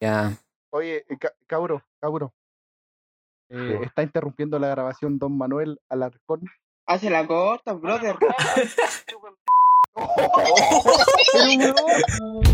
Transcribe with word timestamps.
Ya. 0.00 0.36
Oye, 0.70 1.04
Ca- 1.18 1.34
Cauro, 1.46 1.82
Cauro. 2.00 2.32
Eh, 3.50 3.76
Sí. 3.78 3.84
está 3.84 4.02
interrumpiendo 4.02 4.58
la 4.58 4.68
grabación 4.68 5.18
Don 5.18 5.36
Manuel 5.36 5.80
Alarcón. 5.88 6.42
Hace 6.86 7.10
la 7.10 7.26
corta, 7.26 7.72
brother. 7.74 8.16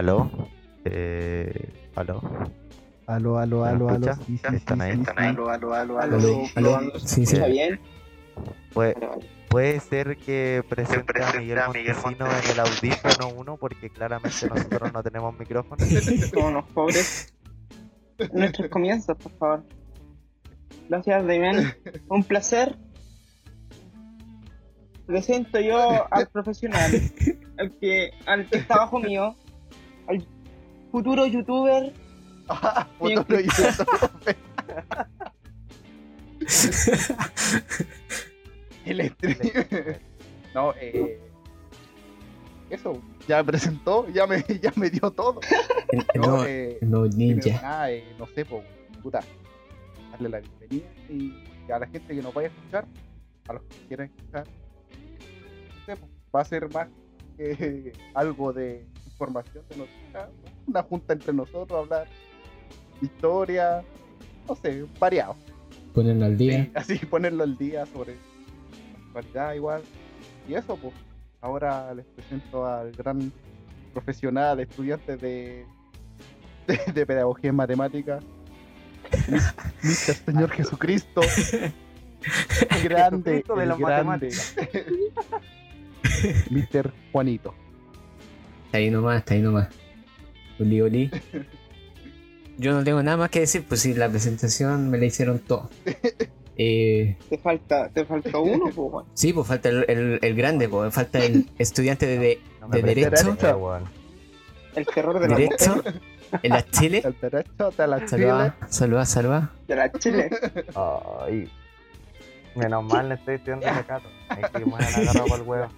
¿Aló? 0.00 0.30
Eh, 0.86 1.68
¿Aló? 1.94 2.22
Aló, 3.06 3.36
aló, 3.38 3.64
¿Me 3.64 3.68
aló, 3.68 3.88
aló. 3.90 4.10
escucha? 4.12 4.14
Sí, 4.24 4.38
sí, 4.48 4.56
¿Están 4.56 4.80
ahí? 4.80 4.92
¿Están 4.92 5.14
sí. 5.18 5.24
Aló, 5.24 5.50
aló, 5.50 5.74
aló, 5.74 5.98
aló. 6.00 6.16
Aló, 6.16 6.28
aló. 6.30 6.48
Probando, 6.54 6.98
¿se 7.00 7.06
Sí, 7.08 7.26
sí. 7.26 7.34
escucha 7.36 7.46
bien? 7.48 7.80
Puede, 8.72 8.94
puede 9.50 9.78
ser 9.80 10.16
que 10.16 10.64
presente 10.66 11.22
a 11.22 11.34
Miguel 11.38 11.58
Montesino 11.66 12.26
en 12.26 12.50
el 12.50 12.60
audífono 12.60 13.28
1 13.40 13.56
porque 13.58 13.90
claramente 13.90 14.46
nosotros 14.48 14.90
no 14.90 15.02
tenemos 15.02 15.38
micrófono. 15.38 15.84
Como 16.34 16.46
unos 16.48 16.64
pobres. 16.70 17.34
Nuestros 18.32 18.70
comienzos, 18.70 19.18
por 19.18 19.32
favor. 19.32 19.64
Gracias, 20.88 21.26
Damián. 21.26 21.74
Un 22.08 22.24
placer. 22.24 22.74
Presento 25.04 25.60
yo 25.60 26.06
al 26.10 26.26
profesional, 26.28 26.90
al 27.58 27.78
que, 27.78 28.12
al 28.24 28.46
que 28.48 28.56
está 28.56 28.76
bajo 28.76 28.98
mío, 28.98 29.36
futuro 30.90 31.26
youtuber. 31.26 31.92
Ah, 32.48 32.86
futuro 32.98 33.40
youtuber. 33.40 34.36
El 38.84 39.10
stream. 39.10 39.36
No, 40.52 40.74
eh. 40.80 41.20
Eso, 42.70 43.00
ya 43.28 43.36
me 43.36 43.44
presentó, 43.44 44.08
ya 44.08 44.26
me, 44.26 44.42
ya 44.60 44.72
me 44.74 44.90
dio 44.90 45.08
todo. 45.12 45.38
No, 46.16 46.22
nuevo, 46.26 46.44
eh, 46.44 46.76
que 46.80 46.86
ninja. 47.16 47.62
nada, 47.62 47.92
eh, 47.92 48.04
no 48.18 48.26
sé, 48.26 48.44
pues, 48.44 48.64
puta, 49.00 49.20
darle 50.10 50.28
la 50.28 50.40
bienvenida 50.40 50.88
y, 51.08 51.36
y 51.68 51.72
a 51.72 51.78
la 51.78 51.86
gente 51.86 52.16
que 52.16 52.20
nos 52.20 52.34
vaya 52.34 52.48
a 52.48 52.50
escuchar, 52.50 52.84
a 53.46 53.52
los 53.52 53.62
que 53.62 53.76
quieran 53.86 54.06
escuchar, 54.08 54.44
no 54.48 55.84
sé, 55.86 55.96
pues, 55.96 56.10
va 56.34 56.40
a 56.40 56.44
ser 56.44 56.68
más 56.74 56.88
que 57.36 57.92
algo 58.14 58.52
de 58.52 58.84
información 59.20 59.64
de 59.68 59.76
noticias, 59.76 60.28
una 60.66 60.82
junta 60.82 61.12
entre 61.12 61.32
nosotros, 61.34 61.78
hablar 61.78 62.06
historia, 63.02 63.82
no 64.48 64.56
sé, 64.56 64.84
variado. 64.98 65.36
Ponerlo 65.94 66.24
al 66.24 66.36
día. 66.38 66.64
Sí, 66.64 66.70
así 66.74 67.06
ponerlo 67.06 67.44
al 67.44 67.56
día 67.58 67.84
sobre 67.86 68.14
la 68.14 68.98
actualidad 69.20 69.54
igual. 69.54 69.82
Y 70.48 70.54
eso, 70.54 70.76
pues, 70.76 70.94
ahora 71.42 71.92
les 71.94 72.06
presento 72.06 72.66
al 72.66 72.92
gran 72.92 73.30
profesional, 73.92 74.58
estudiante 74.60 75.16
de, 75.16 75.66
de, 76.66 76.92
de 76.92 77.06
pedagogía 77.06 77.50
en 77.50 77.56
matemáticas, 77.56 78.22
Mis- 79.28 79.54
Mr. 79.82 80.14
Señor 80.24 80.50
Jesucristo. 80.50 81.20
grande, 82.84 83.42
Jesucristo 83.42 83.56
de 83.56 83.64
el 83.64 83.76
grande. 83.76 84.30
Mr. 86.50 86.92
Juanito. 87.12 87.54
Está 88.70 88.78
ahí 88.78 88.90
nomás, 88.90 89.18
está 89.18 89.34
ahí 89.34 89.40
nomás. 89.42 89.68
Oli, 90.60 90.80
oli. 90.80 91.10
Yo 92.58 92.72
no 92.72 92.84
tengo 92.84 93.02
nada 93.02 93.16
más 93.16 93.30
que 93.30 93.40
decir, 93.40 93.64
pues 93.66 93.80
sí, 93.80 93.94
la 93.94 94.08
presentación 94.08 94.90
me 94.90 94.98
la 94.98 95.06
hicieron 95.06 95.38
todo. 95.40 95.68
Eh, 96.62 97.16
Te 97.30 97.38
falta, 97.38 97.88
te 97.88 98.04
falta 98.04 98.38
uno, 98.38 98.64
pues, 98.66 98.76
weón. 98.76 99.06
sí, 99.14 99.32
pues 99.32 99.46
falta 99.46 99.70
el, 99.70 99.86
el- 99.88 100.18
el 100.20 100.34
grande, 100.34 100.68
pues 100.68 100.92
falta 100.92 101.18
el 101.24 101.48
estudiante 101.58 102.04
de, 102.06 102.18
de, 102.18 102.40
No 102.60 102.68
derecho. 102.68 103.38
El 104.76 104.86
terror 104.86 105.18
de 105.20 105.28
la, 105.28 105.36
derecho 105.36 105.82
en 106.42 106.50
la 106.52 106.66
Chile. 106.70 107.00
El 107.02 107.16
derecho 107.18 107.70
de 107.70 107.86
la 107.86 107.96
Chile. 108.04 108.08
Saluda, 108.08 108.56
saluda, 108.68 109.06
saluda. 109.06 109.50
de 109.68 109.74
la 109.76 109.90
Chile. 109.92 110.28
Ay. 111.24 111.50
Menos 112.56 112.84
mal 112.84 113.08
le 113.08 113.14
estoy 113.14 113.36
estudiando 113.36 113.66
ese 113.66 113.84
cato. 113.84 114.08
Es 114.38 114.50
que 114.50 114.58
me 114.58 114.72
van 114.72 114.82
a 114.82 114.86
agarrar 114.86 115.24
por 115.28 115.38
el 115.38 115.42
huevo. 115.46 115.68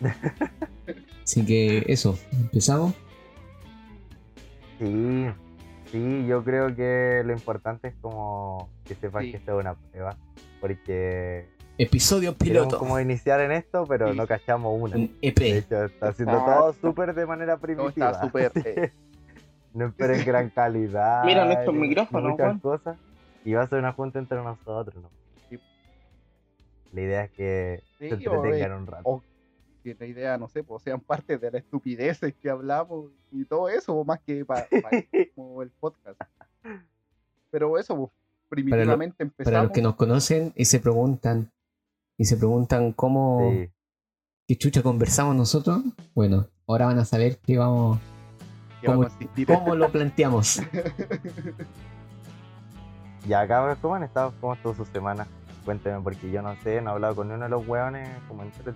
Así 1.24 1.44
que 1.44 1.84
eso, 1.88 2.18
empezamos. 2.32 2.94
Sí, 4.78 5.26
sí, 5.90 6.26
yo 6.26 6.44
creo 6.44 6.74
que 6.76 7.22
lo 7.24 7.32
importante 7.32 7.88
es 7.88 7.94
como 8.00 8.68
que 8.84 8.94
sepan 8.94 9.24
Sí. 9.24 9.30
que 9.32 9.36
esto 9.38 9.58
es 9.58 9.64
una 9.64 9.74
prueba. 9.74 10.16
Porque 10.60 11.46
Episodio 11.78 12.34
piloto. 12.36 12.78
como 12.78 12.98
iniciar 13.00 13.40
en 13.40 13.52
esto, 13.52 13.84
pero 13.86 14.10
Sí. 14.10 14.16
no 14.16 14.26
cachamos 14.26 14.78
una. 14.80 14.96
Un 14.96 15.02
E 15.22 15.32
De 15.32 15.48
EP. 15.50 15.58
hecho, 15.58 15.84
está 15.84 16.08
haciendo 16.08 16.38
todo 16.44 16.72
súper 16.80 17.14
de 17.14 17.26
manera 17.26 17.54
No, 17.54 17.60
primitiva. 17.60 18.10
está 18.10 18.22
súper. 18.22 18.52
eh, 18.64 18.92
No 19.74 19.86
esperen 19.88 20.24
gran 20.24 20.48
calidad. 20.50 21.22
Mira 21.24 21.44
nuestros 21.44 21.74
micrófonos, 21.74 22.30
Muchas 22.32 22.46
Juan. 22.46 22.58
cosas. 22.60 22.96
Y 23.44 23.52
va 23.52 23.62
a 23.62 23.68
ser 23.68 23.78
una 23.78 23.92
junta 23.92 24.18
entre 24.18 24.38
nosotros, 24.38 25.02
¿no? 25.02 25.10
Sí. 25.50 25.58
La 26.92 27.00
idea 27.02 27.24
es 27.24 27.30
que 27.32 27.82
Sí, 27.98 28.08
se 28.08 28.14
entretengan 28.14 28.72
un 28.72 28.86
rato. 28.86 29.02
o 29.04 29.22
que 29.94 30.04
la 30.04 30.06
idea, 30.06 30.36
no 30.38 30.48
sé, 30.48 30.64
pues 30.64 30.82
sean 30.82 31.00
parte 31.00 31.38
de 31.38 31.50
las 31.50 31.62
estupideces 31.62 32.34
que 32.34 32.50
hablamos 32.50 33.12
y 33.30 33.44
todo 33.44 33.68
eso, 33.68 34.04
más 34.04 34.18
que 34.20 34.44
para 34.44 34.66
como 35.36 35.62
el 35.62 35.70
podcast. 35.70 36.20
Pero 37.50 37.78
eso, 37.78 37.96
pues, 37.96 38.10
primitivamente 38.48 39.16
Para 39.16 39.28
empezamos. 39.28 39.62
los 39.64 39.72
que 39.72 39.82
nos 39.82 39.94
conocen 39.94 40.52
y 40.56 40.64
se 40.64 40.80
preguntan, 40.80 41.52
y 42.18 42.24
se 42.24 42.36
preguntan 42.36 42.92
cómo, 42.92 43.50
Sí. 43.52 43.70
qué 44.48 44.56
chucha 44.56 44.82
conversamos 44.82 45.36
nosotros, 45.36 45.82
bueno, 46.14 46.48
ahora 46.66 46.86
van 46.86 46.98
a 46.98 47.04
saber 47.04 47.38
que 47.38 47.56
vamos, 47.58 48.00
que 48.80 48.88
vamos 48.88 49.12
cómo- 49.46 49.58
cómo 49.60 49.74
lo 49.76 49.88
planteamos. 49.92 50.60
Ya, 53.26 53.46
cabros, 53.48 53.78
¿cómo 53.78 53.96
han 53.96 54.04
estado? 54.04 54.32
¿Cómo 54.40 54.54
estuvo 54.54 54.72
su 54.74 54.84
semana? 54.84 55.26
Cuéntenme, 55.64 56.00
porque 56.00 56.30
yo 56.30 56.42
no 56.42 56.54
sé, 56.62 56.80
no 56.80 56.90
he 56.90 56.92
hablado 56.92 57.16
con 57.16 57.30
uno 57.30 57.42
de 57.42 57.48
los 57.48 57.66
hueones 57.66 58.08
como 58.28 58.44
en 58.44 58.52
tres 58.52 58.74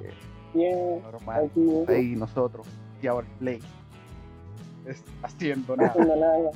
días. 0.00 0.14
Bien, 0.54 1.02
Normal. 1.02 1.44
aquí, 1.46 1.92
Ahí 1.92 2.16
nosotros, 2.16 2.66
y 3.02 3.06
ahora 3.06 3.26
play. 3.38 3.60
Es 4.86 5.02
haciendo 5.22 5.76
nada, 5.76 5.90
haciendo 5.90 6.16
nada. 6.16 6.50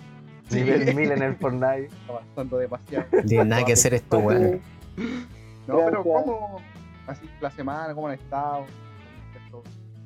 Sí. 0.49 0.57
Nivel 0.57 0.95
1000 0.95 1.13
en 1.13 1.23
el 1.23 1.37
Fortnite. 1.37 1.91
avanzando 2.09 2.59
demasiado. 2.59 3.05
Tiene 3.27 3.45
nada 3.45 3.65
que 3.65 3.73
hacer 3.73 3.95
esto, 3.95 4.19
weón. 4.19 4.61
No, 5.67 5.79
pero. 5.85 6.03
¿cómo? 6.03 6.61
Así 7.07 7.29
la 7.41 7.51
semana, 7.51 7.95
¿cómo 7.95 8.09
han 8.09 8.15
estado? 8.15 8.65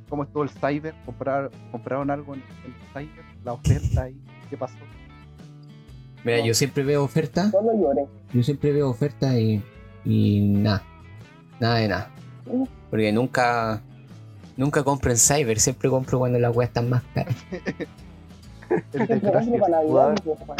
¿Cómo 0.08 0.22
estuvo 0.22 0.44
el 0.44 0.50
cyber? 0.50 0.94
¿Comprar, 1.04 1.50
¿Compraron 1.72 2.10
algo 2.10 2.34
en 2.34 2.42
el 2.64 2.74
cyber? 2.92 3.24
¿La 3.44 3.52
oferta 3.54 4.02
ahí? 4.02 4.16
¿Qué 4.48 4.56
pasó? 4.56 4.76
Mira, 6.24 6.44
yo 6.44 6.54
siempre 6.54 6.84
veo 6.84 7.08
lloré. 7.08 8.06
yo 8.32 8.42
siempre 8.42 8.72
veo 8.72 8.88
ofertas 8.88 9.34
y, 9.34 9.62
y 10.04 10.40
nada, 10.40 10.82
nada 11.60 11.76
de 11.76 11.88
nada. 11.88 12.10
Porque 12.90 13.12
nunca, 13.12 13.82
nunca 14.56 14.82
compro 14.84 15.10
en 15.10 15.16
Cyber, 15.16 15.58
siempre 15.60 15.88
compro 15.88 16.18
cuando 16.18 16.38
las 16.38 16.54
weas 16.54 16.68
están 16.70 16.88
más 16.88 17.02
caras. 17.14 17.36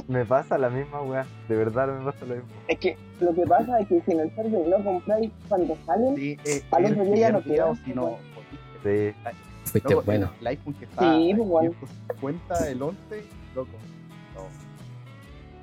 Me 0.08 0.24
pasa 0.24 0.58
la 0.58 0.70
misma 0.70 1.02
weá. 1.02 1.26
De 1.48 1.56
verdad 1.56 1.88
me 1.88 2.04
pasa 2.04 2.24
lo 2.24 2.36
mismo. 2.36 2.50
Es 2.68 2.78
que 2.78 2.96
lo 3.20 3.34
que 3.34 3.42
pasa 3.42 3.80
es 3.80 3.88
que 3.88 4.00
si 4.02 4.12
en 4.12 4.20
el 4.20 4.34
server 4.34 4.66
no 4.68 4.84
compráis 4.84 5.30
cuando 5.48 5.76
salen, 5.86 6.16
Sí, 6.16 6.36
eh, 6.44 6.62
Al 6.70 6.84
el 6.84 6.92
otro 6.92 7.04
día 7.04 7.16
ya 7.16 7.32
no 7.32 7.40
primer 7.40 7.56
día, 7.56 7.66
o 7.66 7.72
queda, 7.74 7.84
si 7.84 7.92
no. 7.92 8.16
Sí. 8.84 9.14
Fuiste 9.64 9.92
Loco, 9.94 10.04
bueno. 10.06 10.30
El, 10.34 10.40
el 10.40 10.46
iPhone 10.46 10.74
que 10.74 10.84
está 10.84 11.02
Sí, 11.14 11.34
pues, 11.36 11.48
bueno. 11.48 11.70
550, 12.20 12.68
el 12.70 12.82
11, 12.82 13.24
loco. 13.54 13.70
No. 14.34 14.40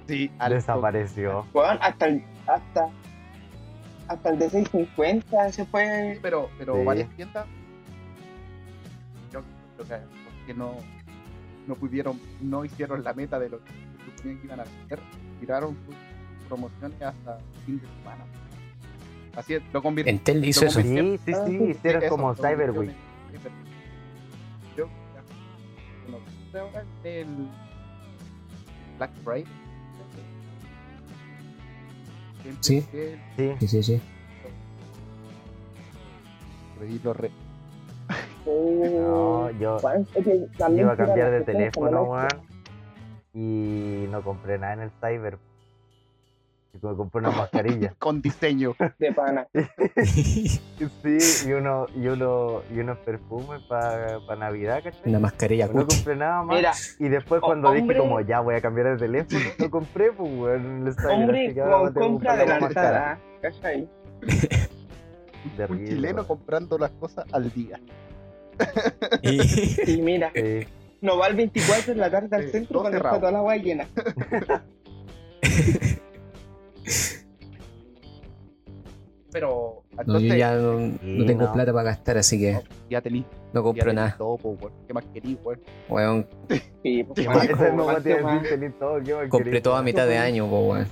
Sí, 0.08 0.32
Desapareció. 0.50 1.46
weón, 1.54 1.78
hasta 1.82 2.06
el, 2.08 2.24
hasta, 2.48 2.90
hasta 4.14 4.30
el 4.30 4.40
de 4.40 4.50
650 4.50 5.52
se 5.52 5.66
puede. 5.66 6.20
Pero, 6.22 6.50
pero 6.58 6.76
Sí. 6.76 6.84
varias 6.84 7.10
tiendas. 7.16 7.46
Yo 9.32 9.42
creo 9.76 9.88
que 9.88 10.06
porque 10.38 10.54
no, 10.54 10.76
no 11.68 11.76
pudieron, 11.76 12.20
no 12.42 12.66
hicieron 12.66 13.04
la 13.04 13.14
meta 13.14 13.40
de 13.40 13.50
lo 13.50 13.60
que 13.64 13.72
suponían 14.06 14.40
que 14.40 14.46
iban 14.48 14.60
a 14.60 14.64
hacer. 14.64 15.00
Tiraron 15.40 15.76
sus 15.86 15.96
promociones 16.48 17.02
hasta 17.02 17.40
fin 17.66 17.80
de 17.80 17.88
semana. 18.00 18.24
Así 19.36 19.56
es, 19.56 19.64
lo 19.74 19.82
convirtieron. 19.82 20.20
Entel 20.20 20.46
hizo 20.46 20.66
eso. 20.66 20.82
Sí, 20.82 21.18
sí, 21.26 21.32
Ah, 21.36 21.44
sí. 21.48 21.56
Hicieron 21.72 22.04
eso, 22.04 22.12
como 22.16 22.30
lo 22.30 22.36
Cyber 22.36 22.72
convirtieron 22.72 22.78
Week. 22.80 22.96
en 23.34 23.40
Cyber 23.40 23.52
Week. 23.52 24.78
Yo, 24.78 24.86
ya, 25.16 26.12
no 26.12 26.18
sé 26.52 26.60
ahora 26.60 26.84
el 27.04 27.28
Black 28.98 29.12
Friday. 29.24 29.46
Sí. 32.62 32.82
Sí. 32.82 33.56
Sí, 33.60 33.68
sí, 33.68 33.84
sí. 33.84 34.02
reí 36.80 37.00
lo 37.04 37.14
re- 37.14 37.32
No, 38.46 39.50
yo, 39.52 39.78
Weón, 39.84 40.08
es 40.16 40.24
que 40.26 40.40
yo 40.40 40.68
iba 40.76 40.92
a 40.94 40.98
cambiar 40.98 41.32
de 41.32 41.42
teléfono, 41.44 42.04
weón. 42.04 42.28
Y 43.34 44.06
no 44.12 44.22
compré 44.22 44.60
nada 44.60 44.74
en 44.74 44.82
el 44.82 44.92
cyber. 45.02 45.38
Me 46.84 46.96
compré 46.98 47.20
una 47.20 47.32
mascarilla. 47.32 47.94
Con 48.00 48.22
diseño. 48.22 48.76
de 49.00 49.12
pana. 49.14 49.48
Sí, 51.02 51.48
y 51.48 51.52
uno, 51.54 51.86
y 51.96 52.08
uno, 52.08 52.62
y 52.74 52.80
unos 52.80 52.98
perfumes 53.00 53.62
para 53.70 54.20
Navidad, 54.38 54.82
¿cachai? 54.84 55.02
Una 55.06 55.20
mascarilla 55.20 55.68
No 55.68 55.88
compré 55.88 56.16
nada 56.16 56.44
más. 56.44 56.56
Mira, 56.58 56.72
Y 57.00 57.08
después 57.10 57.40
cuando 57.42 57.70
hombre- 57.70 57.84
dije 57.84 57.98
como 58.00 58.20
ya 58.22 58.42
voy 58.42 58.56
a 58.56 58.62
cambiar 58.62 58.92
de 58.92 58.98
teléfono, 58.98 59.40
lo 59.58 59.70
compré, 59.72 60.12
pues 60.12 60.30
weón, 60.38 60.94
hombre 61.10 61.56
con 61.56 61.94
compra 61.94 62.36
la. 62.46 63.20
¿Cachai? 63.42 63.90
De 65.58 65.66
Un 65.66 65.86
chileno 65.86 66.26
comprando 66.28 66.78
las 66.78 66.92
cosas 66.92 67.26
al 67.34 67.52
día. 67.52 67.80
Y- 69.22 69.40
Sí, 69.42 70.02
mira. 70.02 70.32
Sí. 70.34 70.66
No 71.02 71.18
va 71.18 71.28
el 71.28 71.36
24 71.36 71.92
en 71.94 72.00
la 72.00 72.10
tarde 72.10 72.36
al 72.36 72.44
Eh, 72.44 72.48
centro 72.50 72.74
todo 72.74 72.82
cuando 72.84 72.98
está 72.98 73.20
toda 73.20 73.32
la 73.32 73.42
weá 73.42 73.58
llena. 73.58 73.88
Pero 79.34 79.84
No, 79.92 80.02
entonces 80.02 80.30
yo 80.30 80.36
ya 80.36 80.56
no, 80.56 80.78
Sí, 80.80 80.98
no 81.02 81.26
tengo 81.26 81.44
no. 81.46 81.54
plata 81.54 81.74
para 81.74 81.84
gastar, 81.84 82.18
así 82.20 82.40
que 82.40 82.60
ya 82.90 83.02
tenéis 83.02 83.26
no 83.52 83.60
ya 83.60 83.64
compro 83.64 83.84
tenéis 83.86 83.96
nada. 83.96 84.16
todo, 84.18 84.38
po. 84.38 84.72
¿Qué 84.88 84.94
más 84.94 85.04
querís, 85.14 85.38
weón? 85.44 85.60
Weón, 85.90 86.28
Sí, 86.84 87.04
pues, 87.16 87.28
no 87.28 87.40
te 88.02 88.16
¿qué 88.16 88.22
más 88.22 88.44
compré 89.30 89.62
todo 89.62 89.76
a 89.76 89.82
mitad 89.84 90.08
de 90.08 90.18
año, 90.18 90.48
po, 90.48 90.60
weón. 90.70 90.88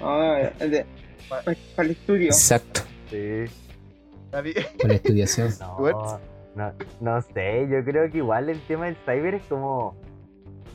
Ah, 0.00 0.50
de- 0.60 0.86
pa- 1.28 1.42
Para 1.42 1.86
el 1.86 1.90
estudio. 1.90 2.26
Exacto, 2.26 2.82
Sí. 3.10 3.44
Por 4.30 4.88
la 4.88 4.94
estudiación. 4.94 5.48
No, 5.58 6.20
no, 6.54 6.72
no 7.00 7.22
sé, 7.22 7.66
yo 7.70 7.82
creo 7.84 8.10
que 8.10 8.18
igual 8.18 8.50
el 8.50 8.60
tema 8.66 8.84
del 8.86 8.96
cyber 9.06 9.34
es 9.34 9.42
como, 9.44 9.94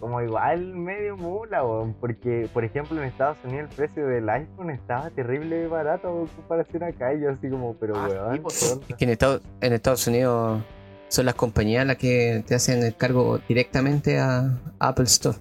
como 0.04 0.22
igual 0.22 0.74
medio 0.76 1.16
mula, 1.16 1.64
weón, 1.64 1.94
porque 1.94 2.50
por 2.54 2.66
ejemplo 2.66 2.98
en 3.02 3.06
Estados 3.08 3.38
Unidos 3.46 3.70
el 3.70 3.76
precio 3.76 4.06
del 4.06 4.28
iPhone 4.30 4.70
estaba 4.70 5.10
terrible 5.12 5.66
barato 5.68 6.10
en 6.22 6.28
comparación 6.28 6.84
acá 6.84 7.14
y 7.14 7.22
yo 7.22 7.30
así 7.32 7.50
como, 7.50 7.74
pero 7.76 7.96
Ah, 7.96 8.08
sí, 8.10 8.16
weón, 8.18 8.42
pues, 8.44 8.80
¿qué 8.88 8.94
Es 8.94 8.98
que 8.98 9.06
en 9.06 9.10
Estados, 9.12 9.42
en 9.62 9.74
Estados 9.74 10.06
Unidos 10.08 10.62
son 11.08 11.26
las 11.26 11.36
compañías 11.36 11.86
las 11.88 11.96
que 11.96 12.44
te 12.46 12.54
hacen 12.56 12.84
el 12.84 12.96
cargo 12.98 13.40
directamente 13.48 14.20
a 14.20 14.60
Apple 14.80 15.06
Store. 15.06 15.38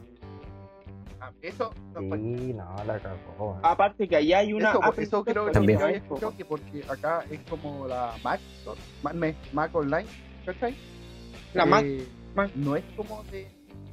Ah, 1.21 1.31
Eso, 1.43 1.73
no, 1.95 2.01
Sí, 2.17 2.53
no, 2.55 2.85
la 2.85 2.99
cagó. 3.01 3.59
Aparte 3.65 4.07
que 4.07 4.15
allá 4.17 4.39
hay 4.39 4.53
una 4.53 4.71
eso, 4.71 4.85
Apple 4.85 5.03
eso 5.03 5.17
Store 5.19 5.33
creo 5.33 5.47
que 5.47 5.53
También. 5.53 5.79
también. 5.81 6.03
escuchado 6.03 6.37
que 6.37 6.45
porque 6.45 6.85
acá 6.89 7.25
es 7.31 7.41
como 7.51 7.89
la 7.89 8.15
Mac 8.23 8.41
Store, 8.61 8.81
Mac, 9.03 9.15
me- 9.15 9.35
Mac 9.53 9.75
Online, 9.75 10.07
¿cachai? 10.47 10.77
La 11.55 11.67
Mac, 11.67 11.85
Eh, 11.85 12.07
Mac. 12.35 12.51
No 12.55 12.77
es 12.77 12.85
como 12.97 13.23
de, 13.25 13.47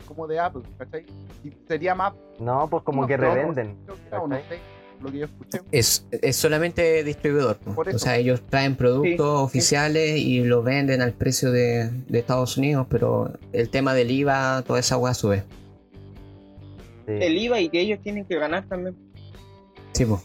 como 0.10 0.28
de 0.28 0.40
Apple, 0.40 0.64
¿cachai? 0.78 1.06
Y 1.44 1.52
sería 1.68 1.96
más... 1.96 2.14
No, 2.40 2.68
pues 2.70 2.84
como 2.84 3.08
que 3.08 3.16
revenden. 3.16 3.78
creo 3.86 3.96
que 3.96 4.08
era, 4.08 4.22
o 4.22 4.28
no 4.28 4.36
¿cachai? 4.36 4.58
sé, 4.58 4.64
lo 5.02 5.12
que 5.12 5.18
yo 5.20 5.26
escuché. 5.26 5.62
Es, 5.72 6.06
es 6.12 6.36
solamente 6.36 7.04
distribuidor. 7.06 7.58
O 7.66 7.98
sea, 8.00 8.18
ellos 8.18 8.42
traen 8.50 8.76
productos 8.76 9.40
Sí, 9.40 9.46
oficiales 9.46 10.18
y 10.20 10.44
lo 10.44 10.62
venden 10.62 11.02
al 11.02 11.14
precio 11.14 11.52
de, 11.52 11.90
de 11.90 12.20
Estados 12.20 12.58
Unidos, 12.58 12.88
pero 12.90 13.32
el 13.54 13.70
tema 13.70 13.94
del 13.94 14.12
IVA, 14.12 14.62
toda 14.68 14.80
esa 14.82 14.98
weá 14.98 15.14
sube. 15.14 15.44
Sí, 17.08 17.14
el 17.14 17.38
IVA 17.38 17.62
y 17.62 17.70
que 17.70 17.80
ellos 17.80 18.00
tienen 18.04 18.26
que 18.26 18.38
ganar 18.38 18.66
también. 18.68 18.96
Sí, 19.94 20.06
po. 20.06 20.22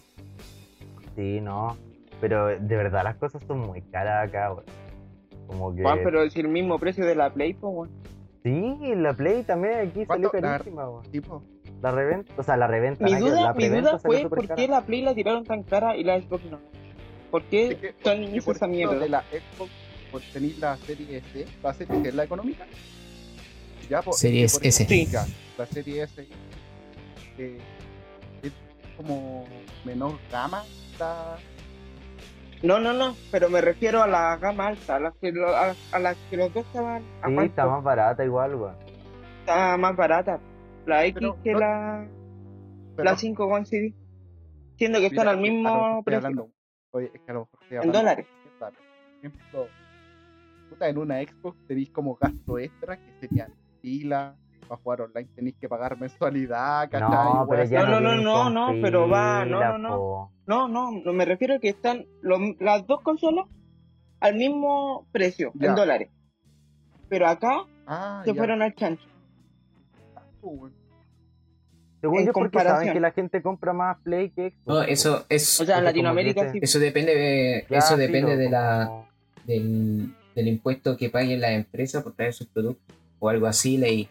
sí, 1.17 1.41
no. 1.41 1.77
Pero 2.21 2.47
de 2.49 2.77
verdad 2.77 3.05
las 3.05 3.17
cosas 3.17 3.43
son 3.47 3.61
muy 3.61 3.83
caras 3.83 4.29
acá, 4.29 4.53
weón. 4.53 4.65
Como 5.47 5.75
que... 5.75 5.83
Juan, 5.83 6.01
pero 6.03 6.23
es 6.23 6.35
el 6.37 6.49
mismo 6.49 6.79
precio 6.79 7.05
de 7.05 7.15
la 7.15 7.33
Play, 7.33 7.55
pues, 7.55 7.73
weón. 7.75 7.91
Sí, 8.45 8.77
la 8.97 9.15
Play 9.15 9.43
también 9.43 9.89
aquí 9.89 10.05
salió 10.05 10.31
carísima, 10.31 10.87
weón. 10.87 11.11
Tipo, 11.11 11.43
La 11.81 11.91
reventa, 11.91 12.35
o 12.37 12.43
sea, 12.43 12.59
la 12.59 12.67
reventa. 12.67 13.03
Mi 13.03 13.15
duda, 13.15 13.41
la 13.41 13.55
mi 13.55 13.69
duda 13.69 13.99
fue 13.99 14.29
por 14.29 14.47
cara. 14.47 14.55
qué 14.55 14.69
la 14.69 14.83
Play 14.83 15.01
la 15.01 15.15
tiraron 15.15 15.45
tan 15.45 15.63
cara 15.63 15.97
y 15.97 16.05
la 16.05 16.21
Xbox 16.21 16.45
no. 16.51 16.61
¿Por 17.31 17.43
qué 17.45 17.79
que 17.81 18.41
por 18.43 18.55
esa 18.55 18.67
mierda? 18.67 18.99
de 18.99 19.09
la 19.09 19.23
Xbox, 19.23 19.71
por 20.13 20.21
tener 20.33 20.59
la 20.59 20.77
serie 20.77 21.17
S, 21.19 21.47
la 21.63 21.73
serie 21.73 21.97
S 21.97 22.09
es 22.11 22.15
la 22.15 22.25
económica. 22.25 22.67
Ya, 23.89 24.03
pues, 24.03 24.21
por 24.21 24.67
S. 24.67 24.83
ejemplo, 24.83 25.13
ya, 25.13 25.27
la 25.57 25.67
serie 25.67 26.03
S 26.03 26.29
eh, 27.39 27.59
es 28.43 28.53
como 28.97 29.47
menor 29.87 30.19
gama. 30.31 30.65
La... 30.99 31.39
No, 32.63 32.81
no, 32.81 32.93
no, 32.95 33.15
pero 33.31 33.51
me 33.51 33.61
refiero 33.61 34.03
a 34.03 34.07
la 34.07 34.37
gama 34.39 34.69
alta, 34.69 34.97
a 34.97 35.01
las 35.01 35.15
que, 35.21 35.33
lo- 35.33 35.55
a, 35.55 35.75
a 35.93 35.99
las 35.99 36.17
que 36.31 36.37
los 36.37 36.53
dos 36.55 36.65
estaban 36.65 37.03
a 37.23 37.29
Sí, 37.29 37.35
cuánto? 37.35 37.43
está 37.43 37.67
más 37.67 37.83
barata 37.85 38.25
igual, 38.25 38.55
weón. 38.55 38.75
Está 39.41 39.77
más 39.77 39.95
barata. 39.97 40.41
La 40.87 41.05
X 41.05 41.15
Pero 41.21 41.43
que 41.43 41.53
no- 41.53 41.59
la, 41.59 42.07
Pero, 42.97 43.05
la 43.11 43.17
5 43.17 43.49
con 43.49 43.67
CD. 43.67 43.95
Siendo 44.77 44.99
que 44.99 45.07
están 45.07 45.27
mira, 45.27 45.31
al 45.33 45.37
a 45.37 45.41
lo 45.41 45.43
mismo 45.43 46.03
precio. 46.05 46.17
hablando- 46.27 46.51
oye, 46.93 47.11
es 47.13 47.21
que 47.21 47.31
a 47.31 47.35
lo 47.35 47.41
mejor 47.41 47.59
estoy 47.63 47.77
En 47.77 47.79
hablando 47.81 47.99
dólares. 47.99 48.27
mierda, 48.43 48.71
pero, 48.71 48.71
Por 48.81 49.19
ejemplo, 49.19 49.69
puta, 50.71 50.89
en 50.89 50.99
una 50.99 51.21
Xbox 51.23 51.67
tenéis 51.67 51.91
como 51.91 52.15
gasto 52.17 52.59
extra 52.59 52.97
que 52.97 53.13
serían 53.21 53.53
pila. 53.83 54.37
Para 54.69 54.81
jugar 54.81 55.01
online 55.03 55.29
tenéis 55.35 55.57
que 55.61 55.69
pagar 55.69 55.99
mensualidad, 55.99 56.89
¿cachai? 56.91 57.09
No, 57.11 57.47
pero 57.49 57.59
Weas 57.61 57.71
ya 57.71 57.85
No, 57.87 58.01
no, 58.01 58.15
no, 58.17 58.51
no, 58.51 58.73
pero 58.81 59.09
va, 59.09 59.45
no, 59.45 59.61
no, 59.61 59.79
no. 59.79 60.31
No, 60.47 60.69
no, 60.69 60.91
no, 61.05 61.13
me 61.13 61.25
refiero 61.25 61.55
a 61.55 61.59
que 61.59 61.69
están 61.71 62.07
lo- 62.23 62.39
las 62.61 62.87
dos 62.87 63.01
consolas 63.03 63.47
al 64.21 64.35
mismo 64.37 65.07
precio, 65.13 65.53
Ya. 65.55 65.69
en 65.71 65.75
dólares. 65.75 66.11
Pero 67.09 67.27
acá 67.29 67.65
Ah, 67.87 68.23
se 68.25 68.33
ya. 68.33 68.37
fueron 68.39 68.63
al 68.63 68.75
chancho. 68.75 69.05
Según 72.01 72.21
en 72.21 72.27
yo, 72.27 72.33
porque 72.33 72.59
saben 72.59 72.65
comparación. 72.71 72.95
que 72.95 73.01
la 73.01 73.11
gente 73.13 73.43
compra 73.43 73.73
más 73.73 73.99
Play 74.03 74.31
que 74.31 74.51
Xbox. 74.51 74.67
No, 74.67 74.83
eso 74.83 75.25
es. 75.29 75.61
O 75.61 75.65
sea, 75.65 75.79
en 75.79 75.85
Latinoamérica 75.85 76.53
sí. 76.53 76.59
Eso 76.61 76.79
depende 76.79 77.15
de, 77.15 77.67
Ya, 77.71 77.79
eso 77.79 77.97
depende 77.97 78.37
de 78.37 78.51
la, 78.51 79.05
del, 79.47 80.15
del 80.35 80.49
impuesto 80.49 80.97
que 80.97 81.09
paguen 81.09 81.41
las 81.41 81.53
empresas 81.53 82.03
por 82.03 82.13
traer 82.13 82.35
sus 82.35 82.47
productos 82.49 82.95
o 83.19 83.29
algo 83.31 83.47
así 83.47 83.79
leí. 83.79 84.09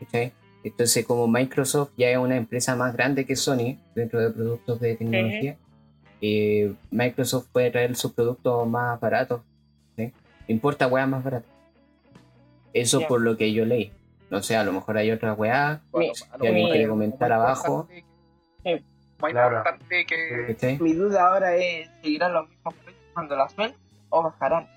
¿Cachai? 0.00 0.32
Entonces, 0.64 1.06
como 1.06 1.28
Microsoft 1.28 1.90
ya 1.96 2.10
es 2.10 2.18
una 2.18 2.36
empresa 2.36 2.74
más 2.74 2.92
grande 2.92 3.24
que 3.24 3.36
Sony 3.36 3.78
dentro 3.94 4.20
de 4.20 4.30
productos 4.30 4.80
de 4.80 4.96
tecnología, 4.96 5.56
eh, 6.20 6.74
Microsoft 6.90 7.46
puede 7.52 7.70
traer 7.70 7.94
sus 7.96 8.12
productos 8.12 8.66
más 8.68 8.98
baratos. 9.00 9.42
importa 10.48 10.86
weas 10.86 11.08
más 11.08 11.22
baratas. 11.22 11.50
Eso 12.72 13.06
por 13.06 13.20
lo 13.20 13.36
que 13.36 13.52
yo 13.52 13.64
leí. 13.64 13.92
No 14.30 14.42
sé, 14.42 14.56
a 14.56 14.64
lo 14.64 14.72
mejor 14.72 14.96
hay 14.98 15.10
otra 15.10 15.32
weá. 15.34 15.80
Bueno, 15.92 16.12
lo 16.38 16.46
alguien 16.46 16.68
quiere 16.68 16.88
comentar 16.88 17.32
abajo. 17.32 17.88
Eh, 18.64 18.82
Más 19.20 19.30
claro. 19.30 19.58
importante 19.58 20.04
que. 20.06 20.46
¿cachai? 20.48 20.78
Mi 20.80 20.92
duda 20.92 21.28
ahora 21.28 21.56
es, 21.56 21.88
¿seguirán 22.02 22.32
los 22.32 22.48
mismos 22.48 22.74
precios 22.74 23.04
cuando 23.14 23.36
las 23.36 23.54
ven 23.56 23.74
o 24.10 24.22
bajarán? 24.24 24.68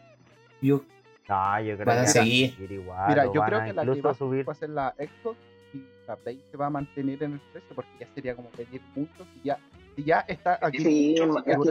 Yo, 0.62 0.84
No, 1.30 1.62
yo 1.62 1.76
creo 1.76 1.86
Van 1.86 1.98
a 2.00 2.02
que 2.02 2.08
seguir. 2.08 2.72
igual. 2.72 3.10
Mira, 3.10 3.26
yo 3.26 3.40
van 3.40 3.50
creo 3.50 3.60
a 3.62 3.66
que 3.66 3.74
la 3.74 3.84
que 3.84 4.02
va 4.02 4.14
subir. 4.16 4.48
va 4.50 4.52
a 4.52 4.56
ser 4.56 4.70
la 4.72 4.96
Xbox 4.98 5.38
y 5.74 5.84
la 6.08 6.16
Play 6.16 6.44
se 6.50 6.58
va 6.58 6.66
a 6.66 6.70
mantener 6.72 7.22
en 7.22 7.34
el 7.34 7.40
precio 7.40 7.76
porque 7.76 7.92
ya 8.00 8.08
sería 8.16 8.36
como 8.36 8.50
pedir 8.50 8.82
mucho 8.96 9.26
si 9.34 9.42
ya, 9.44 9.60
si 9.96 10.04
ya 10.04 10.22
está 10.28 10.58
aquí. 10.62 10.80
Sí, 10.80 11.14
es 11.14 11.20
seguro 11.20 11.44
que 11.44 11.52
que 11.52 11.58
ya 11.58 11.64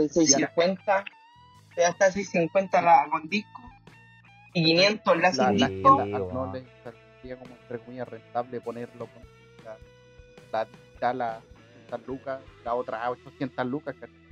650, 0.48 1.04
ya 1.76 1.88
está 1.88 2.12
650 2.12 2.82
la 2.82 3.08
con 3.10 3.28
disco 3.28 3.60
y 4.54 4.64
500 4.64 5.16
la 5.16 5.22
la, 5.22 5.32
sin 5.32 5.58
la 5.60 5.66
disco. 5.68 6.04
Sí, 6.04 6.10
no 6.12 6.52
sería 7.20 7.36
como 7.36 7.56
entre 7.56 7.78
comillas 7.80 8.08
rentable 8.08 8.60
ponerlo 8.60 9.06
con 9.06 9.22
la, 9.64 9.76
la 10.52 10.64
digital 10.66 11.20
a 11.22 11.40
600 11.88 12.06
lucas, 12.06 12.40
la 12.64 12.74
otra 12.74 13.04
a 13.04 13.10
800 13.10 13.66
lucas. 13.66 13.96
¿cachai? 13.98 14.27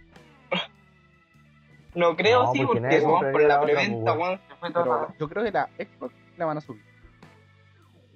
No 1.97 2.15
creo 2.17 2.45
No, 2.45 2.53
sí, 2.53 2.63
porque 2.65 2.81
porque, 2.81 3.03
compraría 3.03 3.33
por 3.33 3.43
la 3.43 3.61
preventa, 3.63 4.15
pues, 4.15 4.27
weón, 4.29 4.41
se 4.49 4.55
fue 4.57 4.71
toda 4.71 4.85
Pero 4.85 5.01
la- 5.09 5.15
yo 5.19 5.29
creo 5.29 5.45
que 5.45 5.51
la 5.51 5.69
Xbox 5.79 6.15
la 6.37 6.45
van 6.45 6.59
a 6.59 6.61
subir. 6.61 6.83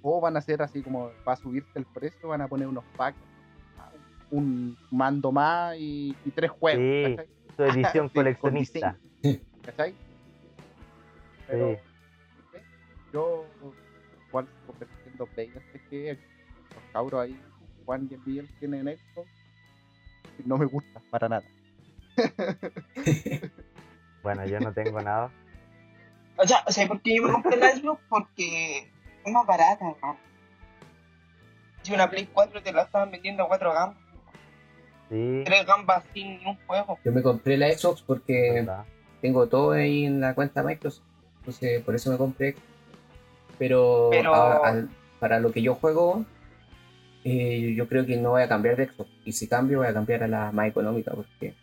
O 0.03 0.21
van 0.21 0.37
a 0.37 0.39
hacer 0.39 0.63
así 0.63 0.83
como 0.83 1.11
para 1.25 1.37
subirse 1.37 1.71
el 1.79 1.85
precio, 1.87 2.29
van 2.29 2.41
a 2.43 2.49
poner 2.49 2.69
unos 2.69 2.85
packs, 2.97 3.19
un 4.31 4.77
mando 4.91 5.33
más 5.33 5.77
y, 5.79 6.15
y 6.25 6.31
tres 6.31 6.51
juegos. 6.51 6.81
Sí. 6.81 7.17
¿cachai? 7.17 7.29
Su 7.57 7.63
edición 7.65 8.09
Sí, 8.09 8.15
con 8.15 8.23
coleccionista. 8.23 8.97
diseño, 9.23 9.45
¿Cachai? 9.65 9.95
Pero 11.49 11.71
Sí. 11.71 12.59
yo 13.13 13.45
igual 14.29 14.47
sigo 14.47 14.73
prefiriendo 14.79 15.27
Play 15.27 15.49
antes 15.57 15.83
que 15.91 16.13
los 16.15 16.83
cabros 16.93 17.21
ahí, 17.23 17.41
Juan 17.85 18.09
y 18.11 18.17
Miguel 18.29 18.49
tienen 18.59 18.87
Xbox 18.97 19.29
y 20.39 20.49
no 20.49 20.57
me 20.59 20.67
gusta 20.67 21.01
para 21.11 21.29
nada. 21.29 21.45
Bueno, 24.23 24.45
yo 24.47 24.61
no 24.61 24.73
tengo 24.73 25.01
nada. 25.01 25.31
O 26.43 26.47
sea, 26.47 26.65
o 26.67 26.73
sea, 26.73 26.89
porque 26.89 27.17
yo 27.17 27.23
me 27.25 27.33
compré 27.33 27.59
la 27.59 27.69
Xbox 27.77 28.01
porque 28.09 28.89
es 29.27 29.31
más 29.33 29.45
barata, 29.47 29.91
hermano. 29.91 30.19
Si 31.83 31.93
una 31.93 32.09
Play 32.09 32.31
4 32.33 32.63
te 32.63 32.73
la 32.73 32.83
estaban 32.85 33.11
vendiendo 33.11 33.43
a 33.45 33.49
4 33.49 33.75
gambas, 33.75 33.99
Sí. 35.11 35.43
3 35.45 35.67
gambas 35.67 36.03
sin 36.15 36.39
ni 36.39 36.47
un 36.47 36.57
juego. 36.67 36.99
yo 37.05 37.13
me 37.13 37.21
compré 37.21 37.59
la 37.59 37.71
Xbox 37.71 38.01
porque 38.01 38.53
verdad. 38.55 38.85
tengo 39.21 39.49
todo 39.49 39.73
ahí 39.73 40.07
en 40.07 40.21
la 40.23 40.35
cuenta 40.35 40.63
Microsoft. 40.63 41.05
Entonces, 41.41 41.83
por 41.83 41.95
eso 41.95 42.11
me 42.11 42.17
compré. 42.17 42.55
Pero, 43.59 44.09
Pero- 44.11 44.35
a- 44.35 44.87
para 45.19 45.41
lo 45.41 45.53
que 45.53 45.61
yo 45.61 45.75
juego, 45.75 46.25
eh, 47.25 47.75
yo 47.77 47.87
creo 47.87 48.07
que 48.07 48.17
no 48.17 48.31
voy 48.31 48.43
a 48.43 48.49
cambiar 48.49 48.77
de 48.77 48.87
Xbox. 48.89 49.11
Y 49.27 49.33
si 49.33 49.47
cambio, 49.47 49.79
voy 49.81 49.89
a 49.89 49.93
cambiar 49.93 50.23
a 50.23 50.27
la 50.29 50.53
más 50.53 50.69
económica 50.69 51.13
porque 51.15 51.55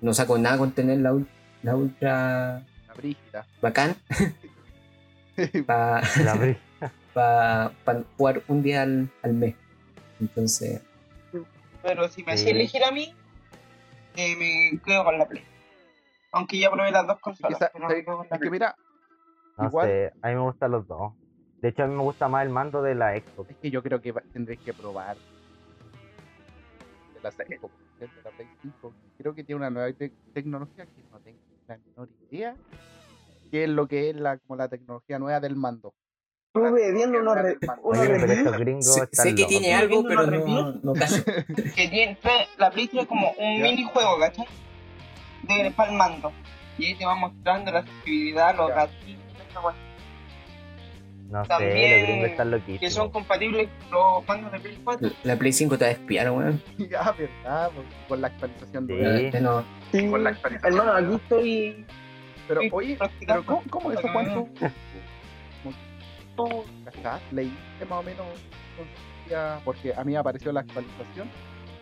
no 0.00 0.14
saco 0.14 0.38
nada 0.38 0.56
con 0.56 0.72
tener 0.72 1.00
la, 1.00 1.12
ul- 1.12 1.26
la 1.64 1.74
ultra 1.76 2.62
La 2.86 2.94
brígida. 2.94 3.46
bacán 3.60 3.96
para 5.66 6.00
La 6.22 6.34
bri- 6.36 8.04
jugar 8.16 8.42
un 8.48 8.62
día 8.62 8.82
al, 8.82 9.08
al 9.22 9.32
mes. 9.34 9.54
Entonces, 10.20 10.80
Pero 11.82 12.08
si 12.08 12.22
me 12.22 12.32
hacía 12.32 12.50
elegir 12.52 12.84
a 12.84 12.90
mí, 12.92 13.12
eh, 14.16 14.36
me 14.36 14.78
quedo 14.80 15.04
con 15.04 15.18
la 15.18 15.26
Play. 15.26 15.42
Aunque 16.32 16.58
ya 16.58 16.70
probé 16.70 16.90
las 16.92 17.06
dos 17.06 17.16
Es 17.16 17.18
que, 17.18 17.22
consolas. 17.22 17.58
sa- 17.58 17.70
pero 17.72 17.88
sa- 17.88 17.94
me 17.94 18.04
quedo 18.04 18.16
con 18.18 18.26
la 18.28 18.36
es 18.36 18.40
que 18.42 18.48
Play. 18.48 18.50
mira, 18.50 18.76
No 19.58 19.66
Igual- 19.66 19.86
sé, 19.88 20.12
a 20.22 20.28
mí 20.28 20.34
me 20.34 20.40
gustan 20.40 20.70
los 20.70 20.86
dos. 20.86 21.12
De 21.60 21.68
hecho, 21.70 21.82
a 21.84 21.86
mí 21.86 21.94
me 21.94 22.02
gusta 22.02 22.28
más 22.28 22.44
el 22.44 22.50
mando 22.50 22.82
de 22.82 22.94
la 22.94 23.12
Xbox. 23.16 23.50
es 23.50 23.56
que 23.56 23.70
yo 23.70 23.82
creo 23.82 24.00
que 24.02 24.12
tendréis 24.32 24.60
que 24.60 24.72
probar 24.74 25.16
de 27.14 27.20
la 27.22 27.30
Xbox, 27.30 27.72
de 27.98 28.08
la 28.22 28.30
Play 28.30 28.48
5. 28.62 28.92
Creo 29.18 29.34
que 29.34 29.44
tiene 29.44 29.58
una 29.60 29.70
nueva 29.70 29.92
te- 29.92 30.12
tecnología 30.34 30.84
que 30.84 31.02
no 31.10 31.18
tengo 31.20 31.38
la 31.66 31.78
menor 31.78 32.08
idea 32.30 32.54
qué 33.50 33.64
es 33.64 33.70
lo 33.70 33.86
que 33.86 34.10
es 34.10 34.16
la, 34.16 34.38
como 34.38 34.56
la 34.56 34.68
tecnología 34.68 35.18
nueva 35.18 35.40
del 35.40 35.56
mando. 35.56 35.94
Estuve 36.54 36.92
viendo 36.92 37.18
unos, 37.18 37.34
re- 37.36 37.58
unos 37.82 37.98
Oye, 37.98 38.08
pero 38.08 38.26
reviews 38.26 38.38
estos 38.38 38.58
gringos 38.58 38.84
sé, 38.86 39.02
están 39.04 39.26
sé 39.26 39.34
que 39.34 39.42
locos. 39.42 39.48
tiene 39.58 39.74
algo, 39.74 40.04
pero 40.04 40.26
no, 40.26 40.72
no 40.72 40.92
que 41.74 41.88
tiene, 41.88 42.18
la 42.58 42.70
Play 42.70 42.88
tiene 42.88 43.06
como 43.06 43.32
un 43.38 43.62
minijuego, 43.62 44.18
¿cachai? 44.20 44.46
De 45.42 45.70
para 45.72 45.90
el 45.90 45.96
mando. 45.98 46.32
Y 46.78 46.86
ahí 46.86 46.94
te 46.96 47.04
va 47.06 47.14
mostrando 47.16 47.70
la 47.72 47.80
accesibilidad, 47.80 48.56
los 48.56 48.68
gatillos, 48.70 49.20
No 51.34 51.42
sé, 51.42 51.48
También 51.48 51.90
los 52.00 52.08
gringos 52.08 52.28
están 52.30 52.50
que 52.50 52.56
loquísimos. 52.56 52.94
son 52.94 53.10
compatibles 53.10 53.68
los 53.90 54.26
mandos 54.28 54.52
de 54.52 54.60
Play 54.60 54.78
4. 54.84 55.10
La 55.24 55.36
Play 55.36 55.52
5 55.52 55.76
te 55.78 55.84
va 55.84 55.88
a 55.88 55.92
espiar, 55.92 56.30
weón. 56.30 56.62
ya, 56.90 57.10
verdad, 57.12 57.70
Pues, 57.74 57.86
con 58.08 58.20
la 58.20 58.26
actualización 58.28 58.86
Sí. 58.86 58.92
nueva. 58.92 59.16
Este 59.18 59.40
no- 59.40 59.64
Sí, 59.90 60.08
Con 60.08 60.22
la 60.24 60.30
actualización 60.30 60.78
hermano, 60.88 61.06
aquí 61.06 61.14
estoy 61.22 61.86
Pero 62.46 62.60
Sí, 62.60 62.68
oye, 62.72 62.98
pero 63.26 63.44
¿cómo, 63.46 63.62
cómo 63.68 63.90
eso? 63.92 64.02
¿Cuánto? 64.12 64.48
¿Tú 66.36 66.64
cachás? 66.84 67.20
Leíste 67.32 67.84
más 67.88 67.98
o 68.00 68.02
menos 68.02 68.26
porque 69.64 69.92
a 69.94 70.04
mí 70.04 70.12
me 70.12 70.18
apareció 70.18 70.52
la 70.52 70.60
actualización 70.60 71.28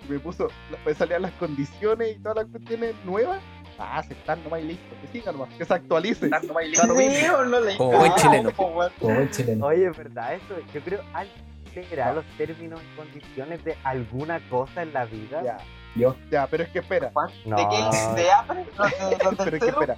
y 0.09 0.12
me 0.12 0.18
puso, 0.21 0.49
me 0.87 0.94
salían 0.94 1.23
las 1.23 1.32
condiciones 1.32 2.16
y 2.16 2.21
todas 2.21 2.37
las 2.37 2.47
cuestiones 2.47 2.94
nuevas. 3.04 3.40
Ah, 3.79 3.99
aceptar 3.99 4.38
nomás 4.38 4.61
y 4.61 4.64
listo, 4.64 4.95
que 5.00 5.09
siga 5.09 5.33
nomás, 5.33 5.49
que 5.55 5.64
se 5.64 5.75
actualice. 5.75 6.29
Da 6.29 6.41
lo 6.43 6.55
mismo. 6.95 7.14
Sí, 7.14 7.26
o 7.35 7.45
no 7.45 7.61
le 7.61 7.76
Como 7.76 7.99
buen 7.99 8.14
chileno. 8.17 8.52
como 8.55 8.73
buen 9.00 9.31
chileno. 9.31 9.67
Oye, 9.67 9.87
es 9.88 9.97
verdad 9.97 10.35
eso. 10.35 10.55
Yo 10.73 10.81
creo 10.83 11.02
alguien 11.14 11.45
leerá 11.75 12.12
los 12.12 12.25
términos 12.37 12.81
y 12.83 12.97
condiciones 12.97 13.64
de 13.64 13.76
alguna 13.83 14.41
cosa 14.50 14.83
en 14.83 14.93
la 14.93 15.07
vida. 15.07 15.43
Ya, 15.43 15.57
Yo. 15.97 16.14
ya, 16.31 16.47
pero 16.47 16.64
es 16.64 16.69
que 16.71 16.81
espera, 16.81 17.11
No. 17.47 17.57
¿De 17.57 17.67
qué? 17.71 18.23
¿De 18.23 18.31
Apple? 18.31 18.64
¿Los 18.76 18.91
de, 18.91 19.25
los 19.25 19.35
pero 19.37 19.57
es 19.57 19.62
que 19.62 19.69
espera. 19.71 19.97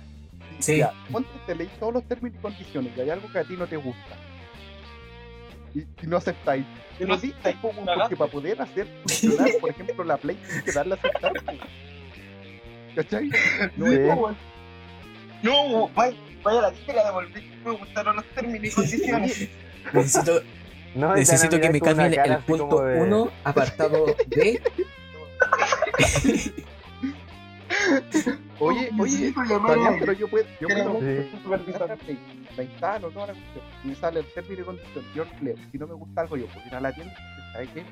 Sí. 0.60 0.78
Ya, 0.78 0.92
ponte, 1.10 1.28
te 1.46 1.54
leí 1.56 1.68
todos 1.80 1.94
los 1.94 2.04
términos 2.04 2.38
y 2.38 2.42
condiciones 2.42 2.92
y 2.96 3.00
hay 3.00 3.10
algo 3.10 3.30
que 3.30 3.38
a 3.40 3.44
ti 3.44 3.56
no 3.56 3.66
te 3.66 3.76
gusta. 3.76 4.16
Y, 5.74 5.80
y 5.80 6.06
no 6.06 6.16
aceptáis. 6.16 6.64
Y 7.00 7.04
No 7.04 7.16
no 7.16 7.20
cagaste. 7.20 7.84
porque 7.84 8.16
para 8.16 8.30
poder 8.30 8.62
hacer 8.62 8.86
funcionar, 9.02 9.48
por 9.60 9.70
ejemplo, 9.70 10.04
la 10.04 10.16
Play 10.16 10.36
tienes 10.36 10.62
que 10.64 10.72
darle 10.72 10.94
a 10.94 10.96
aceptar. 10.96 11.32
¿Cachai? 12.94 13.30
No 13.76 13.86
Sí. 13.86 13.94
es 13.94 14.16
No, 15.42 15.88
vaya, 15.94 16.16
vaya 16.42 16.58
a 16.58 16.62
la 16.62 16.72
tienda 16.72 16.92
y 16.92 16.96
la 16.96 17.04
devolví. 17.04 17.50
No 17.64 17.72
me 17.72 17.78
gustaron 17.78 18.16
los 18.16 18.24
términos 18.26 18.66
y 18.66 18.70
condiciones. 18.70 19.48
Necesito, 19.92 20.42
No, 20.94 21.14
necesito 21.14 21.60
que 21.60 21.70
me 21.70 21.80
cambien 21.80 22.14
el 22.18 22.38
punto 22.38 22.82
de- 22.84 23.02
1, 23.02 23.30
apartado 23.44 24.06
D. 24.28 24.60
Oye, 28.60 28.88
oye, 28.98 29.16
bien, 29.18 29.34
a- 29.36 29.96
pero 29.98 30.12
yo 30.12 30.28
puedo, 30.28 30.46
yo 30.60 30.68
puedo 30.68 31.00
Sí. 31.00 31.28
agarrar 31.74 31.98
la 32.56 32.62
instalo, 32.62 33.10
toda 33.10 33.26
la 33.28 33.32
cuestión, 33.34 33.64
y 33.82 33.88
me 33.88 33.94
sale 33.96 34.20
el 34.20 34.26
término 34.32 34.62
y 34.62 34.64
condición, 34.64 35.04
yo 35.14 35.24
leo. 35.42 35.56
Si 35.72 35.78
no 35.78 35.86
me 35.88 35.94
gusta 35.94 36.20
algo, 36.22 36.36
yo 36.36 36.46
puedo 36.46 36.66
ir 36.66 36.74
a 36.74 36.80
la 36.80 36.92
tienda, 36.92 37.14
¿sabes 37.52 37.68
qué? 37.74 37.84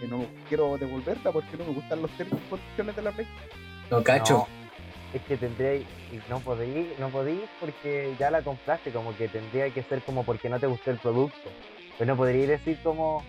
Que 0.00 0.06
no 0.08 0.24
quiero 0.48 0.78
devolverla 0.78 1.32
porque 1.32 1.56
no 1.58 1.64
me 1.64 1.72
gustan 1.74 2.00
los 2.02 2.10
términos 2.12 2.40
y 2.46 2.50
condiciones 2.50 2.96
de 2.96 3.02
la 3.02 3.10
Play. 3.12 3.26
No 3.90 4.02
cacho. 4.02 4.34
No, 4.34 4.46
es 5.12 5.22
que 5.22 5.36
tendría 5.36 5.76
y 5.76 5.86
no 6.28 6.40
podéis, 6.40 6.98
no 6.98 7.10
podéis 7.10 7.48
porque 7.60 8.14
ya 8.18 8.30
la 8.30 8.42
compraste, 8.42 8.90
como 8.92 9.16
que 9.16 9.28
tendría 9.28 9.70
que 9.70 9.82
ser 9.82 10.02
como 10.02 10.24
porque 10.24 10.48
no 10.48 10.58
te 10.58 10.66
gustó 10.66 10.90
el 10.90 10.98
producto. 10.98 11.50
Pero 11.98 12.12
no 12.12 12.16
podría 12.16 12.46
decir 12.46 12.78
como 12.82 13.22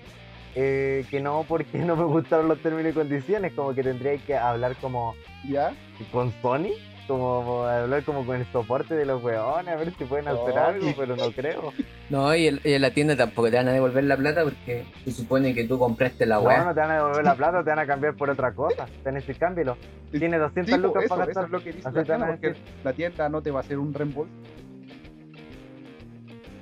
eh, 0.56 1.06
que 1.10 1.20
no 1.20 1.46
porque 1.48 1.78
no 1.78 1.96
me 1.96 2.06
gustaron 2.06 2.48
los 2.48 2.60
términos 2.62 2.92
y 2.92 2.96
condiciones, 2.96 3.54
como 3.54 3.74
que 3.76 3.84
tendría 3.84 4.18
que 4.18 4.36
hablar 4.36 4.76
como 4.78 5.16
¿Ya? 5.48 5.74
con 6.12 6.32
Sony, 6.42 6.72
como 7.08 7.64
hablar 7.66 8.04
como 8.04 8.26
con 8.26 8.36
el 8.38 8.46
soporte 8.52 8.96
de 8.96 9.06
los 9.06 9.24
weones, 9.24 9.68
a 9.74 9.76
ver 9.78 9.94
si 9.98 10.06
pueden 10.06 10.28
hacer 10.28 10.58
algo, 10.58 10.94
pero 10.98 11.16
no 11.16 11.32
creo. 11.32 11.72
No, 12.10 12.36
y, 12.36 12.48
el- 12.48 12.62
y 12.64 12.74
en 12.74 12.82
la 12.82 12.92
tienda 12.92 13.16
tampoco 13.16 13.50
te 13.50 13.58
van 13.58 13.68
a 13.68 13.72
devolver 13.74 14.04
la 14.04 14.18
plata 14.18 14.44
porque 14.44 14.86
se 15.04 15.12
supone 15.12 15.54
que 15.54 15.64
tú 15.66 15.78
compraste 15.80 16.26
la 16.26 16.36
No, 16.36 16.42
weá. 16.42 16.64
no 16.66 16.74
te 16.74 16.80
van 16.80 16.92
a 16.92 16.96
devolver 16.96 17.24
la 17.24 17.36
plata, 17.36 17.64
te 17.64 17.70
van 17.70 17.80
a 17.80 17.88
cambiar 17.88 18.16
por 18.16 18.30
otra 18.30 18.54
cosa. 18.54 18.86
Te 18.86 19.04
van 19.06 19.16
a 19.16 19.20
decir, 19.20 19.38
cámbialo. 19.38 19.78
Tiene 20.12 20.38
200 20.38 20.74
Sí, 20.76 20.80
po, 20.82 20.88
lucas 20.88 21.04
eso, 21.06 21.16
para 21.16 21.24
eso 21.32 21.40
gastar. 21.42 21.46
es 21.46 21.52
lo 21.52 21.60
que 21.64 21.72
dice 21.74 21.88
Así 21.88 21.98
la 21.98 22.04
tienda, 22.04 22.26
a 22.26 22.30
porque 22.30 22.48
decir. 22.50 22.64
la 22.84 22.94
tienda 22.94 23.30
no 23.30 23.42
te 23.42 23.52
va 23.52 23.60
a 23.60 23.64
hacer 23.64 23.78
un 23.80 23.94
reembolso. 23.94 24.34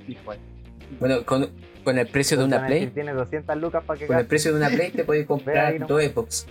De- 0.06 0.16
Bueno, 1.00 1.24
con, 1.24 1.48
con 1.82 1.98
el 1.98 2.06
precio 2.06 2.36
de 2.36 2.44
una 2.44 2.66
Play, 2.66 2.86
Tiene 2.88 3.12
200 3.12 3.56
lucas 3.56 3.82
para 3.84 3.98
que 3.98 4.06
con 4.06 4.18
el 4.18 4.26
precio 4.26 4.52
de 4.52 4.58
una 4.58 4.68
Play 4.68 4.90
te 4.90 5.04
puedes 5.04 5.26
comprar 5.26 5.66
ahí 5.66 5.74
nomás. 5.74 5.88
dos 5.88 6.02
Xbox. 6.04 6.46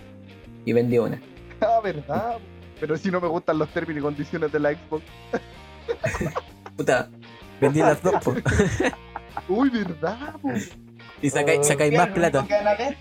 Y 0.64 0.72
vendí 0.72 0.98
una. 0.98 1.20
Ah, 1.60 1.80
verdad. 1.82 2.36
Pero 2.80 2.96
si 2.96 3.10
no 3.10 3.20
me 3.20 3.28
gustan 3.28 3.58
los 3.58 3.68
términos 3.70 4.00
y 4.00 4.02
condiciones 4.02 4.50
de 4.52 4.58
la 4.60 4.70
Xbox. 4.72 5.02
Puta, 6.76 7.08
vendí 7.60 7.80
las 7.80 8.02
dos, 8.02 8.14
po. 8.22 8.34
Uy, 9.48 9.70
verdad, 9.70 10.34
po. 10.42 10.50
Y 11.22 11.30
sacáis, 11.30 11.66
sacáis 11.66 11.96
más 11.96 12.08
Lo 12.08 12.14
plata. 12.14 12.38
único 12.40 12.48
que 12.48 12.64
van 12.64 12.68
a 12.68 12.74
ver, 12.74 12.96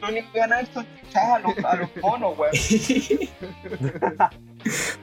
lo 0.00 0.08
único 0.08 0.32
que 0.32 0.40
van 0.40 0.52
a 0.52 0.56
ver 0.56 0.66
son 0.72 0.86
a 1.14 1.38
los, 1.40 1.64
a 1.64 1.76
los 1.76 1.90
monos, 2.02 2.38
weón. 2.38 2.52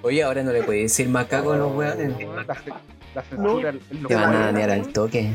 Oye, 0.01 0.23
ahora 0.23 0.43
no 0.43 0.51
le 0.51 0.63
podéis 0.63 0.91
decir 0.91 1.09
macaco 1.09 1.53
a 1.53 1.57
los 1.57 1.73
weones. 1.75 2.13
La, 2.47 2.55
ce- 2.55 2.73
la 3.15 3.21
censura 3.23 3.69
es 3.69 3.75
lo 4.01 4.07
Te 4.07 4.15
van 4.15 4.35
a 4.35 4.51
dañar 4.51 4.69
al 4.71 4.87
toque. 4.93 5.31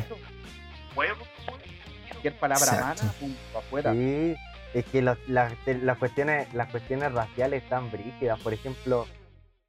Cualquier 0.94 2.38
palabra 2.38 2.64
Exacto. 2.64 3.02
mala, 3.04 3.14
pum, 3.18 3.34
afuera. 3.58 3.92
Sí, 3.92 4.34
es 4.74 4.84
que 4.86 5.02
los- 5.02 5.18
las, 5.28 5.52
las 5.66 5.98
cuestiones 5.98 6.52
las 6.54 6.68
cuestiones 6.70 7.12
raciales 7.12 7.62
están 7.62 7.90
brígidas. 7.90 8.40
Por 8.40 8.52
ejemplo, 8.52 9.06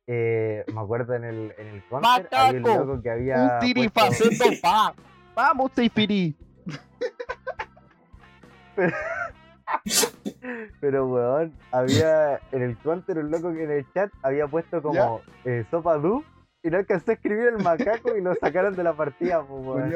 eh, 0.08 0.64
me 0.74 0.82
acuerdo 0.82 1.14
en 1.16 1.24
el, 1.24 1.54
en 1.58 1.68
el 1.68 1.84
Counter 1.90 2.02
había 2.38 2.58
un 2.58 2.64
loco 2.88 3.02
que 3.02 3.10
había. 3.10 3.60
Un 3.82 3.90
puesto- 3.92 4.46
pa. 4.62 4.94
Vamos, 5.36 5.72
Seifiri. 5.76 6.36
Pero 10.80 11.08
weón, 11.08 11.54
había 11.72 12.40
en 12.52 12.62
el 12.62 12.78
Counter 12.80 13.18
un 13.20 13.32
loco 13.32 13.54
que 13.54 13.64
en 13.64 13.72
el 13.72 13.86
chat 13.94 14.12
había 14.22 14.48
puesto 14.48 14.82
como 14.82 15.22
eh, 15.46 15.66
sopa 15.72 15.98
du 15.98 16.24
y 16.62 16.70
no 16.70 16.78
alcanzó 16.78 17.12
a 17.12 17.14
escribir 17.16 17.48
el 17.48 17.64
macaco 17.64 18.16
y 18.16 18.22
lo 18.22 18.36
sacaron 18.36 18.76
de 18.76 18.84
la 18.84 18.94
partida, 18.94 19.42
pues, 19.46 19.66
weón. 19.66 19.90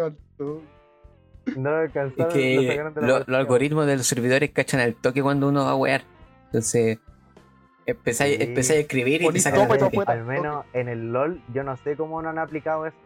No 1.55 1.71
lo 1.71 1.83
Es 1.83 1.95
alcanzaron, 1.95 2.27
lo 2.27 2.33
que 2.33 2.91
lo- 2.95 3.19
los 3.19 3.29
algoritmos 3.29 3.85
de 3.87 3.97
los 3.97 4.07
servidores 4.07 4.51
cachan 4.51 4.79
al 4.79 4.95
toque 4.95 5.21
cuando 5.21 5.47
uno 5.47 5.63
va 5.65 5.71
a 5.71 5.75
wear. 5.75 6.01
Entonces, 6.45 6.99
empezáis, 7.85 8.37
Sí. 8.37 8.43
empezáis 8.43 8.77
a 8.79 8.81
escribir 8.81 9.21
y 9.21 9.29
te 9.29 9.39
sacan 9.39 9.61
al 9.71 9.77
toque. 9.77 9.97
afuera. 9.97 10.13
Al 10.13 10.25
menos 10.25 10.65
en 10.73 10.89
el 10.89 11.11
LOL, 11.11 11.41
yo 11.53 11.63
no 11.63 11.77
sé 11.77 11.95
cómo 11.95 12.21
no 12.21 12.29
han 12.29 12.39
aplicado 12.39 12.85
eso. 12.85 12.97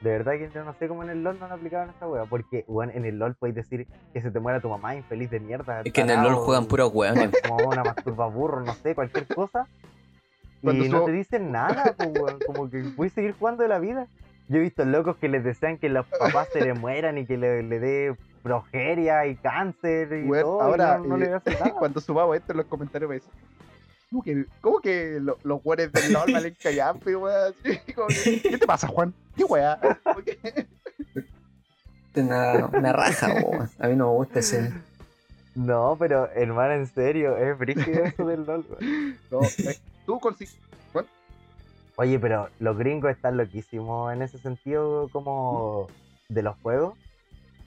De 0.00 0.10
verdad 0.10 0.34
que 0.34 0.48
yo 0.54 0.62
no 0.64 0.74
sé 0.78 0.86
cómo 0.86 1.02
en 1.02 1.10
el 1.10 1.24
LOL 1.24 1.40
no 1.40 1.46
han 1.46 1.52
aplicado 1.52 1.90
esa 1.90 2.06
wea. 2.06 2.24
Porque, 2.24 2.64
bueno, 2.68 2.92
en 2.94 3.04
el 3.04 3.18
LOL 3.18 3.34
podéis 3.34 3.56
decir 3.56 3.88
que 4.12 4.22
se 4.22 4.30
te 4.30 4.38
muera 4.38 4.60
tu 4.60 4.68
mamá 4.68 4.94
infeliz 4.94 5.28
de 5.28 5.40
mierda. 5.40 5.80
Es 5.84 5.92
que 5.92 6.02
en 6.02 6.10
el 6.10 6.22
LOL 6.22 6.34
juegan 6.36 6.66
puros 6.66 6.92
weones. 6.94 7.30
Como 7.52 7.68
una 7.68 7.82
masturba 7.82 8.26
burro, 8.28 8.60
no 8.60 8.74
sé, 8.74 8.94
cualquier 8.94 9.26
cosa. 9.26 9.66
Cuando 10.62 10.84
y 10.84 10.88
no 10.88 11.04
te 11.04 11.10
dicen 11.12 11.50
nada, 11.50 11.94
pues, 11.96 12.10
weón. 12.14 12.38
Como 12.46 12.70
que 12.70 12.84
puedes 12.96 13.12
seguir 13.12 13.34
jugando 13.36 13.64
de 13.64 13.68
la 13.68 13.80
vida. 13.80 14.06
Yo 14.48 14.56
he 14.56 14.60
visto 14.60 14.84
locos 14.84 15.16
que 15.16 15.28
les 15.28 15.44
desean 15.44 15.78
que 15.78 15.88
los 15.88 16.06
papás 16.18 16.48
se 16.52 16.60
le 16.60 16.74
mueran 16.74 17.18
y 17.18 17.26
que 17.26 17.36
le, 17.36 17.62
le 17.62 17.78
dé 17.78 18.16
progeria 18.42 19.26
y 19.26 19.36
cáncer 19.36 20.24
y 20.24 20.28
todo. 20.28 20.58
y 20.58 20.62
ahora, 20.62 20.98
no, 20.98 21.04
no 21.04 21.16
eh, 21.16 21.18
le 21.20 21.32
hacen 21.34 21.52
nada. 21.60 21.72
Cuando 21.74 22.00
subamos 22.00 22.36
esto 22.36 22.52
en 22.52 22.58
los 22.58 22.66
comentarios, 22.66 23.08
me 23.08 23.16
dicen, 23.16 23.30
¿cómo 24.10 24.22
que, 24.22 24.44
cómo 24.60 24.80
que 24.80 25.18
lo- 25.20 25.38
los 25.44 25.60
weones 25.64 25.92
del 25.92 26.12
LOL 26.12 26.32
valen 26.32 26.56
callampe, 26.62 27.14
weón? 27.16 27.54
¿Qué 27.62 28.56
te 28.58 28.66
pasa, 28.66 28.86
Juan? 28.88 29.12
¿Qué 29.36 29.44
weá? 29.44 29.78
Una, 32.14 32.66
una 32.66 32.92
raja, 32.92 33.32
weón. 33.34 33.70
A 33.78 33.88
mí 33.88 33.94
no 33.96 34.08
me 34.10 34.14
gusta 34.16 34.38
ese. 34.40 34.72
No, 35.54 35.96
pero 35.98 36.28
hermano, 36.34 36.74
en 36.74 36.86
serio, 36.86 37.36
es 37.36 37.56
brígido 37.58 38.04
eso 38.04 38.26
del 38.26 38.44
LOL, 38.44 38.64
weón. 38.70 39.18
No, 39.30 39.42
eh, 39.42 39.78
tú 40.06 40.18
consigues. 40.18 40.56
Oye, 42.00 42.16
pero 42.20 42.48
los 42.60 42.78
gringos 42.78 43.10
están 43.10 43.36
loquísimos 43.36 44.12
en 44.12 44.22
ese 44.22 44.38
sentido 44.38 45.08
como 45.12 45.88
de 46.28 46.42
los 46.44 46.56
juegos. 46.58 46.94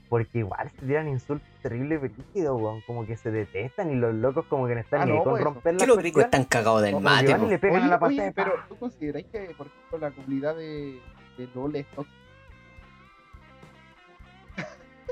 Porque 0.07 0.39
igual 0.39 0.69
se 0.71 0.85
tiran 0.85 1.07
insultos 1.09 1.47
terribles 1.61 1.99
brígidos, 2.01 2.61
weón. 2.61 2.79
Como 2.87 3.05
que 3.05 3.17
se 3.17 3.29
detestan 3.29 3.91
y 3.91 3.95
los 3.95 4.13
locos 4.15 4.45
como 4.45 4.67
que 4.67 4.75
no 4.75 4.79
están 4.79 5.01
Ah, 5.01 5.05
ni 5.05 5.17
no, 5.17 5.23
con 5.23 5.33
pues, 5.33 5.43
romper 5.43 5.73
¿Qué 5.73 5.79
las 5.79 5.87
los 5.89 5.97
gringos 5.97 6.23
están 6.23 6.43
cagados 6.45 6.81
del 6.81 6.99
mate? 7.01 7.31
van 7.33 7.49
le 7.49 7.59
pegan 7.59 7.75
Oye, 7.83 7.85
a 7.85 7.87
la 7.89 8.05
oye, 8.05 8.17
pantalla. 8.17 8.31
pero 8.33 8.53
¿tú 8.69 8.75
consideráis 8.77 9.25
que, 9.27 9.39
por 9.57 9.67
ejemplo, 9.67 9.97
la 9.99 10.11
comunidad 10.11 10.55
de, 10.55 10.99
de 11.37 11.47
LOL 11.53 11.75
es 11.75 11.85
tóxica? 11.87 12.17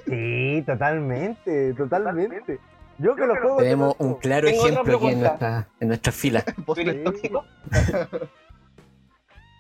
Sí, 0.05 0.63
totalmente, 0.65 1.73
totalmente. 1.73 2.59
Yo 2.97 3.15
que 3.15 3.25
los 3.25 3.38
juegos. 3.38 3.57
Tenemos 3.63 3.95
un 3.99 4.13
claro 4.15 4.47
ejemplo 4.47 4.97
aquí 4.97 5.07
en, 5.07 5.19
nuestra, 5.21 5.67
en 5.79 5.88
nuestras 5.89 6.15
filas. 6.15 6.45
¿Vos 6.65 6.75
¿Tú 6.75 6.81
eres 6.81 7.03
tóxico? 7.03 7.45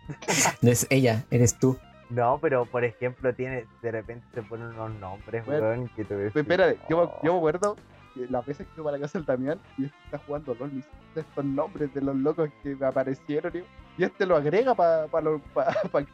No 0.61 0.71
es 0.71 0.87
ella, 0.89 1.23
eres 1.31 1.57
tú. 1.57 1.77
No, 2.09 2.39
pero 2.41 2.65
por 2.65 2.83
ejemplo, 2.83 3.33
tiene, 3.35 3.65
de 3.81 3.91
repente 3.91 4.25
se 4.33 4.41
ponen 4.41 4.67
unos 4.67 4.91
nombres, 4.99 5.45
Bueno, 5.45 5.61
weón, 5.67 5.87
que 5.95 6.03
te 6.05 6.15
ves. 6.15 6.33
Pues 6.33 6.43
espérate, 6.43 6.79
yo, 6.89 6.97
me- 7.05 7.11
yo 7.27 7.33
me 7.33 7.37
acuerdo 7.37 7.75
que 8.15 8.25
las 8.27 8.43
veces 8.45 8.65
que 8.67 8.73
iba 8.77 8.85
para 8.85 8.97
la 8.97 9.03
casa 9.03 9.19
del 9.19 9.25
Damián 9.27 9.59
y 9.77 9.85
este 9.85 9.97
está 10.05 10.17
jugando 10.25 10.55
LOL, 10.59 10.71
me 10.73 10.81
estos 11.21 11.45
nombres 11.45 11.93
de 11.93 12.01
los 12.01 12.15
locos 12.15 12.49
que 12.63 12.75
me 12.75 12.85
aparecieron 12.87 13.51
tío, 13.51 13.63
y 13.97 14.03
este 14.03 14.25
lo 14.25 14.35
agrega 14.37 14.73
para 14.73 15.05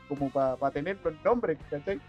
como 0.09 0.29
para 0.31 0.71
tener 0.71 0.97
los 1.03 1.13
nombres, 1.23 1.57
¿cachai? 1.69 2.01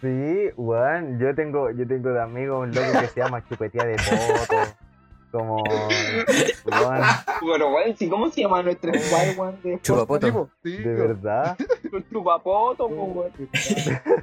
Sí, 0.00 0.48
weón, 0.56 1.18
yo 1.18 1.34
tengo, 1.34 1.70
yo 1.70 1.86
tengo 1.86 2.08
de 2.10 2.22
amigo 2.22 2.60
un 2.60 2.72
loco 2.74 2.98
que 2.98 3.06
se 3.08 3.20
llama 3.20 3.46
Chupetía 3.48 3.84
de 3.84 3.96
Poto. 3.96 4.56
Como. 5.32 5.56
Weón, 6.66 7.00
Pero, 7.40 7.74
weón, 7.74 7.96
¿sí, 7.96 8.08
¿cómo 8.08 8.30
se 8.30 8.42
llama 8.42 8.62
nuestro 8.62 8.92
squad, 8.94 9.36
weón? 9.38 9.58
De 9.62 9.80
Chupapoto. 9.80 10.50
Sí, 10.62 10.76
de 10.76 10.94
verdad. 10.94 11.56
chupapoto, 12.12 12.88
po, 12.88 13.04
weón. 13.04 13.32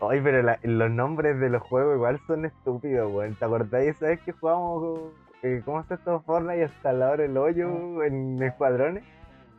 Ay, 0.00 0.20
pero 0.22 0.42
la- 0.42 0.58
los 0.62 0.90
nombres 0.90 1.38
de 1.38 1.48
los 1.48 1.62
juegos 1.62 1.94
igual 1.94 2.20
son 2.26 2.44
estúpidos, 2.44 3.12
weón. 3.12 3.34
¿Te 3.36 3.44
acordáis 3.44 3.90
esa 3.96 4.06
vez 4.06 4.20
que 4.20 4.32
jugamos, 4.32 5.12
eh, 5.42 5.62
¿cómo 5.64 5.84
se 5.84 5.94
esto 5.94 6.20
Fortnite 6.26 6.64
hasta 6.64 6.92
la 6.92 7.10
hora 7.10 7.24
el 7.24 7.36
hoyo 7.36 8.02
en 8.02 8.42
escuadrones? 8.42 9.04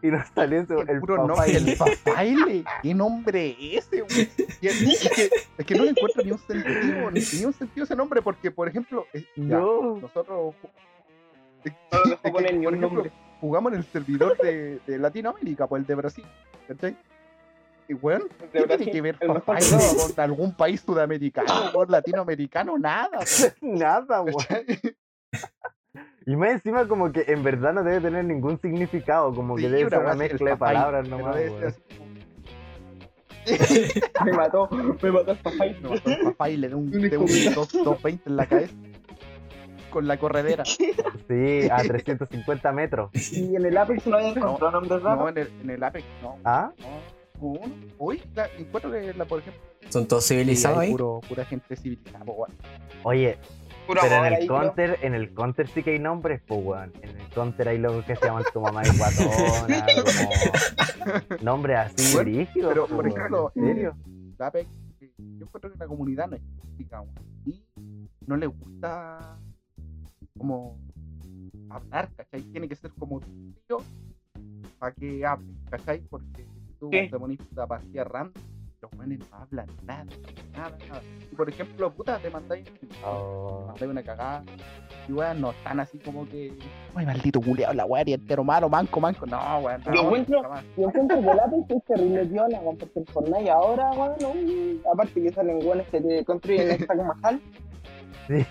Y 0.03 0.07
nos 0.07 0.27
salió 0.29 0.61
ese- 0.61 0.73
El, 0.73 0.89
el 0.89 0.99
puro 0.99 1.17
nombre, 1.27 1.35
papá 1.35 1.91
el 1.95 2.03
papaile. 2.05 2.63
¿Qué 2.81 2.93
nombre 2.93 3.55
es 3.59 3.85
ese, 3.85 4.01
güey? 4.01 4.29
Es, 4.61 5.09
que, 5.15 5.29
es 5.57 5.65
que 5.65 5.75
no 5.75 5.83
le 5.83 5.91
encuentro 5.91 6.23
ni 6.23 6.31
un 6.31 6.39
sentido, 6.39 7.11
ni, 7.11 7.19
ni 7.39 7.45
un 7.45 7.53
sentido 7.53 7.83
ese 7.83 7.95
nombre, 7.95 8.21
porque, 8.21 8.49
por 8.51 8.67
ejemplo, 8.67 9.05
es- 9.13 9.25
ya, 9.35 9.57
No. 9.59 9.97
nosotros 10.01 10.55
es- 11.63 11.73
No 11.91 12.21
que, 12.21 12.31
por 12.31 12.43
ejemplo, 12.43 12.71
nombre. 12.71 13.11
jugamos 13.39 13.73
en 13.73 13.77
el 13.79 13.85
servidor 13.85 14.37
de, 14.37 14.79
de 14.87 14.97
Latinoamérica, 14.97 15.67
pues 15.67 15.81
el 15.81 15.87
de 15.87 15.95
Brasil, 15.95 16.25
¿cachai? 16.67 16.95
Y 17.87 17.93
weón, 17.95 18.23
¿qué 18.53 18.63
tiene 18.67 18.91
que 18.91 19.01
ver 19.01 19.17
papaile 19.19 19.67
con 19.97 20.19
algún 20.23 20.55
país 20.55 20.81
sudamericano, 20.81 21.47
con 21.73 21.91
latinoamericano? 21.91 22.77
Nada, 22.77 23.19
Nada, 23.61 24.21
weón. 24.21 24.37
Y 26.25 26.35
más 26.35 26.51
encima 26.51 26.87
como 26.87 27.11
que 27.11 27.23
en 27.27 27.43
verdad 27.43 27.73
no 27.73 27.83
debe 27.83 28.01
tener 28.01 28.25
ningún 28.25 28.59
significado, 28.59 29.33
como 29.33 29.55
que 29.55 29.63
Sí, 29.63 29.67
debe 29.69 29.89
ser 29.89 29.99
una 29.99 30.15
mezcla 30.15 30.51
de 30.51 30.57
palabras 30.57 31.07
nomás, 31.07 31.35
Me 34.25 34.33
mató, 34.33 34.69
me 34.71 35.11
mató 35.11 35.31
el 35.31 35.37
papá. 35.39 35.65
Me 35.65 35.79
mató 35.89 36.09
el 36.11 36.19
papaile 36.25 36.69
de 36.69 36.75
un, 36.75 36.83
Un 36.95 37.09
de 37.09 37.17
un 37.17 37.27
escopetazo. 37.27 37.79
2- 37.79 37.83
220 37.83 38.29
en 38.29 38.35
la 38.35 38.45
cabeza. 38.45 38.73
Con 39.89 40.07
la 40.07 40.17
corredera. 40.17 40.63
Sí, 40.65 41.67
a 41.69 41.77
350 41.79 42.71
metros. 42.71 43.09
Y 43.31 43.55
en 43.55 43.65
el 43.65 43.75
Apex 43.77 44.05
no 44.07 44.17
hay 44.17 44.27
encontrado 44.29 44.71
nombres 44.71 45.01
No, 45.01 45.09
raros. 45.09 45.29
en 45.31 45.37
el, 45.39 45.47
en 45.63 45.69
el 45.71 45.83
Apex, 45.83 46.05
no. 46.21 46.37
¿Ah? 46.45 46.71
no. 46.79 47.11
Uy, 47.97 48.21
la, 48.35 48.45
encuentro 48.59 48.91
que, 48.91 49.13
la, 49.15 49.25
por 49.25 49.39
ejemplo, 49.39 49.59
Son 49.89 50.07
todos 50.07 50.27
civilizados 50.27 50.77
ahí. 50.77 50.91
puro, 50.91 51.19
pura 51.27 51.43
gente 51.43 51.75
civilizada. 51.75 52.23
weón. 52.23 52.51
Oye, 53.03 53.39
Puro 53.87 54.01
pero 54.01 54.25
en 54.25 54.33
el 54.33 54.47
counter, 54.47 54.99
en 55.01 55.13
el 55.15 55.33
counter 55.33 55.67
sí 55.67 55.83
que 55.83 55.91
hay 55.91 55.99
nombres, 55.99 56.41
pues 56.47 56.59
weón. 56.63 56.93
En 57.01 57.09
el 57.17 57.27
counter 57.29 57.67
hay 57.67 57.77
locos 57.77 58.05
que 58.05 58.15
se 58.15 58.25
llaman 58.25 58.43
tu 58.53 58.61
mamá 58.61 58.83
es 58.83 58.97
guatona, 58.97 59.85
como 60.05 61.41
nombres 61.41 61.77
así 61.77 62.13
Bueno, 62.13 62.31
brígidos. 62.31 62.69
pero, 62.69 62.87
po, 62.87 62.95
por 62.95 63.05
weón, 63.05 63.17
ejemplo, 63.17 63.51
¿En 63.55 63.65
serio? 63.65 63.95
Yo 65.39 65.45
encuentro 65.45 65.71
que 65.71 65.77
la 65.79 65.87
comunidad 65.87 66.29
no 66.29 66.35
es 66.35 66.41
tóxica, 66.59 67.01
weón, 67.01 67.15
Y 67.45 67.63
no 68.27 68.37
le 68.37 68.45
gusta 68.47 69.37
como 70.37 70.77
hablar, 71.69 72.09
¿cachai? 72.15 72.41
Tiene 72.43 72.67
que 72.67 72.75
ser 72.75 72.91
como 72.91 73.19
tío 73.19 73.77
para 74.79 74.93
que 74.93 75.25
hable, 75.25 75.53
¿cachai? 75.69 76.01
Porque 76.09 76.45
tú 76.79 76.89
Sí. 76.91 77.07
te 77.09 77.17
pones 77.19 77.39
partida 77.67 78.03
random, 78.03 78.43
los 78.81 78.91
buenos 78.91 79.19
no 79.19 79.37
hablan 79.37 79.67
nada, 79.83 80.05
nada, 80.53 80.77
nada. 80.87 81.01
Y 81.31 81.35
por 81.35 81.47
ejemplo, 81.49 81.93
puta, 81.93 82.17
te 82.19 82.29
mandáis 82.29 82.67
Oh, 83.05 83.65
mandáis 83.67 83.91
una 83.91 84.03
cagada. 84.03 84.43
Y 85.07 85.11
weón, 85.13 85.41
no 85.41 85.51
están 85.51 85.79
así 85.79 85.99
como 85.99 86.27
que. 86.27 86.57
Ay, 86.95 87.05
maldito 87.05 87.41
culeado, 87.41 87.73
la 87.73 87.85
weá, 87.85 88.03
y 88.05 88.13
entero 88.13 88.43
malo, 88.43 88.69
manco, 88.69 88.99
manco. 88.99 89.25
No, 89.25 89.59
weón. 89.59 89.81
No, 89.85 89.93
Yo 89.93 90.01
encuentro-. 90.01 90.41
Yo 90.77 90.87
encuentro 90.87 91.21
que 91.21 91.29
Apex 91.29 91.69
es 91.69 91.85
terrible 91.85 92.23
viola, 92.23 92.59
weón, 92.59 92.77
porque 92.77 92.99
el 92.99 93.05
Fortnite 93.07 93.51
ahora, 93.51 93.91
weón, 93.91 94.15
no, 94.21 94.91
aparte 94.91 95.21
que 95.21 95.31
salen 95.31 95.57
weones 95.65 95.87
que 95.89 96.01
te 96.01 96.25
construyen 96.25 96.71
esta 96.71 96.95
Mahal, 96.95 97.41
Sí, 98.27 98.45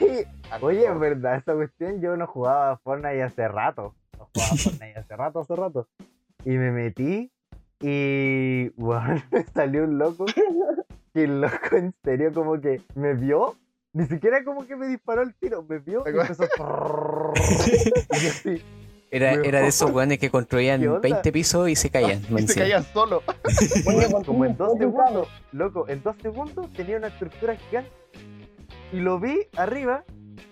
oye, 0.61 0.85
en 0.85 1.01
verdad, 1.01 1.37
esa 1.37 1.55
cuestión 1.55 2.01
yo 2.01 2.17
no 2.17 2.27
jugaba 2.27 2.77
Fortnite 2.79 3.23
hace 3.23 3.49
rato. 3.49 3.95
No 4.19 4.29
jugaba 4.33 4.51
Fortnite 4.57 4.99
hace 4.99 5.17
rato, 5.17 5.41
hace 5.41 5.57
rato. 5.57 5.89
Y 6.45 6.51
me 6.51 6.71
metí 6.71 7.31
y, 7.81 8.69
weón, 8.77 9.23
me 9.31 9.45
salió 9.45 9.85
un 9.85 9.99
loco. 9.99 10.27
Que 11.13 11.25
el 11.25 11.41
loco 11.41 11.75
en 11.77 11.93
serio 12.05 12.33
como 12.33 12.61
que 12.61 12.83
me 12.95 13.15
vio. 13.15 13.57
Ni 13.93 14.07
siquiera 14.07 14.45
como 14.45 14.65
que 14.65 14.77
me 14.77 14.87
disparó 14.87 15.23
el 15.23 15.35
tiro, 15.35 15.65
me 15.69 15.81
vio 15.81 16.05
y 16.07 16.11
empezó 16.11 16.45
así, 18.09 18.63
Era, 19.11 19.33
era 19.33 19.63
de 19.63 19.67
esos 19.67 19.91
weones 19.91 20.21
que 20.21 20.31
construían 20.31 20.81
¿Qué 20.81 20.89
onda? 20.89 21.01
20 21.01 21.33
pisos 21.33 21.69
y 21.69 21.75
se 21.75 21.91
caían. 21.91 22.23
Y 22.31 22.47
se 22.47 22.61
caían 22.61 22.85
solo. 22.85 23.25
como 24.25 24.45
en 24.45 24.57
dos 24.57 24.79
segundos, 24.79 25.29
loco, 25.51 25.89
en 25.89 26.01
dos 26.05 26.15
segundos 26.23 26.73
tenía 26.75 26.99
una 26.99 27.09
estructura 27.09 27.57
gigante. 27.57 27.91
Y 28.93 29.01
lo 29.01 29.19
vi 29.19 29.49
arriba 29.57 30.05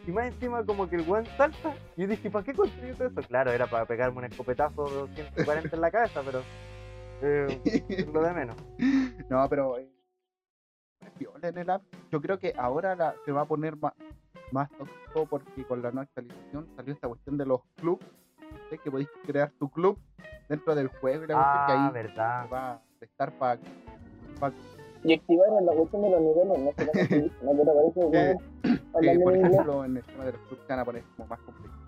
y 0.09 0.11
más 0.11 0.27
encima 0.27 0.65
como 0.65 0.91
que 0.91 0.97
el 0.97 1.03
weón 1.03 1.27
salta. 1.37 1.77
Y 1.97 2.03
yo 2.03 2.09
dije, 2.09 2.31
¿para 2.31 2.45
qué 2.45 2.53
construí 2.53 2.93
todo 2.95 3.07
eso? 3.07 3.29
Claro, 3.29 3.53
era 3.53 3.69
para 3.69 3.85
pegarme 3.85 4.19
un 4.19 4.25
escopetazo 4.25 4.87
de 4.87 5.23
240 5.23 5.77
en 5.77 5.81
la 5.81 5.91
cabeza, 5.93 6.23
pero... 6.25 6.43
eh, 7.23 8.07
lo 8.13 8.23
de 8.23 8.33
menos. 8.35 8.57
No, 9.29 9.47
pero. 9.49 9.79
eh, 9.79 9.89
en 11.43 11.59
el 11.59 11.71
app. 11.71 11.83
Yo 12.11 12.21
creo 12.21 12.39
que 12.39 12.55
ahora 12.57 12.95
la- 12.97 13.15
se 13.25 13.33
va 13.33 13.43
a 13.43 13.45
poner 13.45 13.77
más, 13.77 13.93
más 14.53 14.71
tóxico 14.71 15.27
porque 15.27 15.65
con 15.67 15.83
la 15.83 15.91
nueva 15.91 16.03
actualización 16.05 16.69
salió 16.77 16.95
esta 16.95 17.09
cuestión 17.09 17.37
de 17.37 17.47
los 17.47 17.61
clubs. 17.77 18.05
¿sí? 18.71 18.79
Que 18.79 18.91
podéis 18.91 19.09
crear 19.27 19.51
tu 19.53 19.69
club 19.71 19.99
dentro 20.49 20.75
del 20.75 20.89
juego 20.89 21.25
y 21.25 21.27
la 21.29 21.35
cuestión 21.35 21.63
Ah, 21.63 21.65
que 21.67 21.73
ahí 21.73 21.91
verdad. 21.93 22.47
va 22.53 22.73
a 22.73 22.83
estar 23.01 23.33
para. 23.39 23.61
y 25.05 25.15
activaron 25.15 25.67
la 25.67 25.73
cuestión 25.73 26.03
de 26.03 26.11
los 26.11 26.21
niveles, 26.21 26.47
no 26.47 26.55
no, 27.53 27.59
pero 27.59 27.75
parece 27.75 28.03
hablando 28.95 29.25
por 29.25 29.37
ejemplo, 29.37 29.85
en 29.85 29.97
el 29.97 30.03
tema 30.05 30.25
de 30.25 30.33
los 30.33 30.41
clubs 30.43 30.67
van 30.69 30.79
a 30.79 30.85
poner 30.85 31.05
como 31.17 31.29
más 31.29 31.41
complejos. 31.41 31.79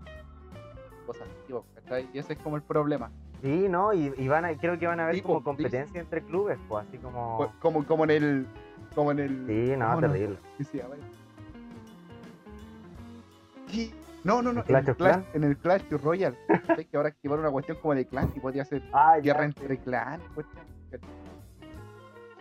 Cosas 1.06 1.28
así. 1.44 2.08
Y 2.12 2.18
ese 2.18 2.34
es 2.34 2.38
como 2.40 2.56
el 2.56 2.62
problema. 2.62 3.10
Sí, 3.42 3.68
no, 3.68 3.92
y, 3.92 4.12
y 4.18 4.28
van 4.28 4.44
a, 4.44 4.54
creo 4.56 4.78
que 4.78 4.86
van 4.86 5.00
a 5.00 5.04
haber 5.04 5.16
Sí, 5.16 5.22
como 5.22 5.38
sí. 5.38 5.44
competencia 5.44 6.00
entre 6.00 6.22
clubes, 6.22 6.58
pues 6.68 6.86
así 6.86 6.98
como... 6.98 7.36
Co- 7.38 7.52
Como, 7.60 7.86
como 7.86 8.04
en 8.04 8.10
el. 8.10 8.46
Como 8.94 9.12
en 9.12 9.18
el. 9.20 9.46
Sí, 9.46 9.76
no, 9.76 9.86
¿cómo 9.94 10.00
terrible. 10.00 10.38
Sí. 13.68 13.94
No, 14.24 14.42
no, 14.42 14.52
no. 14.52 14.62
¿Clash 14.64 14.82
en, 14.82 14.88
el 14.90 14.96
Clash, 14.96 15.24
en 15.34 15.44
el 15.44 15.56
Clash 15.58 15.82
Royale. 15.90 16.36
sé 16.76 16.84
que 16.86 16.96
ahora 16.96 17.08
activaron 17.08 17.44
una 17.44 17.52
cuestión 17.52 17.78
como 17.80 17.94
de 17.94 18.06
clan 18.06 18.30
y 18.34 18.40
podía 18.40 18.62
hacer 18.62 18.82
Ah, 18.92 19.16
guerra 19.22 19.44
sí. 19.44 19.54
entre 19.60 19.78
clan. 19.78 20.20
cuestión. 20.34 20.64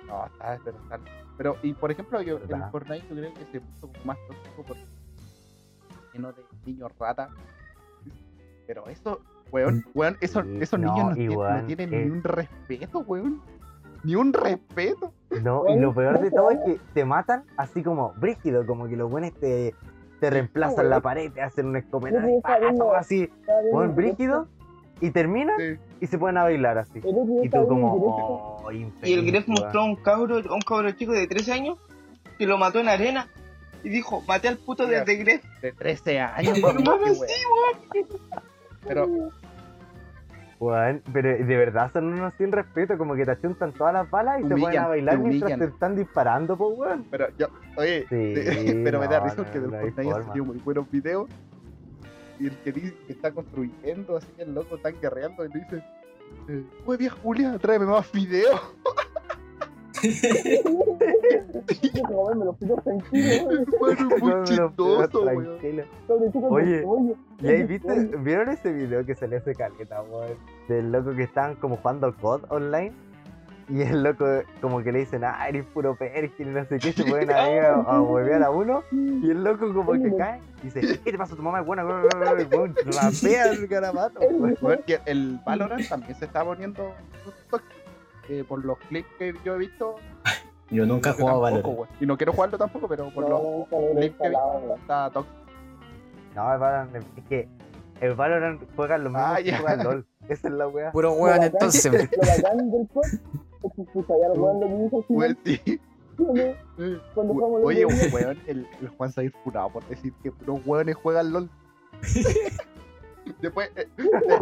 No, 0.08 0.26
está, 0.26 0.56
está. 0.56 1.00
Pero, 1.38 1.56
y 1.64 1.74
por 1.74 1.92
ejemplo, 1.92 2.22
yo 2.22 2.38
en 2.38 2.48
¿Verdad? 2.48 2.72
Fortnite 2.72 3.08
yo 3.08 3.16
creo 3.16 3.34
que 3.34 3.46
se 3.46 3.62
puso 3.62 3.90
más 4.04 4.18
tóxico 4.28 4.64
porque 4.68 4.86
lleno 6.14 6.34
de 6.34 6.44
niños 6.66 6.92
rata. 7.00 7.30
Pero 8.68 8.88
eso, 8.90 9.22
weón, 9.52 9.86
weón, 9.94 10.18
eso, 10.22 10.44
Sí, 10.44 10.58
esos 10.62 10.80
no, 10.80 10.94
niños 10.94 11.10
no, 11.10 11.16
tienen- 11.16 11.34
no 11.34 11.40
weón, 11.40 11.68
tienen 11.68 11.94
eh. 11.94 12.06
ni 12.06 12.12
un 12.12 12.24
respeto, 12.24 13.00
weón. 13.00 13.42
Ni 14.04 14.16
un 14.16 14.32
respeto. 14.34 15.12
No, 15.44 15.64
y 15.68 15.78
lo 15.80 15.94
peor 15.94 16.20
de 16.22 16.32
todo 16.32 16.52
es 16.52 16.60
que 16.66 16.80
te 16.94 17.04
matan 17.06 17.44
así 17.58 17.84
como 17.84 18.14
brígido, 18.18 18.66
como 18.66 18.88
que 18.88 18.96
los 18.96 19.12
buenos 19.12 19.34
te, 19.34 19.76
te 20.20 20.30
reemplazan 20.30 20.78
weón. 20.78 20.90
la 20.90 21.00
pared, 21.02 21.32
te 21.32 21.42
hacen 21.42 21.66
un 21.68 21.76
escopetazo, 21.76 22.96
así, 22.96 23.30
un 23.72 23.96
brígido, 23.96 24.48
y 25.02 25.12
terminan 25.12 25.56
Sí. 25.58 25.78
y 26.02 26.08
se 26.08 26.18
ponen 26.18 26.38
a 26.38 26.44
bailar 26.44 26.78
así. 26.78 27.00
Y 27.00 27.50
tú 27.50 27.68
como, 27.68 27.94
oh, 27.96 28.72
Y 28.72 29.14
el 29.14 29.26
Gref 29.26 29.48
weón. 29.50 29.62
mostró 29.62 29.82
a 29.82 29.86
un 29.86 29.96
cabro, 29.98 30.38
a 30.38 30.54
un 30.54 30.62
cabro 30.62 30.92
chico 30.92 31.12
de 31.12 31.28
13 31.28 31.52
años 31.54 31.78
que 32.38 32.46
lo 32.46 32.58
mató 32.58 32.80
en 32.80 32.88
arena. 32.90 33.28
Y 33.82 33.88
dijo, 33.90 34.22
maté 34.28 34.50
al 34.50 34.58
puto 34.58 34.88
desde 34.88 35.16
Gref. 35.16 35.42
De 35.62 35.72
13 35.72 36.20
años, 36.20 36.58
weón, 36.64 36.86
weón, 36.88 37.16
sí, 37.16 37.22
weón. 37.96 38.08
Pero 38.88 39.08
Weón, 40.60 41.02
pero 41.14 41.30
de 41.30 41.58
verdad 41.58 41.90
son 41.94 42.12
unos 42.12 42.34
sin 42.38 42.52
respeto, 42.52 42.98
como 42.98 43.16
que 43.16 43.24
te 43.24 43.32
achuntan 43.32 43.72
todas 43.72 43.94
las 43.94 44.10
balas 44.10 44.42
y 44.42 44.44
te 44.44 44.58
ponen 44.58 44.80
a 44.80 44.88
bailar 44.88 45.16
te 45.16 45.24
mientras 45.24 45.58
te 45.58 45.66
están 45.66 45.96
disparando, 45.96 46.58
pues 46.58 46.78
weón. 46.78 47.06
Pero 47.10 47.28
yo, 47.38 47.48
oye, 47.78 48.06
Sí, 48.10 48.34
pero 48.84 49.00
me 49.00 49.08
da 49.08 49.20
no, 49.20 49.24
risa 49.26 49.38
no, 49.38 49.44
porque 49.44 49.60
no 49.60 49.70
Fortnite 49.70 50.02
han 50.02 50.08
forma. 50.08 50.26
salido 50.28 50.46
muy 50.46 50.58
buenos 50.58 50.92
videos. 50.92 51.30
Y 52.40 52.48
el 52.48 52.58
que 52.58 52.72
dice 52.74 52.94
que 53.08 53.14
está 53.14 53.32
construyendo, 53.32 54.18
así 54.18 54.28
el 54.38 54.54
loco 54.54 54.76
está 54.76 54.90
guerreando 54.92 55.46
y 55.46 55.50
le 55.50 55.60
dice, 55.60 55.84
eh, 56.50 56.64
oye 56.86 56.98
vieja 56.98 57.16
Julia, 57.24 57.58
tráeme 57.58 57.86
más 57.86 58.12
videos. 58.12 58.60
Bueno, 63.80 64.12
muy 64.20 64.44
chistoso, 64.44 65.26
Oye. 66.50 66.86
¿Y 67.42 67.48
ahí 67.48 67.64
viste, 67.64 68.06
vieron 68.18 68.50
ese 68.50 68.72
video 68.72 69.06
que 69.06 69.16
salió 69.16 69.38
hace 69.38 69.56
caleta, 69.56 70.02
weón? 70.02 70.38
Del 70.68 70.92
loco 70.92 71.16
que 71.16 71.24
estaban 71.24 71.56
como 71.56 71.78
jugando 71.78 72.16
COD 72.16 72.44
online. 72.50 72.94
Y 73.70 73.82
el 73.84 74.02
loco 74.02 74.26
como 74.62 74.82
que 74.82 74.92
le 74.92 75.00
dicen, 75.00 75.24
ah, 75.24 75.48
eres 75.48 75.64
puro 75.68 75.96
perkin 75.96 76.48
y 76.48 76.52
no 76.52 76.66
sé 76.66 76.80
qué, 76.80 76.92
se 76.92 77.04
pueden 77.10 77.32
ahí 77.32 77.60
a, 77.60 77.74
a 77.76 78.02
huevear 78.02 78.42
a 78.42 78.50
uno. 78.50 78.82
Y 78.92 79.30
el 79.30 79.44
loco 79.44 79.72
como 79.74 79.92
que 79.92 80.16
cae 80.18 80.40
y 80.64 80.66
dice, 80.66 81.00
¿qué 81.04 81.12
te 81.12 81.18
pasa? 81.18 81.36
Tu 81.36 81.44
mamá 81.44 81.60
es 81.60 81.68
buena, 81.68 81.86
weón, 81.86 82.02
weón, 82.02 82.38
weón, 82.38 82.48
weón, 82.52 82.76
rapea 82.86 83.52
el 83.52 83.68
garabato, 83.68 84.20
el 85.06 85.40
Valorant 85.46 85.88
también 85.88 86.16
se 86.16 86.26
está 86.26 86.44
poniendo 86.44 86.92
eh, 88.30 88.44
por 88.48 88.64
los 88.64 88.78
clips 88.90 89.08
que 89.18 89.34
yo 89.44 89.56
he 89.56 89.58
visto. 89.58 89.96
Yo 90.72 90.86
nunca 90.86 91.10
he 91.10 91.14
jugado 91.14 91.42
tampoco, 91.44 91.70
Valorant. 91.78 92.02
Y 92.02 92.06
no 92.06 92.16
quiero 92.16 92.32
jugarlo 92.32 92.58
tampoco, 92.60 92.88
pero 92.88 93.10
por 93.12 93.28
los 93.28 93.42
No, 93.42 93.68
clips 93.96 94.16
que 94.18 94.26
he 94.28 94.30
visto 94.30 94.76
está 94.76 95.10
tóxico. 95.10 95.36
No, 96.36 96.54
el 96.54 96.60
Valorant, 96.60 96.96
es 96.96 97.24
que 97.28 97.50
el 98.02 98.14
Valorant 98.14 98.62
juega 98.76 98.98
lo 99.00 99.10
mismo 99.10 99.26
Ah, 99.26 99.38
que 99.38 99.44
ya. 99.46 99.58
juega 99.58 99.74
el 99.74 99.84
LOL. 99.84 100.06
Esa 100.30 100.48
es 100.48 100.54
la 100.54 100.68
wea. 100.68 100.92
Puro 100.92 101.14
weón 101.14 101.42
entonces. 101.42 101.92
Lo 101.92 102.00
bacán 102.44 102.70
del 102.70 102.88
COD 102.94 103.04
es 103.04 103.72
que 103.76 103.84
puta, 103.92 104.14
ya 104.22 104.28
lo 104.28 104.34
weón 104.36 104.60
lo 104.60 104.68
que 104.68 104.74
dice 104.84 104.96
al 104.96 105.06
Weón, 105.10 105.38
final, 105.44 105.60
sí. 105.66 105.82
¿no? 106.20 106.96
Cuando 107.16 107.34
jugamos 107.34 107.62
Oye, 107.64 107.82
los 107.82 107.94
un 107.94 108.14
weón, 108.14 108.38
el, 108.46 108.68
el 108.82 108.88
Juan 108.90 109.12
se 109.12 109.26
ha 109.26 109.32
furado 109.44 109.70
por 109.70 109.84
decir 109.88 110.14
que 110.22 110.32
puros 110.32 110.62
weones 110.68 110.96
juegan 110.98 111.34
LOL. 111.34 111.50
Después, 113.42 113.72
eh, 113.76 113.88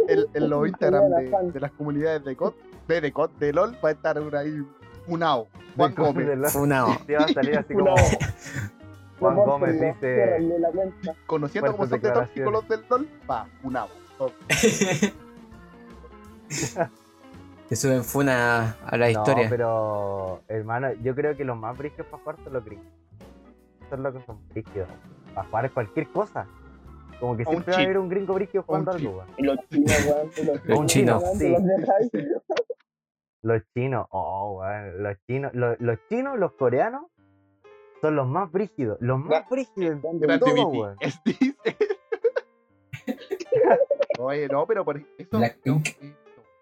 en, 0.10 0.26
en 0.34 0.50
los 0.50 0.67
Instagram 0.67 1.10
de, 1.10 1.52
de 1.54 1.60
las 1.60 1.71
comunidades 1.71 2.23
de 2.26 2.36
COD, 2.36 2.54
de, 2.88 3.13
de 3.39 3.54
LOL, 3.54 3.78
va 3.84 3.89
a 3.89 3.91
estar 3.91 4.19
uno 4.19 4.38
ahí 4.38 4.65
funado. 5.06 5.47
Juan 5.76 5.93
De 5.95 6.02
Gómez. 6.02 6.52
Funao. 6.54 6.97
Te 7.06 7.15
va 7.15 7.26
a 7.26 7.28
salir 7.28 7.58
así 7.58 7.73
como. 7.73 7.95
Juan 9.19 9.36
Gómez 9.36 9.80
dice. 9.82 10.38
Conociendo 11.26 11.71
cómo 11.71 11.88
son 11.88 12.02
de 12.02 12.12
tóxicos 12.12 12.52
los 12.52 12.67
del 12.67 12.84
LOL, 12.89 13.08
va, 13.30 13.47
funado. 13.62 13.89
Te 17.69 17.76
suben 17.76 18.04
funa 18.04 18.78
a 18.86 18.97
la 18.97 19.06
no, 19.08 19.12
historia. 19.12 19.47
pero 19.50 20.41
hermano, 20.47 20.93
yo 21.04 21.13
creo 21.13 21.36
que 21.36 21.43
los 21.43 21.58
más 21.58 21.78
brígidos 21.78 22.08
para 22.08 22.23
jugar 22.23 22.38
son 22.43 22.54
los 22.54 22.63
gringos. 22.63 22.88
Son 23.89 24.04
los 24.04 24.13
que 24.15 24.26
son 24.26 24.39
brígidos. 24.50 24.88
Para 25.36 25.47
jugar 25.47 25.71
cualquier 25.71 26.08
cosa. 26.08 26.47
Como 27.19 27.36
que 27.36 27.43
un 27.43 27.50
siempre 27.50 27.73
va 27.73 27.80
a 27.80 27.84
haber 27.84 27.97
un 27.97 28.10
gringo 28.10 28.34
brígido 28.36 28.62
un 28.62 28.67
jugando 28.67 28.91
algo, 28.91 29.23
los 29.38 29.58
chinos, 29.69 30.06
weón. 30.67 30.80
Un 30.80 30.88
chino. 30.88 31.21
Sí. 31.38 31.56
Los 33.41 33.62
chinos, 33.73 34.08
oh, 34.12 34.60
weón, 34.60 35.04
los 35.04 35.17
chinos, 35.28 35.54
los, 35.54 35.80
los 35.80 35.97
chinos, 36.10 36.38
los 36.38 36.54
coreanos 36.54 37.06
son 38.02 38.15
los 38.15 38.28
más 38.28 38.52
brígidos, 38.52 38.97
los 39.02 39.19
más 39.19 39.47
brígidos 39.50 40.02
de 40.13 40.39
todo, 40.39 40.67
weón. 40.67 40.97
es 41.00 41.21
dice. 41.26 41.78
Oye, 44.19 44.47
no, 44.47 44.65
pero 44.65 44.84
por 44.84 44.97
eso. 44.97 45.41
Yo 45.63 45.82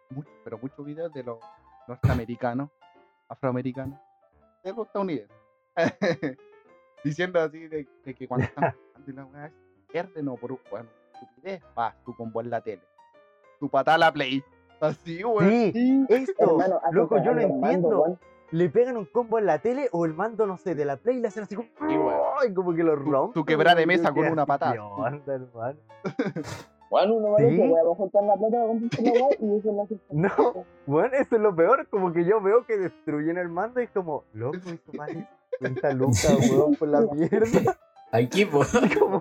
mucho, 0.09 0.29
pero 0.43 0.57
muchos 0.57 0.85
videos 0.85 1.11
de 1.13 1.23
los 1.23 1.39
norteamericanos, 1.87 2.69
afroamericanos, 3.27 3.99
de 4.63 4.73
los 4.73 4.85
estadounidenses. 4.85 5.35
Diciendo 7.03 7.39
así 7.39 7.67
de, 7.67 7.87
de 8.03 8.13
que 8.13 8.27
cuando 8.27 8.45
están 8.45 8.73
jugando 8.73 9.11
y 9.11 9.13
la 9.13 9.25
weá 9.25 9.51
pierden 9.91 10.27
o 10.27 10.35
por 10.35 10.51
un 10.51 10.59
bueno, 10.69 10.89
estupidez, 11.13 11.61
vas 11.75 11.95
tú 12.03 12.15
con 12.15 12.31
vos 12.31 12.43
en 12.43 12.49
la 12.49 12.61
tele. 12.61 12.81
Tu 13.59 13.69
patada 13.69 13.97
la 13.97 14.11
play. 14.11 14.43
Así, 14.79 15.23
weón. 15.23 15.49
Sí, 15.73 16.05
esto, 16.09 16.33
hermano, 16.43 16.79
loco, 16.91 17.17
yo 17.17 17.33
mando, 17.33 17.41
entiendo. 17.41 18.19
Le 18.51 18.69
pegan 18.69 18.95
un 18.97 19.05
combo 19.05 19.39
en 19.39 19.47
la 19.47 19.59
tele 19.59 19.89
o 19.91 20.05
el 20.05 20.13
mando, 20.13 20.45
no 20.45 20.57
sé, 20.57 20.75
de 20.75 20.85
la 20.85 20.97
play 20.97 21.17
y 21.17 21.19
le 21.19 21.27
hacen 21.29 21.43
así 21.43 21.55
como, 21.55 21.67
Sí, 21.89 22.53
como 22.53 22.73
que 22.73 22.83
lo 22.83 22.95
rompen. 22.95 23.33
tu 23.33 23.43
quebrada 23.43 23.75
de 23.75 23.85
mesa 23.85 24.13
con 24.13 24.27
una 24.27 24.45
patada. 24.45 24.73
¿qué 24.73 24.79
onda, 24.79 25.33
hermano? 25.33 25.79
Weón, 26.91 27.11
uno 27.11 27.35
Sí. 27.39 27.61
a 27.73 27.95
juntar 27.95 28.23
la 28.23 28.35
plata 28.35 28.57
y 29.39 29.57
eso 29.57 29.71
lo 29.73 29.87
No, 30.11 30.65
Bueno, 30.85 31.09
eso 31.19 31.35
es 31.35 31.41
lo 31.41 31.55
peor, 31.55 31.87
como 31.89 32.13
que 32.13 32.23
yo 32.23 32.39
veo 32.41 32.65
que 32.65 32.77
destruyen 32.77 33.37
el 33.37 33.49
mando 33.49 33.81
y 33.81 33.85
es 33.85 33.89
como, 33.89 34.23
loco, 34.33 34.57
esto 34.67 34.91
vale 34.95 35.27
50 35.59 35.93
lucas, 35.93 36.37
weón, 36.51 36.75
por 36.75 36.87
la 36.87 37.01
mierda. 37.13 37.75
Aquí, 38.11 38.45
pues. 38.45 38.71
Como, 38.99 39.17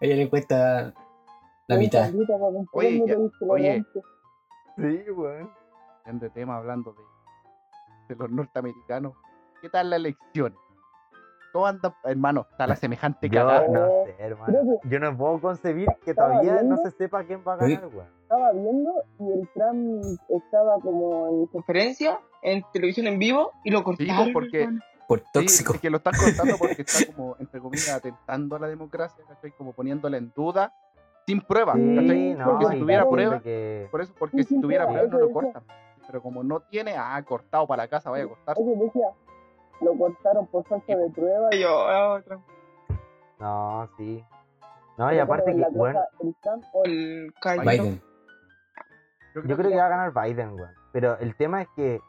A 0.00 0.04
ella 0.04 0.16
le 0.16 0.28
cuesta 0.28 0.92
la 1.68 1.76
mitad. 1.76 2.10
Oye, 2.72 3.02
ya- 3.06 3.16
oye. 3.48 3.84
Sí, 4.78 5.10
weón. 5.10 5.50
Cambiando 6.04 6.24
de 6.26 6.30
tema, 6.30 6.56
hablando 6.56 6.92
de, 6.94 8.14
de 8.14 8.16
los 8.16 8.30
norteamericanos. 8.30 9.12
¿Qué 9.60 9.68
tal 9.68 9.90
la 9.90 9.96
elección? 9.96 10.54
¿Cómo 11.52 11.66
anda, 11.66 11.94
hermano? 12.04 12.46
Está 12.50 12.66
la 12.66 12.76
semejante 12.76 13.28
Yo 13.28 13.40
cagada. 13.40 13.68
no 13.68 14.04
sé, 14.04 14.14
hermano. 14.18 14.58
Yo 14.84 15.00
no 15.00 15.16
puedo 15.16 15.40
concebir 15.40 15.88
que 16.04 16.10
Estaba 16.10 16.30
todavía 16.32 16.52
no 16.54 16.58
viendo. 16.60 16.76
se 16.82 16.90
sepa 16.92 17.24
quién 17.24 17.42
va 17.46 17.54
a 17.54 17.56
ganar, 17.56 17.86
weón. 17.86 18.06
Estaba 18.22 18.52
viendo 18.52 18.92
y 19.18 19.32
el 19.32 19.48
Trump 19.54 20.04
estaba 20.28 20.78
como 20.80 21.28
en 21.28 21.46
Conferencia 21.46 22.20
en 22.42 22.62
televisión 22.72 23.06
en 23.06 23.18
vivo 23.18 23.52
y 23.64 23.70
lo 23.70 23.82
cortaron. 23.82 24.32
porque- 24.32 24.62
hermano. 24.64 24.80
Por 25.08 25.20
Sí, 25.20 25.24
tóxico. 25.32 25.72
es 25.72 25.80
que 25.80 25.88
lo 25.88 25.96
están 25.96 26.12
cortando 26.22 26.56
porque 26.58 26.82
está 26.82 27.10
como, 27.16 27.34
entre 27.38 27.60
comillas, 27.62 27.88
atentando 27.94 28.56
a 28.56 28.58
la 28.58 28.68
democracia, 28.68 29.24
¿cachai? 29.26 29.52
Como 29.52 29.72
poniéndola 29.72 30.18
en 30.18 30.30
duda, 30.36 30.74
sin 31.28 31.40
pruebas, 31.42 31.76
Sí, 31.76 31.94
¿cachai? 31.94 32.34
no, 32.34 32.44
Porque 32.46 32.66
si 32.66 32.78
tuviera 32.78 33.02
que- 33.42 33.88
por 33.90 34.00
eso, 34.00 34.14
porque 34.18 34.36
Sí, 34.38 34.42
si 34.44 34.54
sí, 34.54 34.60
tuviera 34.62 34.84
sí, 34.86 34.90
pruebas 34.92 35.10
no 35.12 35.18
lo 35.18 35.30
cortan. 35.30 35.62
Pero 36.06 36.22
como 36.22 36.42
no 36.42 36.60
tiene, 36.60 36.94
ah, 36.96 37.22
cortado 37.22 37.66
para 37.66 37.82
la 37.82 37.88
casa, 37.88 38.08
vaya 38.08 38.24
a 38.24 38.28
cortar. 38.28 38.56
Lo 39.82 39.94
cortaron 39.96 40.46
por 40.46 40.64
falta 40.66 40.96
de 40.96 41.10
prueba 41.10 41.48
y 41.52 41.60
Yo, 41.60 41.86
ah. 41.86 42.20
No, 43.38 43.88
sí. 43.98 44.24
No, 44.96 45.12
y 45.12 45.18
aparte 45.18 45.54
que, 45.54 45.64
bueno, 45.70 46.00
cosa, 46.00 46.08
el 46.20 46.34
Trump 46.42 46.64
o 46.72 46.84
el 46.84 46.92
El 47.26 47.34
Cayo. 47.40 47.62
Biden. 47.62 48.02
yo 49.46 49.56
creo 49.56 49.70
que 49.70 49.76
va 49.76 49.84
a 49.86 49.88
ganar 49.88 50.12
Biden, 50.14 50.54
weón. 50.54 50.70
Pero 50.92 51.18
el 51.18 51.36
tema 51.36 51.60
es 51.62 51.68
que, 51.76 52.00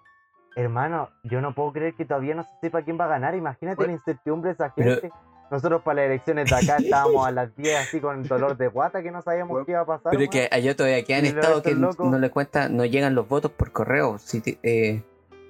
hermano, 0.55 1.09
yo 1.23 1.41
no 1.41 1.53
puedo 1.53 1.71
creer 1.73 1.93
que 1.93 2.05
todavía 2.05 2.33
no 2.35 2.43
se 2.43 2.49
sepa 2.61 2.81
quién 2.83 2.97
va 2.99 3.05
a 3.05 3.09
ganar. 3.09 3.35
Imagínate 3.35 3.85
la 3.85 3.91
incertidumbre 3.91 4.49
de 4.49 4.53
esa 4.53 4.73
Pero- 4.73 4.91
gente. 5.01 5.11
Nosotros 5.51 5.81
para 5.81 6.01
las 6.01 6.05
elecciones 6.11 6.49
de 6.49 6.55
acá 6.55 6.77
estábamos 6.77 7.25
a 7.27 7.31
las 7.31 7.55
10 7.55 7.75
así 7.79 7.99
con 7.99 8.23
dolor 8.23 8.55
de 8.57 8.67
guata 8.67 9.01
que 9.01 9.09
no 9.11 9.21
sabíamos 9.21 9.49
Bueno, 9.51 9.65
qué 9.65 9.71
iba 9.71 9.81
a 9.81 9.85
pasar. 9.85 10.11
Pero 10.11 10.23
es 10.23 10.29
que 10.29 10.47
allá 10.51 10.75
todavía 10.75 11.03
quedan 11.03 11.25
estados 11.25 11.63
que 11.63 11.73
locos- 11.73 12.09
no 12.09 12.19
le 12.19 12.29
cuesta, 12.29 12.69
no 12.69 12.85
llegan 12.85 13.15
los 13.15 13.27
votos 13.27 13.51
por 13.51 13.71
correo. 13.71 14.17
Si 14.19 14.41
ti- 14.41 14.59
eh, 14.63 15.03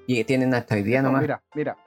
y 0.08 0.24
tienen 0.24 0.54
hasta 0.54 0.76
hoy 0.76 0.84
día 0.84 1.02
No, 1.02 1.10
nomás. 1.10 1.22
mira, 1.22 1.42
mira. 1.54 1.78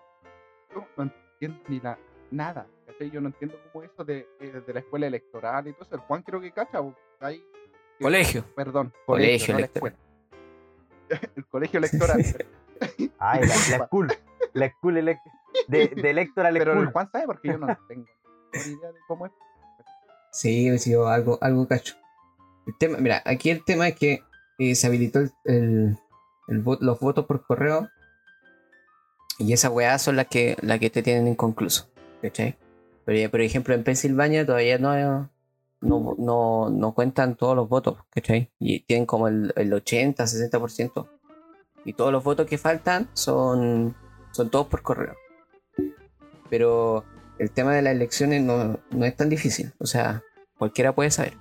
Yo 0.74 0.84
no 0.96 1.02
entiendo 1.04 1.58
ni 1.68 1.80
la, 1.80 1.98
nada. 2.30 2.66
¿cachai? 2.86 3.10
Yo 3.10 3.20
no 3.20 3.28
entiendo 3.28 3.56
cómo 3.72 3.84
eso 3.84 4.04
de, 4.04 4.28
eh, 4.40 4.62
de 4.66 4.72
la 4.74 4.80
escuela 4.80 5.06
electoral 5.06 5.66
y 5.68 5.72
todo 5.72 5.82
eso. 5.84 5.94
El 5.94 6.00
Juan 6.02 6.22
creo 6.22 6.40
que 6.40 6.52
cacha. 6.52 6.78
Ahí, 7.20 7.42
que- 7.98 8.02
Colegio. 8.04 8.44
Perdón, 8.54 8.92
Colegio 9.06 9.54
no 9.54 9.60
la 9.60 9.66
electoral. 9.66 9.96
El 11.36 11.46
colegio 11.46 11.78
electoral. 11.78 12.20
Ay, 13.18 13.40
la, 13.40 13.78
la 13.78 13.86
school. 13.86 14.08
La 14.54 14.68
school 14.70 14.96
elect 14.98 15.20
de, 15.68 15.88
de 15.88 16.10
electoral 16.10 16.54
Pero 16.58 16.80
el. 16.80 16.86
Juan 16.92 17.10
sabe 17.10 17.26
porque 17.26 17.48
yo 17.48 17.58
no 17.58 17.66
tengo 17.88 18.06
ni 18.54 18.72
idea 18.72 18.92
de 18.92 18.98
cómo 19.06 19.26
es. 19.26 19.32
Sí, 20.32 20.78
sí, 20.78 20.94
algo, 20.94 21.38
algo 21.40 21.66
cacho. 21.68 21.94
El 22.66 22.76
tema, 22.78 22.98
mira, 22.98 23.22
aquí 23.24 23.50
el 23.50 23.64
tema 23.64 23.88
es 23.88 23.96
que 23.96 24.22
eh, 24.58 24.74
se 24.74 24.86
habilitó 24.86 25.18
el, 25.20 25.32
el- 25.44 25.98
el 26.48 26.64
vo- 26.64 26.78
los 26.80 26.98
votos 27.00 27.26
por 27.26 27.44
correo 27.46 27.88
y 29.38 29.52
esas 29.52 29.70
weas 29.72 30.02
son 30.02 30.16
las 30.16 30.26
que, 30.26 30.56
las 30.60 30.78
que 30.78 30.90
te 30.90 31.02
tienen 31.02 31.28
inconcluso. 31.28 31.88
¿Cachai? 32.20 32.56
Pero 33.04 33.18
ya, 33.18 33.28
por 33.30 33.40
ejemplo, 33.40 33.74
en 33.74 33.82
Pensilvania 33.84 34.46
todavía 34.46 34.78
no, 34.78 35.28
no, 35.80 36.14
no, 36.18 36.70
no 36.70 36.94
cuentan 36.94 37.34
todos 37.36 37.56
los 37.56 37.68
votos, 37.68 37.98
¿cachai? 38.10 38.52
Y 38.60 38.80
tienen 38.80 39.06
como 39.06 39.26
el, 39.28 39.52
el 39.56 39.72
80, 39.72 40.24
60%. 40.24 41.08
Y 41.84 41.94
todos 41.94 42.12
los 42.12 42.22
votos 42.22 42.46
que 42.46 42.58
faltan 42.58 43.08
son, 43.12 43.96
son 44.30 44.50
todos 44.50 44.68
por 44.68 44.82
correo. 44.82 45.16
Pero 46.52 47.06
el 47.38 47.50
tema 47.50 47.72
de 47.74 47.80
las 47.80 47.94
elecciones 47.94 48.42
no, 48.42 48.78
no 48.90 49.06
es 49.06 49.16
tan 49.16 49.30
difícil. 49.30 49.72
O 49.78 49.86
sea, 49.86 50.22
cualquiera 50.58 50.94
puede 50.94 51.10
saber. 51.10 51.32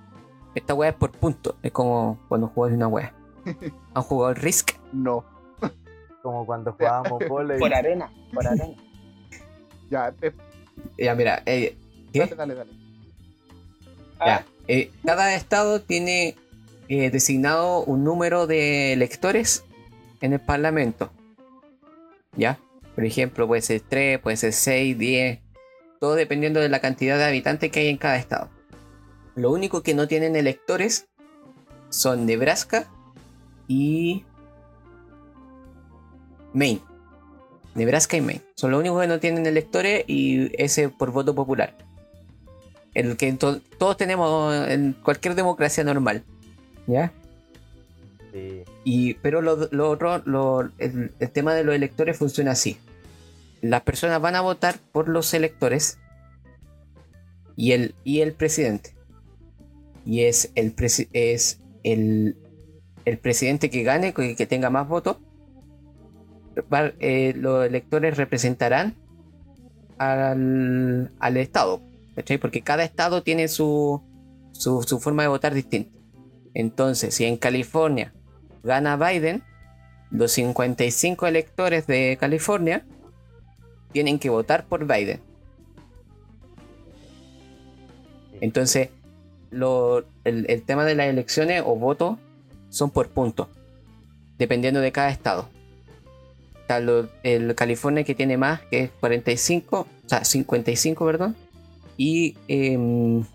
Esta 0.56 0.74
wea 0.74 0.92
es 0.92 0.96
por 0.96 1.12
puntos. 1.12 1.56
Es 1.64 1.74
como 1.74 2.18
cuando 2.30 2.48
juegas 2.48 2.78
una 2.78 2.88
wea. 2.88 3.14
¿Han 3.94 4.04
jugado 4.04 4.32
el 4.32 4.38
Risk? 4.38 4.72
No. 4.94 5.26
Como 6.24 6.46
cuando 6.46 6.72
jugábamos 6.72 7.22
volei. 7.28 7.60
Por 7.60 7.74
arena, 7.74 8.10
por 8.34 8.48
arena. 8.48 8.74
Ya, 9.90 10.14
eh, 10.22 10.32
Ya, 10.98 11.14
mira, 11.14 11.44
eh, 11.46 11.78
¿qué? 12.14 12.20
dale, 12.20 12.36
dale, 12.36 12.56
dale. 12.56 12.72
Ya, 14.26 14.46
eh, 14.70 14.92
cada 15.04 15.36
estado 15.36 15.82
tiene 15.82 16.38
eh, 16.88 17.10
designado 17.10 17.84
un 17.84 18.06
número 18.06 18.48
de 18.48 18.94
electores 18.94 19.66
en 20.22 20.32
el 20.32 20.40
Parlamento. 20.40 21.12
¿Ya? 22.38 22.60
Por 22.96 23.06
ejemplo, 23.06 23.48
puede 23.48 23.62
ser 23.62 23.82
3, 23.88 24.20
puede 24.20 24.38
ser 24.38 24.54
6, 24.54 24.98
10, 24.98 25.40
todo 26.00 26.16
dependiendo 26.16 26.60
de 26.60 26.70
la 26.70 26.80
cantidad 26.82 27.18
de 27.18 27.26
habitantes 27.26 27.72
que 27.72 27.80
hay 27.82 27.88
en 27.90 27.98
cada 27.98 28.18
estado. 28.18 28.50
Lo 29.36 29.52
único 29.52 29.82
que 29.82 29.94
no 29.94 30.08
tienen 30.08 30.36
electores 30.36 31.08
son 31.90 32.26
Nebraska 32.26 32.90
y 33.68 34.26
Maine. 36.54 36.82
Nebraska 37.76 38.18
y 38.18 38.22
Maine. 38.22 38.42
Son 38.56 38.72
los 38.72 38.80
únicos 38.82 39.02
que 39.02 39.08
no 39.08 39.20
tienen 39.20 39.46
electores 39.46 40.04
y 40.08 40.52
ese 40.62 40.90
por 40.90 41.12
voto 41.12 41.34
popular. 41.34 41.78
El 42.94 43.16
que 43.16 43.32
to- 43.34 43.62
todos 43.78 43.96
tenemos 43.96 44.54
en 44.68 44.94
cualquier 45.02 45.36
democracia 45.36 45.84
normal. 45.84 46.24
¿Ya? 46.88 47.14
Sí. 48.32 48.64
Y, 48.84 49.14
pero 49.16 49.42
lo, 49.42 49.58
el, 50.78 51.12
tema 51.34 51.54
de 51.54 51.64
los 51.64 51.76
electores 51.76 52.18
funciona 52.18 52.52
así. 52.52 52.78
Las 53.62 53.82
personas 53.82 54.22
van 54.22 54.36
a 54.36 54.42
votar 54.42 54.80
por 54.92 55.10
los 55.10 55.34
electores 55.34 55.98
y 57.56 57.74
el, 57.74 57.94
y 58.04 58.22
el 58.22 58.34
presidente. 58.34 58.96
Y 60.06 60.22
es 60.22 60.52
el, 60.56 60.74
es 61.14 61.60
el, 61.84 62.38
el 63.06 63.18
presidente 63.18 63.70
que 63.70 63.84
gane, 63.84 64.14
que, 64.14 64.36
que 64.36 64.46
tenga 64.48 64.70
más 64.70 64.88
votos. 64.88 65.18
eh, 67.00 67.34
los 67.36 67.66
electores 67.66 68.18
representarán 68.18 68.96
al, 69.98 71.12
al 71.20 71.38
Estado. 71.38 71.82
Porque 72.40 72.62
cada 72.62 72.84
Estado 72.84 73.24
tiene 73.24 73.48
su, 73.48 74.02
su, 74.52 74.84
su 74.84 75.00
forma 75.00 75.24
de 75.24 75.30
votar 75.30 75.54
distinta. 75.54 75.98
Entonces, 76.54 77.16
si 77.16 77.26
en 77.26 77.38
California 77.38 78.14
gana 78.64 78.98
Biden, 78.98 79.44
los 80.12 80.32
55 80.34 81.28
electores 81.28 81.88
de 81.88 82.18
California 82.20 82.84
tienen 83.92 84.20
que 84.20 84.30
votar 84.30 84.66
por 84.66 84.86
Biden. 84.86 85.20
Entonces, 88.42 88.90
el, 89.52 90.64
tema 90.66 90.86
de 90.86 90.96
las 90.96 91.08
elecciones 91.08 91.64
o 91.66 91.76
votos 91.76 92.18
son 92.70 92.90
por 92.90 93.10
puntos, 93.10 93.48
dependiendo 94.38 94.80
de 94.80 94.92
cada 94.92 95.10
estado. 95.10 95.50
El 97.24 97.54
California 97.56 98.06
que 98.06 98.16
tiene 98.16 98.38
más, 98.38 98.62
que 98.62 98.84
es 98.84 98.92
45, 99.02 99.80
o 99.80 100.10
sea, 100.10 100.24
55, 100.24 101.06
perdón, 101.06 101.36
y 101.98 102.38
em, 102.48 103.26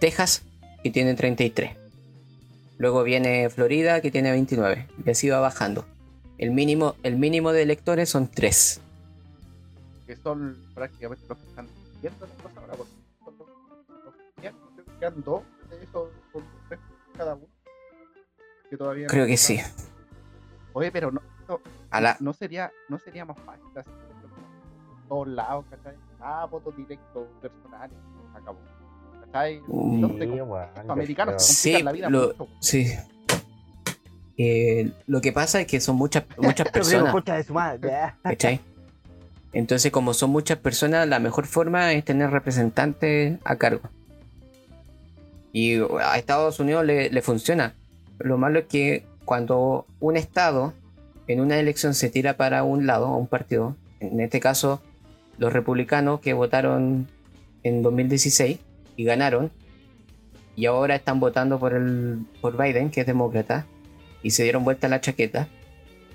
Texas 0.00 0.42
que 0.82 0.90
tiene 0.90 1.14
33. 1.14 1.87
Luego 2.78 3.02
viene 3.02 3.50
Florida 3.50 4.00
que 4.00 4.10
tiene 4.10 4.30
29 4.30 4.88
y 5.04 5.10
así 5.10 5.28
va 5.28 5.40
bajando. 5.40 5.84
El 6.38 6.52
mínimo, 6.52 6.94
el 7.02 7.16
mínimo 7.16 7.52
de 7.52 7.62
electores 7.62 8.08
son 8.08 8.28
3. 8.28 8.80
que 10.06 10.16
son 10.16 10.56
prácticamente 10.74 11.24
los 11.28 11.36
que 11.38 11.48
están 11.48 11.68
viendo 12.00 12.26
las 12.26 12.36
cosas 12.36 12.58
ahora, 12.58 12.74
porque 12.76 14.52
quedan, 15.00 15.22
dos 15.22 15.42
de 15.68 15.82
esos, 15.82 16.08
son 16.32 16.44
tres 16.68 16.80
cada 17.16 17.34
uno. 17.34 17.46
Que 18.70 18.76
todavía 18.76 19.06
no 19.06 19.10
Creo 19.10 19.26
que 19.26 19.36
sí. 19.36 19.60
Oye, 20.72 20.90
pero 20.92 21.10
no, 21.10 21.20
no, 21.48 21.60
A 21.90 22.00
la, 22.00 22.16
no 22.20 22.32
sería, 22.32 22.72
no 22.88 22.98
sería 22.98 23.24
más 23.24 23.38
fácil 23.40 23.64
por 23.74 25.08
todos 25.08 25.28
lados, 25.28 25.64
¿cachai? 25.70 25.96
Ah, 26.20 26.46
voto 26.50 26.70
directo, 26.70 27.26
personal, 27.42 27.90
y 27.90 28.38
acabó. 28.38 28.58
¿Cachai? 29.32 29.60
Mm. 29.66 30.00
Los 30.00 30.10
Sí, 30.12 30.18
de- 30.18 30.26
weón, 30.42 30.66
los 30.76 30.90
americanos 30.90 31.42
se 31.42 31.52
Sí, 31.78 31.82
la 31.82 31.92
vida 31.92 32.10
lo- 32.10 32.28
mucho. 32.28 32.48
sí. 32.60 32.86
Eh, 34.40 34.92
lo 35.08 35.20
que 35.20 35.32
pasa 35.32 35.60
es 35.60 35.66
que 35.66 35.80
son 35.80 35.96
muchas, 35.96 36.24
muchas 36.38 36.68
personas. 36.72 37.14
¿Cachai? 38.22 38.60
Entonces, 39.52 39.90
como 39.90 40.14
son 40.14 40.30
muchas 40.30 40.58
personas, 40.58 41.08
la 41.08 41.18
mejor 41.18 41.46
forma 41.46 41.92
es 41.92 42.04
tener 42.04 42.30
representantes 42.30 43.38
a 43.44 43.56
cargo. 43.56 43.80
Y 45.52 45.76
a 46.00 46.16
Estados 46.18 46.60
Unidos 46.60 46.84
le, 46.84 47.10
le 47.10 47.22
funciona. 47.22 47.74
Lo 48.18 48.36
malo 48.38 48.60
es 48.60 48.66
que 48.66 49.04
cuando 49.24 49.86
un 50.00 50.16
Estado 50.16 50.72
en 51.26 51.40
una 51.40 51.58
elección 51.58 51.94
se 51.94 52.08
tira 52.10 52.36
para 52.36 52.62
un 52.62 52.86
lado, 52.86 53.06
a 53.06 53.16
un 53.16 53.26
partido, 53.26 53.74
en 54.00 54.20
este 54.20 54.38
caso 54.40 54.80
los 55.38 55.52
republicanos 55.52 56.20
que 56.20 56.32
votaron 56.32 57.08
en 57.62 57.82
2016 57.82 58.58
y 58.98 59.04
ganaron, 59.04 59.52
y 60.56 60.66
ahora 60.66 60.96
están 60.96 61.20
votando 61.20 61.60
por, 61.60 61.72
el, 61.72 62.26
por 62.40 62.60
Biden, 62.60 62.90
que 62.90 63.02
es 63.02 63.06
demócrata, 63.06 63.64
y 64.24 64.32
se 64.32 64.42
dieron 64.42 64.64
vuelta 64.64 64.88
la 64.88 65.00
chaqueta, 65.00 65.48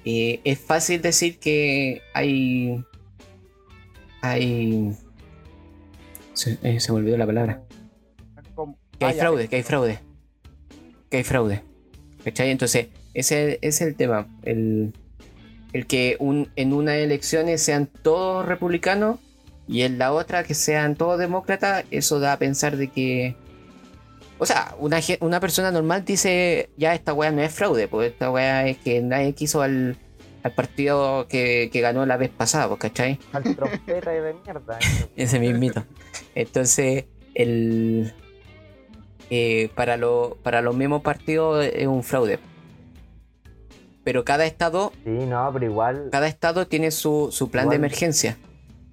eh, 0.04 0.42
es 0.44 0.60
fácil 0.60 1.02
decir 1.02 1.40
que 1.40 2.02
hay. 2.14 2.84
Hay. 4.22 4.92
Se, 6.34 6.60
eh, 6.62 6.82
se 6.82 6.92
me 6.92 6.98
olvidó 6.98 7.16
la 7.16 7.26
palabra. 7.26 7.64
Que 9.00 9.06
hay 9.06 9.14
fraude, 9.14 9.48
que 9.48 9.56
hay 9.56 9.64
fraude. 9.64 10.00
Que 11.10 11.18
hay 11.18 11.24
fraude. 11.24 11.64
¿Cachai? 12.26 12.52
Entonces, 12.52 12.88
ese, 13.14 13.60
ese 13.62 13.68
es 13.68 13.82
el 13.82 13.96
tema. 13.96 14.28
El, 14.44 14.94
el 15.72 15.88
que 15.88 16.18
un, 16.20 16.50
en 16.58 16.74
unas 16.74 16.96
elecciones 16.96 17.62
sean 17.62 17.88
todos 17.88 18.46
republicanos 18.46 19.20
y 19.68 19.82
en 19.84 19.98
la 19.98 20.14
otra 20.14 20.44
que 20.44 20.54
sean 20.54 20.96
todos 20.96 21.20
demócratas, 21.20 21.86
eso 21.92 22.20
da 22.20 22.34
a 22.34 22.40
pensar 22.40 22.78
de 22.78 22.90
que. 22.90 23.36
O 24.40 24.46
sea, 24.46 24.76
una, 24.80 25.00
una 25.22 25.40
persona 25.40 25.72
normal 25.72 26.04
dice, 26.04 26.70
ya 26.76 26.94
esta 26.94 27.14
weá 27.14 27.32
no 27.32 27.42
es 27.42 27.54
fraude, 27.54 27.88
pues 27.88 28.12
esta 28.12 28.30
weá 28.32 28.68
es 28.68 28.78
que 28.78 29.02
nadie 29.02 29.34
quiso 29.34 29.62
al, 29.62 29.96
al 30.44 30.52
partido 30.52 31.28
que, 31.30 31.70
que 31.72 31.80
ganó 31.82 32.06
la 32.06 32.18
vez 32.18 32.30
pasada, 32.30 32.68
pues, 32.68 32.80
¿cachai? 32.82 33.20
Al 33.32 33.44
trompeta 33.56 34.12
de 34.12 34.34
mierda. 34.44 34.80
Ese 35.16 35.40
mismito. 35.40 35.86
Entonces, 36.36 37.06
el 37.36 38.14
eh, 39.30 39.70
para, 39.76 39.96
lo- 39.98 40.38
para 40.44 40.62
los 40.62 40.76
mismos 40.76 41.04
partidos 41.04 41.66
es 41.66 41.88
un 41.88 42.04
fraude. 42.04 42.40
Pero 44.04 44.26
cada 44.26 44.46
estado, 44.46 44.92
Sí, 45.06 45.10
no, 45.12 45.50
pero 45.54 45.66
igual. 45.66 46.10
cada 46.12 46.28
estado 46.28 46.68
tiene 46.68 46.92
su, 46.92 47.30
su 47.32 47.50
plan 47.50 47.70
de 47.70 47.78
emergencia. 47.78 48.38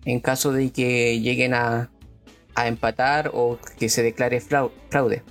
En 0.04 0.20
caso 0.20 0.52
de 0.52 0.70
que 0.70 1.20
lleguen 1.20 1.54
a, 1.54 1.90
a 2.54 2.68
empatar 2.68 3.30
o 3.34 3.58
que 3.78 3.88
se 3.88 4.02
declare 4.02 4.40
frau- 4.40 4.70
fraude. 4.88 5.22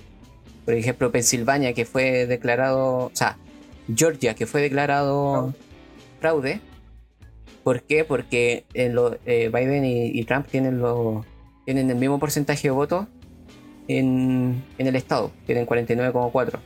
Por 0.64 0.74
ejemplo, 0.74 1.10
Pensilvania, 1.10 1.72
que 1.74 1.84
fue 1.84 2.26
declarado. 2.26 3.06
O 3.06 3.10
sea, 3.14 3.36
Georgia, 3.94 4.34
que 4.34 4.46
fue 4.46 4.60
declarado 4.62 5.54
fraude. 6.20 6.60
¿Por 7.64 7.82
qué? 7.82 8.04
Porque 8.04 8.64
lo- 8.74 9.18
eh, 9.26 9.50
Biden 9.52 9.84
y, 9.84 10.06
y 10.18 10.24
Trump 10.24 10.46
tienen, 10.46 10.78
lo- 10.78 11.24
tienen 11.64 11.90
el 11.90 11.96
mismo 11.96 12.18
porcentaje 12.18 12.68
de 12.68 12.70
votos 12.72 13.06
en, 13.88 14.62
en 14.78 14.86
el 14.86 14.94
estado, 14.96 15.32
tienen 15.46 15.66
49,4. 15.66 16.58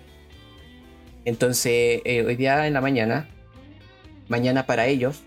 Entonces, 1.24 2.02
eh, 2.04 2.24
hoy 2.26 2.36
día 2.36 2.66
en 2.66 2.74
la 2.74 2.80
mañana, 2.80 3.28
mañana 4.28 4.66
para 4.66 4.86
ellos, 4.86 5.22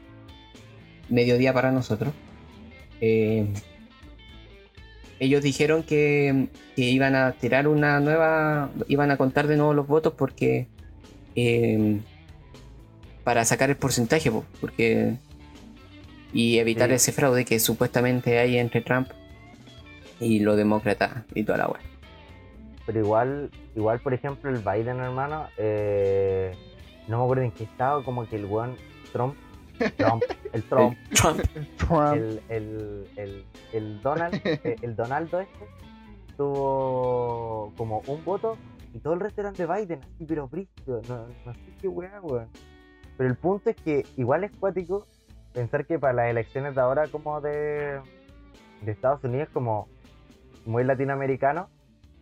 mediodía 1.09 1.53
para 1.53 1.71
nosotros, 1.71 2.13
eh, 3.01 3.47
ellos 5.19 5.41
dijeron 5.41 5.83
que, 5.83 6.47
que 6.75 6.81
iban 6.83 7.15
a 7.15 7.31
tirar 7.33 7.67
una 7.67 7.99
nueva, 7.99 8.69
iban 8.87 9.09
a 9.11 9.17
contar 9.17 9.47
de 9.47 9.57
nuevo 9.57 9.73
los 9.73 9.87
votos 9.87 10.13
porque 10.15 10.67
eh, 11.35 11.99
para 13.23 13.43
sacar 13.45 13.69
el 13.69 13.77
porcentaje, 13.77 14.29
po, 14.31 14.45
porque 14.61 15.15
y 16.33 16.59
evitar 16.59 16.89
Sí. 16.89 16.95
ese 16.95 17.11
fraude 17.13 17.45
que 17.45 17.59
supuestamente 17.59 18.37
hay 18.37 18.57
entre 18.57 18.81
Trump 18.81 19.09
y 20.19 20.39
los 20.39 20.55
demócratas 20.57 21.23
y 21.33 21.43
toda 21.43 21.57
la 21.59 21.67
web. 21.67 21.81
Pero 22.85 22.99
igual, 22.99 23.49
igual 23.75 23.99
por 23.99 24.13
ejemplo, 24.13 24.49
el 24.49 24.57
Biden, 24.59 24.99
hermano, 24.99 25.47
eh, 25.57 26.53
no 27.07 27.17
me 27.17 27.23
acuerdo 27.23 27.43
en 27.43 27.51
qué 27.51 27.63
estado, 27.63 28.03
como 28.03 28.27
que 28.29 28.35
el 28.35 28.45
weón 28.45 28.75
Trump, 29.13 29.35
Trump, 29.97 30.23
el 30.53 30.63
Trump, 30.63 30.97
Trump. 31.13 31.41
Trump. 31.77 32.15
el, 32.15 32.41
el, 32.49 33.07
el, 33.15 33.45
el 33.73 34.01
Donald, 34.01 34.41
eh, 34.43 34.75
el 34.81 34.95
Donaldo 34.95 35.39
este, 35.39 35.65
tuvo 36.35 37.73
como 37.77 38.01
un 38.07 38.23
voto 38.23 38.57
y 38.93 38.99
todo 38.99 39.13
el 39.13 39.19
resto 39.19 39.41
eran 39.41 39.53
de 39.53 39.65
Biden, 39.65 39.99
así, 40.03 40.25
pero 40.25 40.47
brígido, 40.47 41.01
no, 41.07 41.27
no 41.45 41.53
sé 41.53 41.73
qué 41.81 41.87
weá, 41.87 42.21
weón. 42.21 42.47
Pero 43.17 43.29
el 43.29 43.35
punto 43.35 43.69
es 43.69 43.75
que 43.75 44.05
igual 44.15 44.43
es 44.43 44.51
cuático 44.51 45.05
pensar 45.53 45.85
que 45.85 45.99
para 45.99 46.13
las 46.13 46.29
elecciones 46.29 46.75
de 46.75 46.81
ahora 46.81 47.07
como 47.07 47.41
de, 47.41 47.99
de 48.81 48.91
Estados 48.91 49.23
Unidos 49.23 49.49
como 49.53 49.87
muy 50.65 50.83
latinoamericano, 50.83 51.69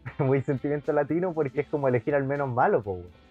muy 0.19 0.41
sentimiento 0.41 0.93
latino 0.93 1.33
porque 1.33 1.61
es 1.61 1.67
como 1.67 1.87
elegir 1.87 2.15
al 2.15 2.23
menos 2.23 2.49
malo, 2.49 2.81
po, 2.81 2.93
weón. 2.93 3.24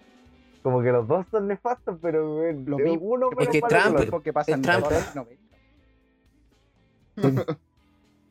Como 0.65 0.81
que 0.81 0.91
los 0.91 1.07
dos 1.07 1.27
son 1.29 1.47
nefastos, 1.47 1.99
pero 2.01 2.41
Lo 2.51 2.77
es 2.79 2.83
mismo- 2.83 2.97
uno 3.01 3.29
es 3.39 3.49
que 3.49 3.61
Trump- 3.61 3.97
que 3.97 4.03
el 4.05 4.09
Lo 4.09 4.21
que 4.23 4.33
pasa 4.33 4.53
en 4.55 4.63
Trump. 4.63 4.87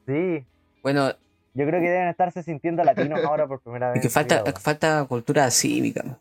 Sí, 0.09 0.45
Bueno, 0.83 1.11
yo 1.55 1.65
creo 1.65 1.81
que 1.81 1.89
deben 1.89 2.09
estarse 2.09 2.43
sintiendo 2.43 2.83
latinos 2.83 3.21
ahora 3.25 3.47
por 3.47 3.61
primera 3.61 3.91
vez. 3.93 3.99
es 3.99 4.03
que 4.03 4.09
falta, 4.11 4.43
falta 4.61 5.05
cultura 5.09 5.49
cívica. 5.53 6.19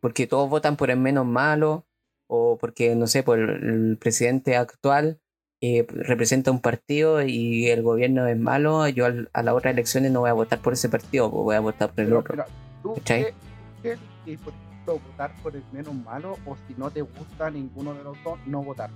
porque 0.00 0.28
todos 0.28 0.48
votan 0.48 0.76
por 0.76 0.88
el 0.92 0.98
menos 1.00 1.26
malo, 1.26 1.84
o 2.28 2.56
porque, 2.58 2.94
no 2.94 3.08
sé, 3.08 3.24
por 3.24 3.40
el, 3.40 3.50
el 3.90 3.98
presidente 3.98 4.54
actual 4.56 5.18
eh, 5.60 5.84
representa 5.88 6.52
un 6.52 6.60
partido 6.60 7.22
y 7.22 7.66
el 7.70 7.82
gobierno 7.82 8.24
es 8.28 8.38
malo, 8.38 8.86
yo 8.88 9.04
al- 9.06 9.30
a 9.32 9.42
las 9.42 9.52
otras 9.52 9.72
elecciones 9.74 10.12
no 10.12 10.20
voy 10.20 10.30
a 10.30 10.34
votar 10.34 10.60
por 10.60 10.74
ese 10.74 10.88
partido, 10.88 11.28
pues 11.28 11.42
voy 11.42 11.56
a 11.56 11.60
votar 11.60 11.90
por 11.90 12.00
el 12.02 12.06
Pero, 12.06 12.20
otro. 12.20 12.34
mira, 12.34 12.46
¿tú 12.84 12.94
¿Cachai? 12.94 13.24
qué- 13.24 13.34
qué- 13.82 13.98
qué, 14.24 14.38
por 14.38 14.52
ejemplo, 14.86 15.10
votar 15.10 15.34
por 15.42 15.56
el 15.56 15.64
menos 15.72 15.94
malo 15.94 16.36
o 16.46 16.56
si 16.66 16.74
no 16.76 16.90
te 16.90 17.02
gusta 17.02 17.50
ninguno 17.50 17.94
de 17.94 18.04
los 18.04 18.16
dos, 18.22 18.38
no 18.46 18.62
votar? 18.62 18.90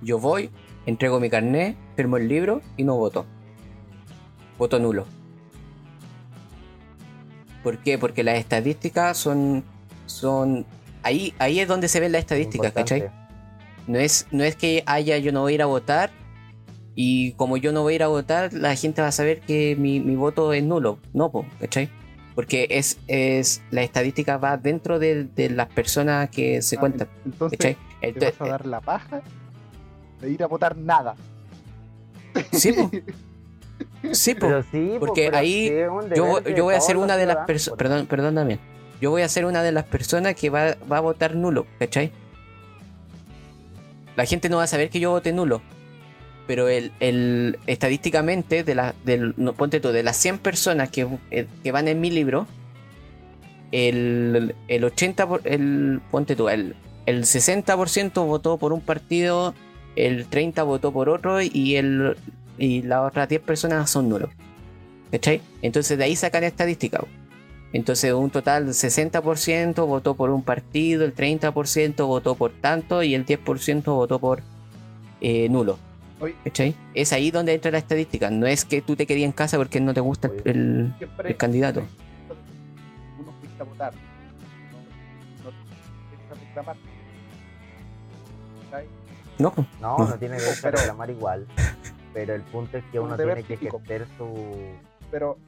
Yo 0.00 0.18
voy, 0.18 0.50
entrego 0.86 1.18
mi 1.20 1.28
carnet, 1.28 1.76
firmo 1.96 2.16
el 2.16 2.28
libro 2.28 2.60
y 2.76 2.84
no 2.84 2.96
voto. 2.96 3.26
Voto 4.56 4.78
nulo. 4.78 5.06
¿Por 7.62 7.78
qué? 7.78 7.98
Porque 7.98 8.22
las 8.22 8.38
estadísticas 8.38 9.16
son. 9.16 9.64
son 10.06 10.64
ahí, 11.02 11.34
ahí 11.38 11.60
es 11.60 11.68
donde 11.68 11.88
se 11.88 12.00
ven 12.00 12.12
las 12.12 12.20
estadísticas, 12.20 12.72
¿cachai? 12.72 13.10
No 13.86 13.98
es, 13.98 14.26
no 14.30 14.44
es 14.44 14.54
que 14.54 14.82
haya 14.86 15.18
yo 15.18 15.32
no 15.32 15.40
voy 15.40 15.52
a 15.52 15.54
ir 15.54 15.62
a 15.62 15.66
votar 15.66 16.10
y 16.94 17.32
como 17.32 17.56
yo 17.56 17.72
no 17.72 17.82
voy 17.82 17.94
a 17.94 17.96
ir 17.96 18.02
a 18.02 18.08
votar, 18.08 18.52
la 18.52 18.74
gente 18.76 19.00
va 19.00 19.08
a 19.08 19.12
saber 19.12 19.40
que 19.40 19.76
mi, 19.76 20.00
mi 20.00 20.14
voto 20.14 20.52
es 20.52 20.62
nulo. 20.62 20.98
No, 21.12 21.30
po, 21.30 21.46
¿cachai? 21.58 21.88
Porque 22.38 22.68
es, 22.70 22.98
es 23.08 23.62
la 23.72 23.82
estadística 23.82 24.36
va 24.36 24.56
dentro 24.56 25.00
de, 25.00 25.24
de 25.24 25.50
las 25.50 25.66
personas 25.66 26.30
que 26.30 26.62
se 26.62 26.76
Ah, 26.76 26.78
cuentan. 26.78 27.08
Entonces, 27.24 27.58
¿cachai? 27.58 27.76
te 28.00 28.08
Entonces, 28.10 28.38
vas 28.38 28.48
a 28.48 28.50
dar 28.52 28.66
la 28.66 28.80
paja 28.80 29.22
de 30.20 30.30
ir 30.30 30.44
a 30.44 30.46
votar 30.46 30.76
nada. 30.76 31.16
sí, 32.52 32.72
po, 32.72 32.90
sí, 34.12 34.34
po. 34.34 34.46
Pero 34.46 34.62
sí, 34.70 34.92
Porque 35.00 35.24
pero 35.26 35.36
ahí 35.36 35.68
yo, 36.14 36.40
yo 36.44 36.62
voy 36.62 36.76
a 36.76 36.80
ser 36.80 36.96
una 36.96 37.16
de 37.16 37.26
las 37.26 37.38
personas, 37.38 37.76
perdón, 37.76 38.06
perdón 38.06 38.36
también, 38.36 38.60
yo 39.00 39.10
voy 39.10 39.22
a 39.22 39.28
ser 39.28 39.44
una 39.44 39.64
de 39.64 39.72
las 39.72 39.86
personas 39.86 40.36
que 40.36 40.48
va, 40.48 40.76
va 40.90 40.98
a 40.98 41.00
votar 41.00 41.34
nulo, 41.34 41.66
¿cachai? 41.80 42.12
La 44.14 44.24
gente 44.26 44.48
no 44.48 44.58
va 44.58 44.62
a 44.62 44.68
saber 44.68 44.90
que 44.90 45.00
yo 45.00 45.10
voté 45.10 45.32
nulo, 45.32 45.60
pero 46.48 46.68
el, 46.68 46.90
el 46.98 47.58
estadísticamente, 47.68 48.64
de 48.64 48.74
la, 48.74 48.94
del, 49.04 49.34
no, 49.36 49.52
ponte 49.52 49.78
tú, 49.78 49.90
de 49.90 50.02
las 50.02 50.16
100 50.16 50.38
personas 50.38 50.88
que, 50.90 51.06
eh, 51.30 51.46
que 51.62 51.70
van 51.72 51.86
en 51.86 52.00
mi 52.00 52.10
libro, 52.10 52.48
el, 53.70 54.54
el 54.66 54.84
80, 54.84 55.28
por- 55.28 55.42
el, 55.44 56.00
ponte 56.10 56.34
tú, 56.34 56.48
el, 56.48 56.74
el 57.06 57.24
60% 57.24 58.26
votó 58.26 58.56
por 58.56 58.72
un 58.72 58.80
partido, 58.80 59.54
el 59.94 60.28
30% 60.28 60.64
votó 60.64 60.92
por 60.92 61.08
otro 61.10 61.40
y, 61.42 61.76
y 62.58 62.82
las 62.82 63.00
otras 63.06 63.28
10 63.28 63.42
personas 63.42 63.90
son 63.90 64.08
nulos. 64.08 64.30
¿Cachai? 65.10 65.40
Entonces 65.62 65.96
de 65.96 66.04
ahí 66.04 66.16
sacan 66.16 66.44
estadística. 66.44 67.02
Entonces 67.72 68.12
un 68.14 68.30
total 68.30 68.64
del 68.66 68.74
60% 68.74 69.86
votó 69.86 70.14
por 70.14 70.30
un 70.30 70.42
partido, 70.42 71.04
el 71.04 71.14
30% 71.14 72.06
votó 72.06 72.34
por 72.34 72.52
tanto 72.52 73.02
y 73.02 73.14
el 73.14 73.26
10% 73.26 73.84
votó 73.84 74.18
por 74.18 74.42
eh, 75.20 75.48
nulo. 75.50 75.78
Es 76.94 77.12
ahí 77.12 77.30
donde 77.30 77.54
entra 77.54 77.70
la 77.70 77.78
estadística. 77.78 78.30
No 78.30 78.46
es 78.46 78.64
que 78.64 78.82
tú 78.82 78.96
te 78.96 79.06
quedes 79.06 79.22
en 79.24 79.32
casa 79.32 79.56
porque 79.56 79.80
no 79.80 79.94
te 79.94 80.00
gusta 80.00 80.28
el- 80.28 80.42
el, 80.56 80.94
Siempre 80.98 81.30
el 81.30 81.36
candidato. 81.36 81.82
uno 83.20 83.32
fuiste 83.40 83.62
a 83.62 83.64
votar. 83.64 83.92
No, 85.44 85.50
no 85.50 86.34
reclamar. 86.34 86.76
No. 89.38 89.52
No, 89.80 89.98
No. 89.98 90.08
no 90.08 90.14
tiene 90.18 90.36
derecho 90.40 90.68
a 90.68 90.70
reclamar 90.72 91.10
igual. 91.10 91.46
Pero 92.12 92.34
el 92.34 92.42
punto 92.42 92.78
es 92.78 92.84
que 92.90 92.98
Un 92.98 93.06
uno 93.06 93.16
tiene 93.16 93.42
que 93.44 93.56
cívico. 93.56 93.76
ejercer 93.84 94.06
su. 94.16 94.56
Pero 95.10 95.38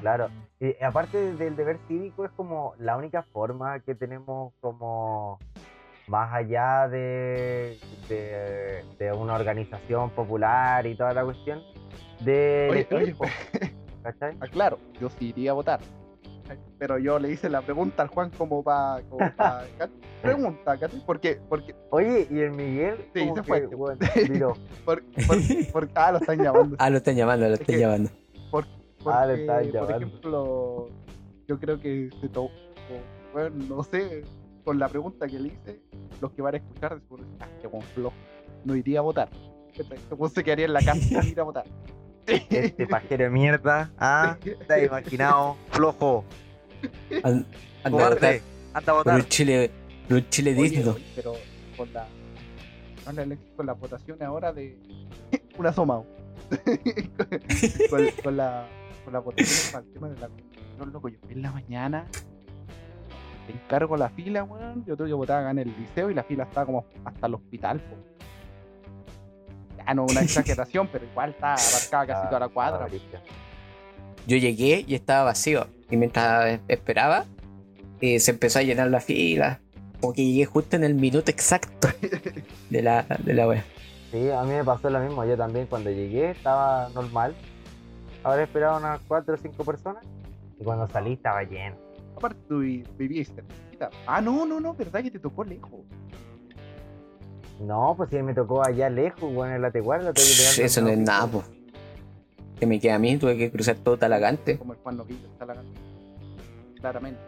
Claro. 0.00 0.28
Y 0.60 0.80
aparte 0.82 1.34
del 1.34 1.56
deber 1.56 1.78
cívico, 1.88 2.24
es 2.24 2.30
como 2.32 2.74
la 2.78 2.96
única 2.96 3.22
forma 3.24 3.80
que 3.80 3.94
tenemos 3.94 4.52
como. 4.60 5.38
Más 6.12 6.30
allá 6.30 6.88
de, 6.90 7.78
de, 8.06 8.84
de 8.98 9.12
una 9.14 9.32
organización 9.34 10.10
popular 10.10 10.86
y 10.86 10.94
toda 10.94 11.14
la 11.14 11.24
cuestión, 11.24 11.62
de 12.20 12.68
Oye, 12.70 12.86
elegir, 12.90 13.16
oye, 13.18 13.32
¿cachai? 14.02 14.36
aclaro, 14.38 14.78
yo 15.00 15.08
sí 15.08 15.30
iría 15.30 15.52
a 15.52 15.54
votar. 15.54 15.80
Pero 16.78 16.98
yo 16.98 17.18
le 17.18 17.30
hice 17.30 17.48
la 17.48 17.62
pregunta 17.62 18.02
al 18.02 18.08
Juan 18.10 18.28
como 18.36 18.62
para... 18.62 19.00
Como 19.08 19.24
pa, 19.38 19.62
pregunta, 20.20 20.76
¿cachai? 20.78 21.02
Porque, 21.06 21.40
porque, 21.48 21.74
Oye, 21.88 22.26
y 22.30 22.40
el 22.40 22.50
Miguel, 22.50 22.98
Sí, 23.14 23.20
como 23.20 23.36
se 23.36 23.40
que, 23.40 23.48
fue. 23.48 23.66
bueno, 23.68 23.98
viró. 24.28 24.52
por, 24.84 25.02
por, 25.26 25.38
por- 25.72 25.88
ah, 25.94 26.12
lo 26.12 26.18
están 26.18 26.42
llamando. 26.42 26.76
Ah, 26.78 26.90
lo 26.90 26.98
están 26.98 27.16
llamando, 27.16 27.48
lo 27.48 27.54
Es 27.54 27.60
están 27.62 27.74
que- 27.74 27.80
llamando. 27.80 28.10
Porque, 28.50 28.68
Ah, 29.06 29.32
estaban 29.32 29.64
por 29.64 29.72
llamando. 29.72 29.96
ejemplo, 30.06 30.88
yo 31.48 31.58
creo 31.58 31.80
que 31.80 32.10
se 32.20 32.28
tomó, 32.28 32.50
bueno, 33.32 33.56
no 33.66 33.82
sé, 33.82 34.24
con 34.64 34.78
la 34.78 34.88
pregunta 34.88 35.26
que 35.26 35.38
le 35.38 35.48
hice, 35.48 35.80
los 36.20 36.32
que 36.32 36.42
van 36.42 36.54
a 36.54 36.56
escuchar 36.58 36.94
después 36.94 37.22
ah, 37.40 37.48
qué 37.60 37.66
buen 37.66 37.82
flojo, 37.82 38.14
no 38.64 38.76
iría 38.76 39.00
a 39.00 39.02
votar. 39.02 39.28
Como 40.08 40.28
se 40.28 40.44
quedaría 40.44 40.66
en 40.66 40.72
la 40.74 40.80
casa 40.80 41.00
sin 41.00 41.22
ir 41.28 41.40
a 41.40 41.44
votar. 41.44 41.64
Este 42.26 42.86
pajero 42.86 43.24
de 43.24 43.30
mierda, 43.30 43.90
¿ah? 43.98 44.36
¿Te 44.68 44.72
has 44.74 44.82
imaginado? 44.84 45.56
Flojo. 45.70 46.24
An- 47.24 47.44
Anda 47.84 47.84
a 47.84 47.90
votar 47.90 48.18
Cobarde. 48.18 48.42
Anda 48.74 48.92
a 48.92 48.94
votar. 48.94 49.14
un 49.20 49.26
Chile, 49.26 49.70
por 50.08 50.28
Chile 50.28 50.54
digno. 50.54 50.96
pero 51.16 51.32
con 51.76 51.92
la, 51.92 52.06
con 53.04 53.16
la, 53.16 53.36
con 53.56 53.66
la 53.66 53.72
votación 53.72 54.22
ahora 54.22 54.52
de 54.52 54.78
un 55.58 55.66
asomado. 55.66 56.06
con, 57.90 58.06
con 58.22 58.36
la 58.36 58.68
con 59.04 59.12
la 59.12 59.18
votación 59.18 59.72
para 59.72 59.84
el 59.84 59.92
tema 59.92 60.08
de 60.10 60.20
la 60.20 60.30
loco, 60.86 61.08
yo 61.08 61.18
fui 61.24 61.32
en 61.32 61.42
la 61.42 61.50
mañana, 61.52 62.06
te 63.46 63.52
encargo 63.52 63.96
la 63.96 64.08
fila, 64.10 64.44
weón, 64.44 64.84
yo 64.84 64.96
tuve 64.96 65.08
que 65.08 65.14
votar 65.14 65.40
acá 65.40 65.50
en 65.50 65.58
el 65.60 65.74
liceo 65.78 66.10
y 66.10 66.14
la 66.14 66.22
fila 66.22 66.44
estaba 66.44 66.66
como 66.66 66.84
hasta 67.04 67.26
el 67.26 67.34
hospital, 67.34 67.80
po. 67.80 67.96
Ya 69.78 69.94
no 69.94 70.04
una 70.04 70.20
exageración, 70.22 70.88
pero 70.90 71.04
igual 71.04 71.30
está 71.30 71.54
abarcada 71.54 72.06
casi 72.06 72.28
toda 72.28 72.40
la 72.40 72.48
cuadra. 72.48 72.84
Ah, 72.84 72.88
brígido. 72.88 73.20
Yo 74.26 74.36
llegué 74.36 74.84
y 74.86 74.94
estaba 74.94 75.24
vacío. 75.24 75.66
Y 75.90 75.96
mientras 75.96 76.60
esperaba, 76.68 77.26
eh, 78.00 78.20
se 78.20 78.30
empezó 78.30 78.60
a 78.60 78.62
llenar 78.62 78.88
la 78.88 79.00
fila. 79.00 79.60
Como 80.00 80.12
que 80.12 80.24
llegué 80.24 80.44
justo 80.46 80.76
en 80.76 80.84
el 80.84 80.94
minuto 80.94 81.30
exacto 81.30 81.88
de 82.70 82.82
la, 82.82 83.04
de 83.24 83.34
la 83.34 83.48
wea. 83.48 83.64
Sí, 84.10 84.30
a 84.30 84.42
mí 84.42 84.50
me 84.50 84.64
pasó 84.64 84.90
lo 84.90 85.00
mismo. 85.00 85.24
Yo 85.24 85.36
también 85.36 85.66
cuando 85.66 85.90
llegué 85.90 86.30
estaba 86.30 86.88
normal. 86.94 87.34
Ahora 88.22 88.42
esperaba 88.44 88.76
unas 88.76 89.00
4 89.08 89.34
o 89.34 89.36
5 89.36 89.64
personas. 89.64 90.04
Y 90.60 90.64
cuando 90.64 90.86
salí 90.86 91.14
estaba 91.14 91.42
lleno. 91.42 91.76
Aparte 92.16 92.40
tú 92.48 92.60
vi- 92.60 92.84
vivías 92.98 93.28
cerquita. 93.28 93.90
Ah, 94.06 94.20
no, 94.20 94.46
no, 94.46 94.60
no, 94.60 94.74
verdad 94.74 95.02
que 95.02 95.10
te 95.10 95.18
tocó 95.18 95.44
lejos. 95.44 95.80
No, 97.60 97.94
pues 97.96 98.10
si 98.10 98.20
me 98.22 98.34
tocó 98.34 98.64
allá 98.66 98.90
lejos, 98.90 99.32
bueno, 99.32 99.54
en 99.54 99.62
la 99.62 99.70
pegar 100.36 100.66
Eso 100.66 100.80
no 100.80 100.88
es 100.88 100.98
nada, 100.98 101.26
po. 101.26 101.44
Que 102.58 102.66
me 102.66 102.80
queda 102.80 102.96
a 102.96 102.98
mí, 102.98 103.16
tuve 103.18 103.36
que 103.36 103.50
cruzar 103.50 103.76
todo 103.76 103.96
Talagante. 103.98 104.58
Como 104.58 104.72
el 104.72 104.78
Juan 104.80 104.96
está 105.32 105.46
la 105.46 105.54
Claramente. 106.80 107.20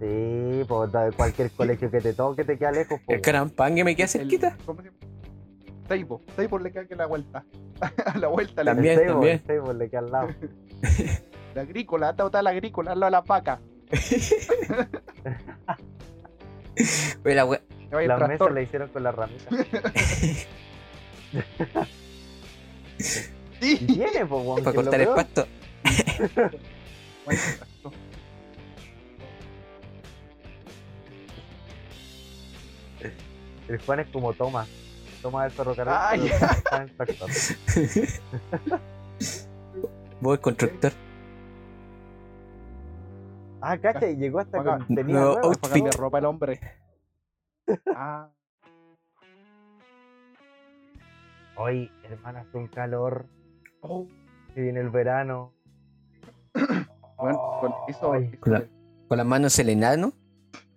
Sí, 0.00 0.64
pues 0.68 0.90
cualquier 1.16 1.50
colegio 1.50 1.90
que 1.90 2.00
te 2.00 2.12
toque 2.14 2.44
te 2.44 2.56
queda 2.56 2.70
lejos. 2.72 3.00
po, 3.04 3.12
El 3.12 3.20
carampán 3.20 3.74
que 3.74 3.84
me 3.84 3.96
queda 3.96 4.06
cerquita. 4.08 4.56
El- 4.58 4.64
¿Cómo 4.64 4.80
se 4.82 4.88
llama? 4.88 4.98
Seibo. 5.88 6.22
Seibo 6.36 6.58
le 6.58 6.70
cae 6.70 6.86
que 6.86 6.94
la 6.96 7.06
vuelta. 7.06 7.44
a 7.80 8.18
la 8.18 8.28
vuelta 8.28 8.62
le 8.62 8.70
También. 8.72 8.92
El 8.94 8.98
Seibo, 9.00 9.12
también. 9.14 9.36
el 9.38 9.46
Seibo 9.46 9.72
le 9.72 9.90
queda 9.90 10.00
al 10.00 10.10
lado. 10.10 10.28
La 11.54 11.62
agrícola, 11.62 12.14
botar 12.22 12.44
la 12.44 12.50
agrícola, 12.50 12.92
al 12.92 13.00
lado 13.00 13.08
de 13.10 13.12
la 13.12 13.20
vaca. 13.22 13.60
Oye, 17.24 17.34
la 17.34 17.44
wea- 17.46 17.62
mesas 17.90 18.18
tractor. 18.18 18.52
la 18.52 18.60
hicieron 18.62 18.88
con 18.90 19.02
la 19.02 19.10
ramita. 19.12 19.48
Sí. 22.98 23.30
tiene, 23.86 24.26
pues, 24.26 24.60
para 24.62 24.74
cortar 24.76 25.00
el 25.00 25.08
pasto. 25.08 25.46
El 33.68 33.78
Juan 33.80 34.00
es 34.00 34.08
como 34.08 34.32
Toma. 34.32 34.66
Toma 35.22 35.44
el 35.46 35.50
ferrocarril. 35.50 35.92
Ah, 35.94 36.14
pero 36.96 37.12
ya. 37.12 37.26
Voy 40.20 40.38
constructor. 40.38 40.92
Ah, 43.60 43.76
cacha, 43.78 44.08
y 44.08 44.16
llegó 44.16 44.38
hasta 44.40 44.58
Paga. 44.58 44.78
con 44.78 44.94
tenía 44.94 45.14
No, 45.14 45.20
nueva. 45.34 45.40
out- 45.42 45.58
Para 45.60 45.90
ropa 45.92 46.18
el 46.18 46.24
hombre. 46.24 46.60
Ah, 47.94 48.30
Hoy, 51.56 51.90
hermana, 52.04 52.40
hace 52.40 52.56
un 52.56 52.68
calor. 52.68 53.26
oh. 53.80 54.06
Se 54.54 54.60
viene 54.62 54.80
el 54.80 54.90
verano. 54.90 55.52
Bueno, 57.18 57.38
con 57.60 57.72
eso. 57.88 58.12
Ay, 58.12 58.30
eso 58.32 58.40
con 58.40 58.52
la- 58.52 58.64
Con 59.08 59.18
las 59.18 59.26
manos 59.26 59.58
el 59.58 59.70
enano. 59.70 60.12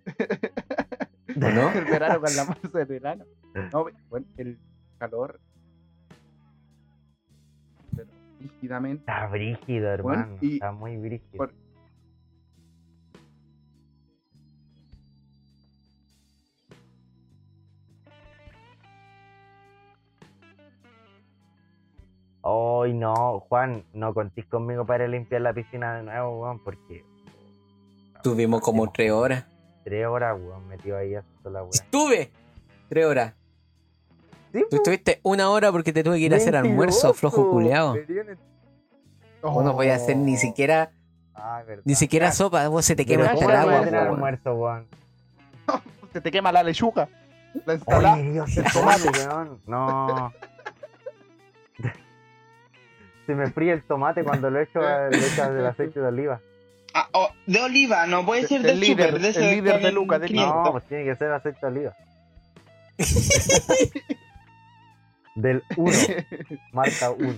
¿O 1.36 1.50
no? 1.50 1.70
el 1.70 1.84
verano 1.84 2.20
con 2.20 2.34
la 2.36 2.44
mano 2.46 2.68
de 2.74 2.84
verano. 2.84 3.24
No, 3.72 3.86
bueno, 4.08 4.26
el 4.36 4.58
calor. 4.98 5.40
Pero 7.94 8.08
rígidamente. 8.40 9.02
Está 9.02 9.28
brígido, 9.28 10.02
Bueno, 10.02 10.20
hermano. 10.22 10.38
y- 10.40 10.54
Está 10.54 10.72
muy 10.72 10.96
brígido. 10.96 11.36
por- 11.36 11.54
Hoy 22.42 22.92
no, 22.92 23.40
Juan, 23.48 23.84
no 23.92 24.12
contís 24.14 24.44
conmigo 24.46 24.84
para 24.84 25.04
a 25.04 25.08
limpiar 25.08 25.42
la 25.42 25.52
piscina 25.52 25.96
de 25.96 26.02
nuevo, 26.02 26.42
weón, 26.42 26.58
porque 26.62 27.04
Tuvimos 28.22 28.60
como 28.60 28.90
tres 28.90 29.12
horas. 29.12 29.44
tres 29.84 30.06
horas, 30.06 30.36
weón, 30.40 30.66
metido 30.68 30.96
ahí 30.96 31.14
haciendo 31.14 31.50
la 31.50 31.62
weá. 31.62 31.70
Estuve 31.72 32.30
tres 32.88 33.06
horas. 33.06 33.34
Sí, 34.52 34.64
Tú 34.68 34.76
estuviste 34.76 35.20
una 35.22 35.50
hora 35.50 35.72
porque 35.72 35.92
te 35.92 36.02
tuve 36.04 36.18
que 36.18 36.24
ir 36.24 36.34
a 36.34 36.36
hacer 36.36 36.54
almuerzo, 36.56 37.14
flojo 37.14 37.50
culeado. 37.50 37.96
Vos 39.42 39.64
no 39.64 39.74
podías 39.74 40.02
hacer 40.02 40.16
ni 40.16 40.34
Oh. 40.34 40.38
siquiera, 40.38 40.90
Ah, 41.34 41.62
verdad. 41.66 41.82
ni 41.86 41.94
siquiera 41.94 42.30
sopa, 42.32 42.68
vos 42.68 42.84
se 42.84 42.94
te 42.94 43.06
quema 43.06 43.32
¿cómo 43.32 43.40
hasta 43.48 43.52
el 43.54 43.60
no 43.60 43.64
voy 43.66 43.74
a 43.74 43.78
agua. 43.78 43.90
weón. 44.00 44.08
almuerzo, 44.14 44.54
weón? 44.54 44.86
Se 46.12 46.20
te 46.20 46.30
quema 46.30 46.52
la 46.52 46.62
lechuga. 46.62 47.08
La 47.64 47.72
ensalada. 47.74 48.14
Oye, 48.16 48.32
Dios, 48.32 48.56
el 48.56 48.64
tomate, 48.72 49.08
weón. 49.26 49.60
No. 49.66 50.32
Se 53.26 53.34
me 53.34 53.50
fría 53.50 53.72
el 53.74 53.82
tomate 53.82 54.24
cuando 54.24 54.50
lo 54.50 54.60
echo 54.60 54.80
le 54.80 55.16
echas 55.18 55.52
del 55.54 55.66
aceite 55.66 56.00
de 56.00 56.06
oliva. 56.06 56.40
Ah, 56.94 57.08
oh, 57.12 57.30
de 57.46 57.60
oliva, 57.60 58.06
no 58.06 58.24
puede 58.26 58.42
El- 58.42 58.48
ser 58.48 58.56
el 58.58 58.62
del 58.66 58.80
líder, 58.80 59.18
de 59.20 59.28
el 59.30 59.50
líder 59.50 59.80
de 59.80 59.92
Luca, 59.92 60.18
de 60.18 60.26
500. 60.26 60.54
No, 60.64 60.72
pues 60.72 60.84
tiene 60.84 61.04
que 61.04 61.16
ser 61.16 61.32
aceite 61.32 61.58
de 61.62 61.66
oliva. 61.66 61.96
Del 65.34 65.62
1, 65.76 65.92
marca 66.72 67.10
1. 67.10 67.34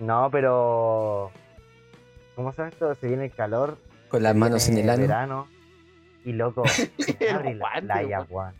No, 0.00 0.28
pero. 0.30 1.30
¿Cómo 2.34 2.52
sabes 2.52 2.72
esto? 2.72 2.94
Se 2.96 3.06
viene 3.08 3.26
el 3.26 3.30
calor. 3.32 3.78
Con 4.08 4.22
las 4.24 4.34
manos 4.34 4.68
en 4.68 4.78
el 4.78 4.90
ano. 4.90 5.02
verano. 5.02 5.48
Y 6.24 6.32
loco, 6.32 6.64
abre 7.32 7.54
la 7.54 7.68
guante, 7.68 7.80
playa, 7.82 8.26
weón. 8.28 8.54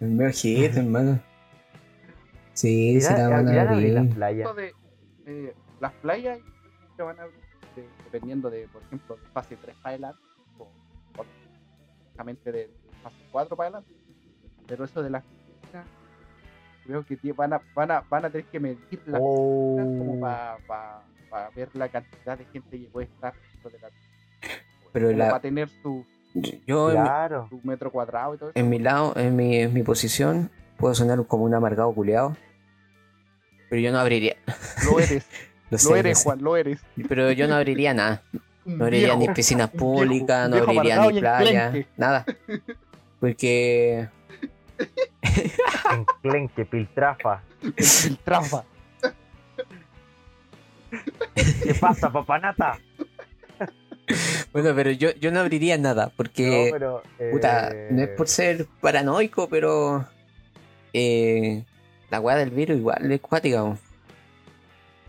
medio 0.00 0.30
ojito, 0.30 0.78
hermano. 0.80 1.20
Sí, 2.58 2.94
Mira, 2.96 3.06
se 3.08 3.18
la 3.22 3.28
van 3.28 3.44
mira 3.44 3.62
a 3.62 3.70
abrir 3.70 3.92
las 3.94 4.06
playas. 4.14 4.46
Esto 4.48 4.54
de, 4.60 4.74
eh, 5.26 5.54
las 5.80 5.92
playas 5.92 6.38
se 6.96 7.02
van 7.02 7.18
a 7.20 7.22
abrir 7.22 7.38
de- 7.76 7.88
dependiendo 8.04 8.50
de, 8.50 8.66
por 8.68 8.82
ejemplo, 8.82 9.14
de 9.16 9.22
fase 9.32 9.56
3 9.56 9.76
para 9.76 9.90
adelante 9.90 10.18
o, 10.58 10.64
o 10.64 11.24
de 12.50 12.70
fase 13.02 13.16
4 13.30 13.56
para 13.56 13.68
adelante. 13.68 13.94
Pero 14.66 14.84
eso 14.84 15.02
de 15.02 15.10
las 15.10 15.22
piscinas, 15.22 15.86
creo 16.84 17.04
que 17.06 17.32
van 17.32 17.52
a, 17.52 17.60
van 17.74 17.90
a, 17.92 18.00
van 18.00 18.24
a 18.24 18.30
tener 18.30 18.46
que 18.46 18.58
medir 18.58 19.02
las 19.06 19.20
Oh. 19.22 19.76
como 19.76 20.20
para 20.20 21.50
ver 21.54 21.68
la 21.74 21.88
cantidad 21.88 22.36
de 22.38 22.44
gente 22.46 22.78
que 22.80 22.86
puede 22.86 23.06
estar 23.06 23.34
dentro 23.52 23.70
de 23.70 23.78
la 23.78 23.88
piscina. 23.88 24.62
Pero 24.92 25.12
la- 25.12 25.28
para 25.28 25.40
tener 25.40 25.68
su, 25.82 26.04
Yo 26.66 26.90
Claro. 26.90 27.46
su 27.48 27.60
metro 27.62 27.90
cuadrado 27.92 28.34
y 28.34 28.38
todo 28.38 28.50
eso. 28.50 28.58
en 28.58 28.68
mi 28.68 28.78
lado, 28.78 29.12
en 29.16 29.36
mi, 29.36 29.56
en 29.58 29.72
mi 29.72 29.82
posición, 29.82 30.50
puedo 30.78 30.94
sonar 30.94 31.24
como 31.26 31.44
un 31.44 31.54
amargado 31.54 31.92
culeado. 31.92 32.36
Pero 33.68 33.82
yo 33.82 33.92
no 33.92 33.98
abriría. 33.98 34.36
Lo 34.84 34.98
eres, 35.00 35.26
Lo, 35.70 35.78
sé, 35.78 35.90
lo 35.90 35.96
eres. 35.96 36.22
Juan, 36.22 36.42
lo 36.42 36.56
eres. 36.56 36.80
Pero 37.08 37.30
yo 37.32 37.46
no 37.48 37.56
abriría 37.56 37.92
nada. 37.92 38.22
No 38.64 38.84
abriría 38.84 39.14
viejo. 39.14 39.20
ni 39.20 39.34
piscinas 39.34 39.70
públicas, 39.70 40.48
no 40.48 40.56
abriría 40.56 41.06
ni 41.06 41.20
playa, 41.20 41.72
nada. 41.96 42.24
Porque 43.20 44.08
Enclenque, 45.92 46.64
piltrafa. 46.64 47.42
El 47.62 47.84
filtrafa. 47.84 48.64
¿Qué 51.34 51.74
pasa, 51.74 52.10
papanata? 52.10 52.78
Bueno, 54.52 54.72
pero 54.74 54.90
yo, 54.92 55.10
yo 55.16 55.30
no 55.30 55.40
abriría 55.40 55.76
nada, 55.76 56.06
No, 56.06 56.12
porque, 56.16 56.70
pero. 56.72 57.02
puta, 57.30 57.70
eh, 57.70 57.88
no 57.90 58.02
es 58.02 58.08
por 58.10 58.28
ser 58.28 58.66
paranoico, 58.80 59.48
pero 59.48 60.06
eh, 60.92 61.64
la 62.10 62.20
weá 62.20 62.36
del 62.36 62.50
virus 62.50 62.78
igual 62.78 63.10
es 63.10 63.20
cuática. 63.20 63.76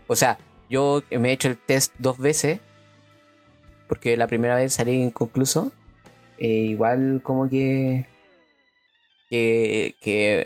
O 0.06 0.16
sea, 0.16 0.38
yo 0.68 1.02
me 1.10 1.30
he 1.30 1.32
hecho 1.32 1.48
el 1.48 1.56
test 1.56 1.94
dos 1.98 2.18
veces, 2.18 2.60
porque 3.88 4.16
la 4.16 4.26
primera 4.26 4.56
vez 4.56 4.72
salí 4.74 4.92
inconcluso, 4.92 5.72
eh, 6.38 6.48
igual 6.48 7.20
como 7.22 7.48
que, 7.48 8.06
que, 9.28 9.94
que, 10.00 10.44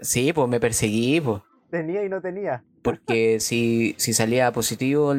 sí, 0.00 0.32
pues 0.32 0.48
me 0.48 0.60
perseguí, 0.60 1.20
pues. 1.20 1.42
Tenía 1.70 2.04
y 2.04 2.08
no 2.08 2.20
tenía. 2.20 2.62
Porque 2.82 3.40
si, 3.40 3.94
si 3.98 4.12
salía 4.12 4.52
positivo, 4.52 5.14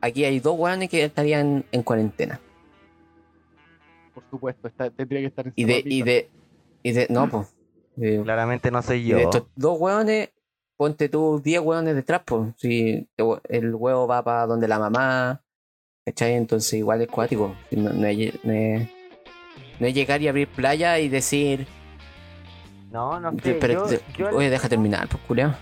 aquí 0.00 0.24
hay 0.24 0.40
dos 0.40 0.58
weones 0.58 0.88
que 0.88 1.04
estarían 1.04 1.64
en 1.72 1.82
cuarentena. 1.82 2.40
Por 4.14 4.24
supuesto, 4.30 4.68
está- 4.68 4.90
tendría 4.90 5.20
que 5.20 5.26
estar 5.26 5.46
en 5.46 5.52
Y 5.56 5.64
de, 5.64 5.82
y 5.84 6.02
de, 6.02 6.30
y 6.82 6.92
de, 6.92 7.06
no, 7.10 7.28
pues. 7.30 7.51
Eh, 8.00 8.20
Claramente 8.22 8.70
no 8.70 8.82
soy 8.82 9.04
yo. 9.06 9.16
de 9.16 9.22
estos 9.24 9.44
dos 9.54 9.78
weones, 9.80 10.30
ponte 10.76 11.08
tú 11.08 11.40
10 11.42 11.60
weones 11.60 11.94
detrás, 11.94 12.22
pues. 12.24 12.52
Si 12.56 13.06
el 13.48 13.74
huevo 13.74 14.06
va 14.06 14.22
para 14.22 14.46
donde 14.46 14.68
la 14.68 14.78
mamá, 14.78 15.42
¿cachai? 16.04 16.34
Entonces 16.34 16.72
igual 16.74 17.02
es 17.02 17.08
cuático. 17.08 17.54
Si 17.70 17.76
No, 17.76 17.90
no, 17.92 18.06
es, 18.06 18.44
no 18.44 18.52
es- 18.52 18.88
no 19.80 19.86
es 19.86 19.94
llegar 19.94 20.22
y 20.22 20.28
abrir 20.28 20.48
playa 20.48 20.98
y 21.00 21.08
decir, 21.08 21.66
No, 22.90 23.18
no 23.18 23.32
sé. 23.42 23.54
pero, 23.54 23.88
yo, 23.90 23.98
yo- 24.16 24.36
oye, 24.36 24.48
deja 24.50 24.68
terminar, 24.68 25.08
pues, 25.08 25.22
culiao. 25.26 25.54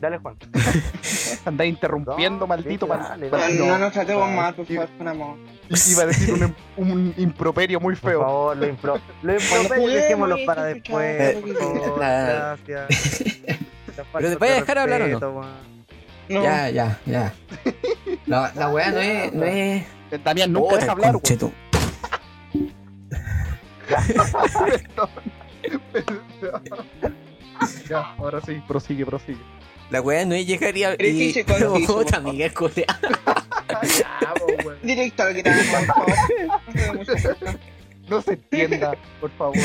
Dale, 0.00 0.18
Juan. 0.18 0.36
Anda 1.46 1.64
interrumpiendo, 1.64 2.40
No, 2.40 2.46
maldito 2.46 2.86
dale, 2.86 3.26
Pero 3.30 3.38
dale. 3.42 3.54
no 3.56 3.78
nos 3.78 3.92
tratemos 3.92 4.28
mal, 4.30 4.54
por 4.54 4.66
favor, 4.66 4.88
con 4.98 5.08
amor. 5.08 5.36
Iba 5.70 6.02
a 6.02 6.06
decir 6.06 6.32
un, 6.34 6.54
un 6.76 7.14
improperio 7.16 7.80
muy 7.80 7.96
Por 7.96 8.10
feo. 8.10 8.20
favor, 8.20 8.56
lo 8.56 8.66
impro. 8.68 9.00
Lo 9.22 9.32
juguemos, 9.40 9.92
dejémoslo 9.92 10.36
para 10.46 10.64
después. 10.64 11.36
por 11.36 11.96
Gracias. 11.98 12.86
Pero 14.12 14.28
te 14.30 14.36
voy 14.36 14.48
a 14.48 14.54
dejar 14.54 14.78
hablar 14.78 15.02
o 15.02 15.08
no? 15.08 15.20
no? 15.20 15.44
Ya, 16.42 16.70
ya, 16.70 16.98
ya. 17.06 17.32
La, 18.26 18.52
la 18.54 18.68
weá 18.70 18.90
no 18.90 18.98
es, 19.00 19.32
no 19.32 19.44
es. 19.44 19.84
Damián, 20.24 20.52
nunca 20.52 20.68
Puta, 20.70 20.80
deja 20.80 20.92
hablar, 20.92 21.12
güey. 21.12 21.22
conchetu- 21.22 21.52
Ya, 27.88 28.14
ahora 28.18 28.40
sí, 28.44 28.60
prosigue, 28.66 29.06
prosigue. 29.06 29.38
La 29.90 30.00
weá 30.00 30.24
no 30.24 30.34
es 30.34 30.46
llegar 30.46 30.74
y. 30.76 30.82
por 31.44 31.58
favor. 31.58 32.22
Miguel 32.24 32.52
Corea. 32.52 32.86
Directo 34.84 35.22
al 35.22 35.34
grano, 35.34 35.62
por 35.70 35.86
favor. 35.86 36.14
No 38.08 38.20
se 38.20 38.36
dé 38.36 38.64
entienda, 38.64 38.92
por 39.20 39.30
favor. 39.30 39.56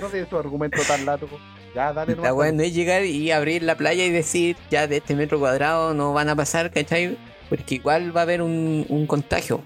No 0.00 0.08
de 0.08 0.28
su 0.28 0.36
argumento 0.36 0.82
tan 0.82 1.06
largo. 1.06 1.38
Ya, 1.74 1.92
dale, 1.92 2.16
La 2.16 2.34
weá 2.34 2.50
no 2.50 2.62
es 2.62 2.74
llegar 2.74 3.04
y 3.04 3.30
abrir 3.30 3.62
la 3.62 3.76
playa 3.76 4.04
y 4.04 4.10
decir, 4.10 4.56
ya 4.70 4.86
de 4.86 4.96
este 4.96 5.14
metro 5.14 5.38
cuadrado 5.38 5.94
no 5.94 6.12
van 6.12 6.28
a 6.28 6.34
pasar, 6.34 6.72
¿cachai? 6.72 7.16
Porque 7.48 7.76
igual 7.76 8.16
va 8.16 8.22
a 8.22 8.24
haber 8.24 8.42
un, 8.42 8.84
un 8.88 9.06
contagio. 9.06 9.62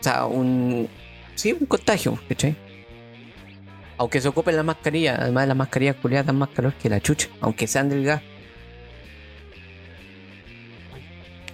O 0.00 0.02
sea, 0.02 0.24
un. 0.24 0.88
Sí, 1.34 1.52
un 1.52 1.66
contagio, 1.66 2.18
¿cachai? 2.28 2.56
Aunque 3.98 4.20
se 4.20 4.28
ocupen 4.28 4.56
las 4.56 4.64
mascarillas, 4.64 5.18
además 5.18 5.46
las 5.46 5.56
mascarillas 5.56 5.96
culiadas 5.96 6.26
dan 6.26 6.36
más 6.36 6.48
calor 6.48 6.72
que 6.74 6.88
la 6.88 7.00
chucha, 7.00 7.28
aunque 7.40 7.66
sean 7.66 7.88
del 7.88 8.04
gas. 8.04 8.22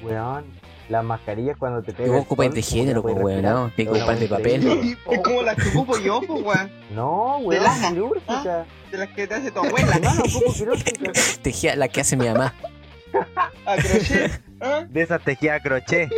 Weón, 0.02 0.44
las 0.88 1.04
mascarillas 1.04 1.56
cuando 1.58 1.82
te 1.82 1.92
Que 1.92 1.98
pegas. 2.04 2.12
vos 2.12 2.22
ocupáis 2.22 2.52
de 2.54 2.62
género, 2.62 2.96
no 2.96 3.02
pues, 3.02 3.14
weón. 3.16 3.42
¿no? 3.42 3.72
Una 3.76 3.90
ocupar 3.90 4.18
de 4.18 4.28
papel. 4.28 4.96
Es 5.10 5.20
como 5.20 5.42
las 5.42 5.56
que 5.56 5.68
ocupo 5.68 5.98
yo, 5.98 6.20
pues, 6.20 6.42
weón. 6.42 6.70
No, 6.94 7.38
weón, 7.38 7.64
quirúrgica. 7.88 8.66
De 8.90 8.98
las 8.98 9.08
que 9.08 9.26
te 9.26 9.34
hace 9.34 9.50
tu 9.50 9.58
abuela. 9.60 9.96
Hermano, 9.96 10.22
ocupo 10.22 10.52
quirúrgica. 10.54 11.12
Tejía 11.42 11.76
la 11.76 11.88
que 11.88 12.00
hace 12.00 12.16
mi 12.16 12.26
mamá. 12.26 12.54
A 13.66 13.76
crochet. 13.76 14.42
¿ah? 14.60 14.84
De 14.88 15.02
esas 15.02 15.22
tejidas 15.22 15.60
a 15.60 15.62
crochet. 15.62 16.10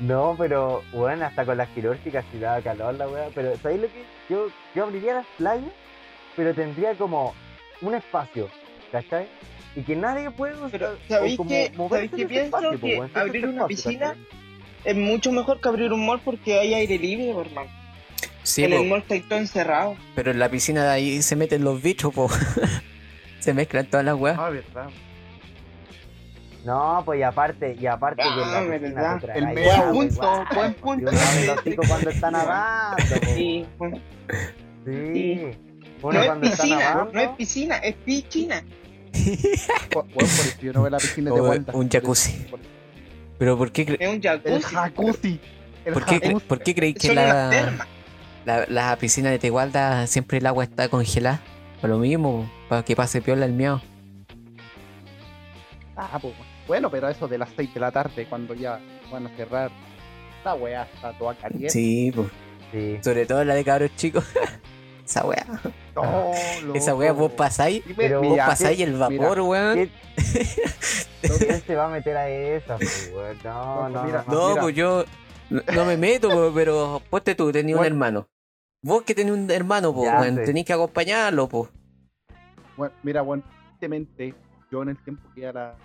No, 0.00 0.34
pero, 0.36 0.82
bueno, 0.92 1.24
hasta 1.24 1.44
con 1.46 1.56
las 1.56 1.68
quirúrgicas 1.70 2.24
si 2.30 2.38
daba 2.38 2.60
calor 2.60 2.94
la 2.94 3.08
weá. 3.08 3.28
Pero, 3.34 3.56
¿sabéis 3.58 3.80
lo 3.82 3.88
que? 3.88 4.04
Yo, 4.28 4.48
yo 4.74 4.84
abriría 4.84 5.14
las 5.14 5.26
playas, 5.38 5.72
pero 6.36 6.54
tendría 6.54 6.94
como 6.94 7.34
un 7.80 7.94
espacio, 7.94 8.48
¿cachai? 8.92 9.28
Y 9.76 9.82
que 9.82 9.94
nadie 9.94 10.30
puede 10.30 10.54
usar. 10.54 10.70
Pero, 10.70 10.96
¿sabéis 11.08 11.38
moverse 11.38 11.74
¿Sabéis 12.08 12.12
ese 12.14 12.26
pienso? 12.26 12.56
espacio, 12.58 12.80
Que 12.80 12.96
ese 12.96 13.18
abrir 13.18 13.46
una 13.46 13.66
piscina 13.66 14.16
es 14.84 14.96
mucho 14.96 15.30
mejor 15.32 15.60
que 15.60 15.68
abrir 15.68 15.92
un 15.92 16.04
mall 16.06 16.20
porque 16.24 16.58
hay 16.58 16.74
aire 16.74 16.98
libre, 16.98 17.32
por 17.34 17.46
hermano. 17.46 17.70
Sí, 18.42 18.64
en 18.64 18.70
po, 18.70 18.76
el 18.78 18.88
mall 18.88 19.04
está 19.06 19.28
todo 19.28 19.38
encerrado. 19.38 19.96
pero 20.14 20.30
en 20.30 20.38
la 20.38 20.48
piscina 20.48 20.84
de 20.84 20.90
ahí 20.90 21.22
se 21.22 21.36
meten 21.36 21.62
los 21.64 21.82
bichos, 21.82 22.14
po. 22.14 22.28
se 23.40 23.52
mezclan 23.52 23.86
todas 23.86 24.06
las 24.06 24.14
weas. 24.16 24.38
Ah, 24.38 24.48
verdad. 24.50 24.88
No, 26.64 27.02
pues 27.04 27.20
y 27.20 27.22
aparte, 27.22 27.76
y 27.78 27.86
aparte 27.86 28.22
que 28.22 28.28
en 28.28 28.34
Ah, 28.48 28.60
la 28.62 28.78
piscina 28.78 29.02
verdad. 29.02 29.20
te 29.34 29.38
El 29.38 29.46
medio 29.48 29.72
agua 29.72 29.92
punto, 29.92 30.14
igual, 30.14 30.46
buen 30.54 30.74
punto. 30.74 31.12
Los 31.12 31.48
hocicos 31.58 31.88
cuando 31.88 32.10
está 32.10 32.30
nadando. 32.32 33.02
Sí, 33.34 33.66
bueno. 33.78 34.00
Sí. 34.84 35.40
No 36.02 36.08
Uno 36.08 36.20
es 36.22 36.30
piscina, 36.50 36.78
nadando. 36.78 37.12
no 37.12 37.20
es 37.20 37.28
piscina, 37.30 37.76
es 37.76 37.94
pichina. 37.96 38.62
Bueno, 39.92 40.08
por 40.12 40.22
eso 40.22 40.58
yo 40.60 40.72
no 40.72 40.82
veo 40.82 40.90
la 40.90 40.98
piscina 40.98 41.30
de 41.32 41.40
O 41.40 41.44
Wanda. 41.48 41.72
un 41.74 41.88
jacuzzi. 41.88 42.46
Pero 43.38 43.58
¿por 43.58 43.70
qué, 43.72 43.96
Es 43.98 44.08
un 44.08 44.20
El 44.44 44.62
jacuzzi. 44.62 45.40
El 45.84 45.92
por 45.92 46.04
qué, 46.04 46.36
por 46.46 46.58
qué 46.62 46.74
creéis 46.74 46.96
que 46.96 47.14
la, 47.14 47.86
la, 48.44 48.66
la 48.68 48.96
piscina 48.96 49.30
de 49.30 49.38
Tegualda 49.38 50.06
siempre 50.06 50.38
el 50.38 50.46
agua 50.46 50.64
está 50.64 50.88
congelada? 50.88 51.40
Para 51.80 51.92
lo 51.94 51.98
mismo, 51.98 52.50
para 52.68 52.82
que 52.84 52.96
pase 52.96 53.20
piola 53.20 53.44
el 53.44 53.52
miau. 53.52 53.80
Ah, 55.96 56.18
pues, 56.20 56.34
bueno, 56.66 56.90
pero 56.90 57.08
eso 57.08 57.28
de 57.28 57.38
las 57.38 57.48
6 57.56 57.72
de 57.74 57.80
la 57.80 57.90
tarde, 57.90 58.26
cuando 58.28 58.54
ya 58.54 58.80
van 59.10 59.26
a 59.26 59.30
cerrar, 59.36 59.70
la 60.44 60.54
weá 60.54 60.82
está 60.82 61.12
toda 61.16 61.34
caliente. 61.34 61.70
Sí, 61.70 62.12
pues. 62.14 62.28
Sí. 62.72 62.98
Sobre 63.02 63.26
todo 63.26 63.44
la 63.44 63.54
de 63.54 63.64
cabros 63.64 63.90
chicos. 63.96 64.24
Esa 65.04 65.24
weá. 65.24 65.46
No, 66.02 66.32
Esa 66.74 66.94
weá 66.94 67.12
vos 67.12 67.32
pasáis. 67.32 67.82
Pero 67.96 68.20
Vos 68.20 68.30
mira, 68.30 68.46
pasáis 68.46 68.78
el 68.80 68.96
vapor, 68.98 69.40
weón. 69.40 69.74
¿Qué- 69.74 69.90
¿Quién 71.38 71.60
se 71.62 71.74
va 71.74 71.86
a 71.86 71.88
meter 71.88 72.16
a 72.16 72.28
esa, 72.28 72.76
weón? 73.14 73.38
No, 73.42 73.88
no, 73.88 74.02
Mira, 74.04 74.24
no. 74.28 74.34
No, 74.34 74.48
mira. 74.50 74.62
pues 74.62 74.74
yo 74.74 75.04
no, 75.50 75.84
me 75.84 75.96
meto, 75.96 76.28
po, 76.30 76.52
pero 76.54 77.02
ponte 77.10 77.34
tú, 77.34 77.50
tenías 77.52 77.76
un 77.76 77.80
Bueno. 77.80 77.94
hermano. 77.94 78.28
Vos 78.82 79.02
que 79.02 79.14
tenés 79.14 79.32
un 79.32 79.50
hermano, 79.50 79.94
Ya 80.04 80.22
sé. 80.22 80.44
tenés 80.44 80.64
que 80.64 80.72
acompañarlo, 80.72 81.48
pues. 81.48 81.70
Bueno, 82.76 82.94
mira, 83.02 83.22
bueno, 83.22 83.42
tristemente, 83.68 84.34
yo 84.70 84.82
en 84.82 84.90
el 84.90 85.02
tiempo 85.02 85.28
que 85.34 85.44
era. 85.44 85.76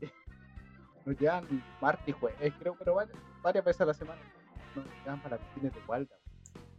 Nos 1.06 1.18
llevan 1.18 1.46
martes 1.80 2.08
y 2.08 2.12
jueves, 2.12 2.52
creo, 2.58 2.74
pero 2.78 2.94
varias, 2.94 3.16
varias 3.42 3.64
veces 3.64 3.80
a 3.82 3.84
la 3.86 3.94
semana. 3.94 4.20
Nos 4.74 4.84
llevan 5.04 5.22
para 5.22 5.38
piscinas 5.38 5.72
de 5.74 5.80
Walda. 5.86 6.16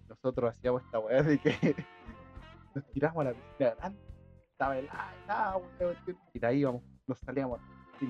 Nosotros 0.09 0.51
hacíamos 0.51 0.83
esta 0.83 0.99
weá 0.99 1.23
de 1.23 1.37
que 1.37 1.75
nos 2.75 2.85
tiramos 2.91 3.21
a 3.21 3.29
la 3.29 3.33
piscina 3.33 3.75
grande. 3.75 3.99
Estaba 4.51 4.77
helada, 4.77 5.13
helada, 5.23 5.57
weón, 5.57 5.95
y 6.33 6.39
de 6.39 6.47
ahí 6.47 6.59
íbamos, 6.59 6.81
nos 7.07 7.19
salíamos 7.19 7.59
y 8.01 8.05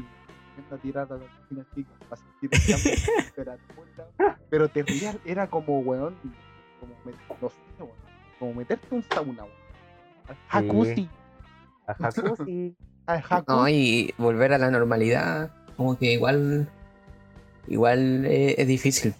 a 0.71 0.77
tirar 0.77 1.11
a 1.11 1.17
la 1.17 1.25
piscina 1.25 1.65
chica 1.75 1.91
para 2.09 2.21
sentir 2.21 2.49
el 2.51 3.35
cambio. 3.35 3.35
pero, 3.35 4.37
pero 4.49 4.69
terrible, 4.69 5.19
era 5.25 5.47
como, 5.47 5.79
weón, 5.79 6.15
como, 6.79 6.93
no 7.41 7.49
sé, 7.49 7.55
weón, 7.79 7.91
como 8.39 8.53
meterte 8.53 8.93
un 8.93 9.03
sauna, 9.03 9.43
weón. 9.43 9.65
Al 10.27 10.35
jacuzzi. 10.47 11.09
A 11.87 11.93
jacuzzi. 11.93 12.75
Al 13.05 13.21
jacuzzi. 13.21 13.57
No, 13.57 13.69
y 13.69 14.13
volver 14.17 14.53
a 14.53 14.57
la 14.57 14.71
normalidad, 14.71 15.51
como 15.75 15.97
que 15.97 16.13
igual. 16.13 16.69
Igual 17.67 18.25
eh, 18.25 18.55
es 18.57 18.67
difícil. 18.67 19.15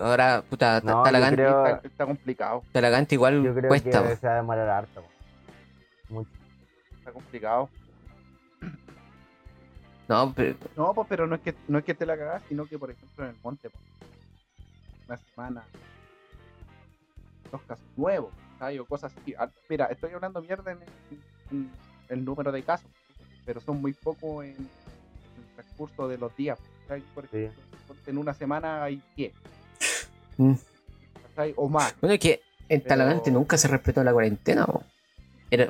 Ahora, 0.00 0.42
puta, 0.48 0.80
No, 0.82 1.02
Talagante, 1.02 1.36
creo- 1.36 1.66
está, 1.66 1.86
está 1.88 2.06
complicado, 2.06 2.62
Talagante 2.72 3.14
igual 3.14 3.42
Yo 3.44 3.54
creo 3.54 3.68
cuesta. 3.68 4.02
que 4.08 4.16
se 4.16 4.26
va 4.26 4.32
a 4.32 4.36
demorar 4.36 4.68
harto. 4.68 5.04
Mucho. 6.08 6.30
está 6.98 7.12
complicado. 7.12 7.68
No, 10.08 10.32
pero 10.34 10.56
No, 10.76 10.92
pues, 10.94 11.06
pero 11.08 11.26
no 11.26 11.34
es 11.36 11.40
que 11.42 11.54
no 11.68 11.78
es 11.78 11.84
que 11.84 11.94
te 11.94 12.04
la 12.06 12.16
cagas, 12.16 12.42
sino 12.48 12.66
que 12.66 12.78
por 12.78 12.90
ejemplo 12.90 13.24
en 13.24 13.30
el 13.30 13.36
monte, 13.42 13.70
pues, 13.70 13.82
una 15.06 15.16
semana, 15.16 15.64
dos 17.50 17.62
casos 17.62 17.84
nuevos, 17.96 18.32
¿sabes? 18.58 18.80
O 18.80 18.84
cosas 18.84 19.12
así. 19.16 19.34
Ah, 19.38 19.48
Mira, 19.68 19.86
estoy 19.86 20.10
hablando 20.12 20.42
mierda 20.42 20.72
en, 20.72 20.78
en 21.50 21.70
el 22.08 22.24
número 22.24 22.52
de 22.52 22.62
casos, 22.62 22.90
pero 23.46 23.60
son 23.60 23.80
muy 23.80 23.92
pocos 23.92 24.44
en, 24.44 24.50
en 24.50 24.58
el 24.58 25.54
transcurso 25.54 26.08
de 26.08 26.18
los 26.18 26.34
días. 26.36 26.58
¿sabes? 26.88 27.02
Por 27.14 27.26
Sí. 27.28 27.48
en 28.06 28.18
una 28.18 28.34
semana 28.34 28.82
hay 28.84 29.02
10. 29.16 29.32
Mm. 30.36 30.54
O 31.56 31.68
más. 31.68 31.94
bueno, 32.00 32.14
es 32.14 32.20
que 32.20 32.40
en 32.68 32.80
Pero- 32.80 32.88
Talagante 32.88 33.30
nunca 33.30 33.56
se 33.58 33.68
respetó 33.68 34.02
la 34.04 34.12
cuarentena. 34.12 34.66
po. 34.66 34.82
Era, 35.50 35.66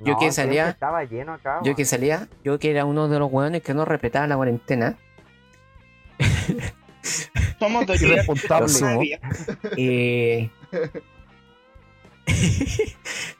Yo 0.00 0.12
No, 0.12 0.18
que 0.18 0.30
salía- 0.30 0.68
Estaba 0.70 1.04
lleno 1.04 1.32
acá. 1.34 1.60
yo 1.64 1.74
que 1.74 1.86
salía, 1.86 2.28
yo 2.44 2.58
que 2.58 2.70
era 2.70 2.84
uno 2.84 3.08
de 3.08 3.18
los 3.18 3.32
hueones 3.32 3.62
que 3.62 3.72
no 3.72 3.86
respetaba 3.86 4.26
la 4.26 4.36
cuarentena. 4.36 4.98
Somos 7.58 7.86
dos 7.86 8.02
Irresponsable. 8.02 8.66
Lo 8.66 8.68
sumo. 8.68 9.00
Eh, 9.78 10.50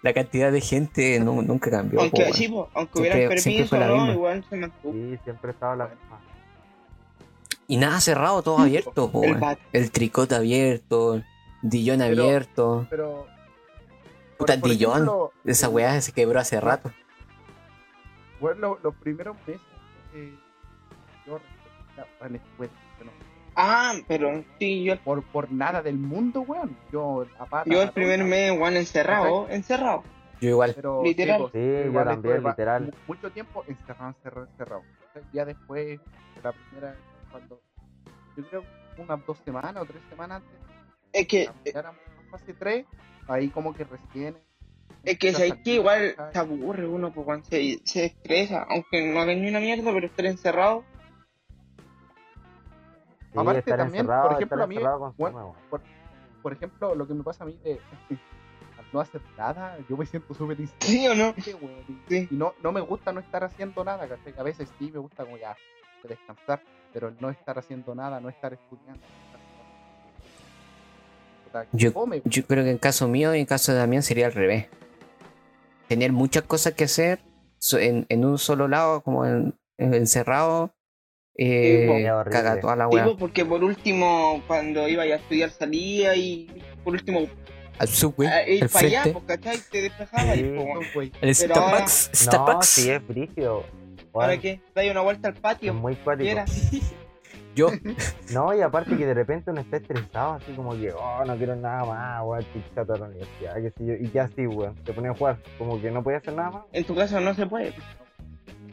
la 0.02 0.12
cantidad 0.14 0.52
de 0.52 0.60
gente 0.60 1.18
nu- 1.20 1.42
nunca 1.42 1.70
cambió. 1.70 1.98
po, 1.98 2.04
Aunque, 2.04 2.22
weón. 2.22 2.34
sí, 2.34 2.48
po, 2.48 2.68
aunque 2.74 3.00
Siempre- 3.00 3.18
siempre 3.18 3.42
permiso 3.42 3.68
fue 3.68 3.78
la 3.80 3.86
no, 3.88 3.96
misma. 3.96 4.12
igual 4.14 4.44
se 4.48 4.56
mantuvo. 4.56 4.92
Sí, 4.92 5.18
siempre 5.24 5.50
estaba 5.50 5.76
la 5.76 5.88
misma. 5.88 6.20
Y 7.68 7.76
nada 7.78 8.00
cerrado, 8.00 8.42
todo 8.42 8.58
abierto. 8.58 9.10
po, 9.10 9.24
El 9.24 9.36
weón. 9.40 9.58
El 9.72 9.90
tricot 9.90 10.32
abierto, 10.32 11.22
Dillon 11.62 11.98
Pero- 11.98 12.22
abierto. 12.22 12.86
Pero. 12.90 13.26
Puta, 14.38 14.58
por 14.60 14.70
Dillon. 14.70 14.92
ejemplo, 14.92 15.32
Esa 15.44 15.68
weá 15.68 16.00
se 16.00 16.12
quebró 16.12 16.38
hace 16.40 16.60
rato. 16.60 16.92
Bueno, 18.40 18.60
lo- 18.60 18.78
los 18.82 18.94
primeros 18.96 19.36
meses 19.46 19.62
eh, 20.14 20.34
yo 21.26 21.40
Ah, 23.58 23.94
pero 24.06 24.44
sí, 24.58 24.84
yo, 24.84 24.98
por, 25.02 25.22
por 25.22 25.50
nada 25.50 25.80
del 25.82 25.96
mundo, 25.96 26.42
weón. 26.42 26.76
Yo, 26.92 27.26
a 27.38 27.46
pata, 27.46 27.70
yo 27.70 27.80
el 27.80 27.90
primer 27.90 28.22
mes, 28.22 28.52
igual 28.52 28.76
encerrado, 28.76 29.48
encerrado. 29.48 30.02
Yo 30.42 30.50
igual. 30.50 30.72
pero, 30.76 31.02
Literal. 31.02 31.40
pues, 31.40 31.52
Sí, 31.54 31.58
yo 31.60 31.84
igual 31.86 32.04
también, 32.04 32.34
estuve 32.34 32.44
va- 32.44 32.50
literal. 32.50 32.82
mu- 32.84 32.90
Mucho 33.14 33.30
tiempo 33.30 33.64
encerrado, 33.66 34.08
encerrado, 34.10 34.46
encerrado. 34.50 34.82
Ya 35.32 35.46
después, 35.46 35.86
de 35.98 36.42
la 36.42 36.52
primera, 36.52 36.96
cuando 37.30 37.60
yo 38.36 38.44
creo 38.48 38.64
unas 38.98 39.26
dos 39.26 39.38
semanas 39.44 39.76
o 39.82 39.86
tres 39.86 40.02
semanas 40.08 40.42
antes, 40.42 40.60
Es 41.12 41.26
que, 41.28 41.50
ya 41.72 41.80
éramos 41.80 42.00
fase 42.30 42.54
3, 42.54 42.86
ahí 43.28 43.48
como 43.50 43.74
que 43.74 43.84
recién. 43.84 44.36
es 45.04 45.18
que 45.18 45.32
sabes 45.32 45.54
que 45.64 45.74
igual 45.74 46.14
se 46.32 46.38
aburre 46.38 46.86
uno, 46.86 47.12
pues, 47.12 47.24
cuando 47.24 47.46
se, 47.46 47.80
se 47.84 48.06
estresa, 48.06 48.66
aunque 48.68 49.06
no 49.12 49.20
haga 49.20 49.34
ni 49.34 49.48
una 49.48 49.60
mierda, 49.60 49.92
pero 49.92 50.06
estar 50.06 50.26
encerrado. 50.26 50.84
Sí, 53.32 53.38
Aparte 53.38 53.58
estar 53.60 53.78
también, 53.78 54.04
encerrado, 54.04 54.28
por 54.28 54.32
ejemplo, 54.36 54.64
a 54.64 54.66
mí, 54.66 54.76
bueno, 55.16 55.56
weón. 55.70 55.82
Por 56.42 56.52
ejemplo, 56.52 56.94
lo 56.94 57.08
que 57.08 57.14
me 57.14 57.24
pasa 57.24 57.42
a 57.42 57.46
mí 57.48 57.58
de 57.64 57.80
al 58.78 58.84
no 58.92 59.00
hacer 59.00 59.20
nada, 59.36 59.76
yo 59.88 59.96
me 59.96 60.06
siento 60.06 60.32
súper 60.32 60.56
¿Sí 60.80 61.06
o 61.08 61.14
no? 61.14 61.34
weón, 61.60 61.84
y- 61.88 61.98
Sí. 62.08 62.28
Y 62.30 62.36
no, 62.36 62.54
no 62.62 62.70
me 62.72 62.80
gusta 62.80 63.12
no 63.12 63.18
estar 63.20 63.42
haciendo 63.42 63.84
nada, 63.84 64.06
¿cachai? 64.08 64.32
A 64.38 64.42
veces 64.44 64.68
sí 64.78 64.90
me 64.92 64.98
gusta 65.00 65.24
como 65.24 65.36
ya 65.38 65.56
descansar, 66.04 66.62
pero 66.96 67.08
el 67.08 67.16
no 67.20 67.28
estar 67.28 67.58
haciendo 67.58 67.94
nada, 67.94 68.20
no 68.20 68.30
estar 68.30 68.54
estudiando. 68.54 69.02
Yo- 71.72 71.92
Yo 72.24 72.46
creo 72.46 72.64
que 72.64 72.70
en 72.70 72.78
caso 72.78 73.06
mío 73.06 73.34
y 73.34 73.40
en 73.40 73.44
caso 73.44 73.72
de 73.72 73.76
Damián 73.78 74.02
sería 74.02 74.24
al 74.24 74.32
revés. 74.32 74.68
Tener 75.88 76.12
muchas 76.12 76.44
cosas 76.44 76.72
que 76.72 76.84
hacer 76.84 77.18
en, 77.72 78.06
en 78.08 78.24
un 78.24 78.38
solo 78.38 78.66
lado, 78.66 79.02
como 79.02 79.26
en, 79.26 79.54
en- 79.76 79.92
encerrado, 79.92 80.70
eh, 81.36 81.86
caga 82.30 82.60
toda 82.60 82.76
la 82.76 82.88
weá. 82.88 83.06
porque 83.18 83.44
por 83.44 83.62
último, 83.62 84.42
cuando 84.46 84.88
iba 84.88 85.02
a 85.02 85.06
estudiar 85.16 85.50
salía 85.50 86.16
y 86.16 86.46
por 86.82 86.94
último, 86.94 87.26
Al 87.78 87.88
subway, 87.88 88.28
ir 88.54 88.62
al 88.64 88.68
para 88.70 88.86
allá, 88.86 89.02
frente, 89.02 89.20
pues, 89.20 89.38
¿cachai? 89.38 89.58
Te 89.70 89.82
despejaba 89.82 90.32
Sí. 90.32 90.40
y 90.40 90.48
bueno, 90.48 90.80
güey. 90.94 91.08
al 91.08 91.20
pero 91.20 91.34
Starbucks. 91.34 92.08
No, 92.10 92.14
Starbucks. 92.32 92.66
sí 92.66 92.90
es 92.90 93.06
brígido. 93.06 93.64
¿Para 94.20 94.38
qué? 94.38 94.60
Dais 94.74 94.90
una 94.90 95.00
vuelta 95.02 95.28
al 95.28 95.34
Es 95.34 95.40
patio, 95.40 95.74
muy 95.74 95.94
cuático. 95.96 96.24
quiera. 96.24 96.44
Yo, 97.54 97.68
No, 98.34 98.54
y 98.54 98.60
aparte 98.60 98.96
que 98.96 99.06
de 99.06 99.14
repente 99.14 99.50
uno 99.50 99.60
está 99.62 99.78
estresado, 99.78 100.34
así 100.34 100.52
como 100.52 100.72
que, 100.72 100.92
oh, 100.92 101.24
no 101.24 101.36
quiero 101.36 101.56
nada 101.56 101.84
más, 101.86 102.22
weón, 102.24 102.40
estoy 102.42 102.62
chato 102.74 102.92
de 102.92 102.98
la 102.98 103.06
universidad, 103.06 103.54
qué 103.54 103.70
sé 103.70 103.86
yo. 103.86 103.94
Y 103.94 104.10
ya 104.12 104.24
así, 104.24 104.46
weón, 104.46 104.74
te 104.84 104.92
ponía 104.92 105.10
a 105.10 105.14
jugar, 105.14 105.38
como 105.56 105.80
que 105.80 105.90
no 105.90 106.02
podía 106.02 106.18
hacer 106.18 106.34
nada 106.34 106.50
más. 106.50 106.62
En 106.72 106.84
tu 106.84 106.94
caso 106.94 107.18
no 107.20 107.32
se 107.34 107.46
puede. 107.46 107.72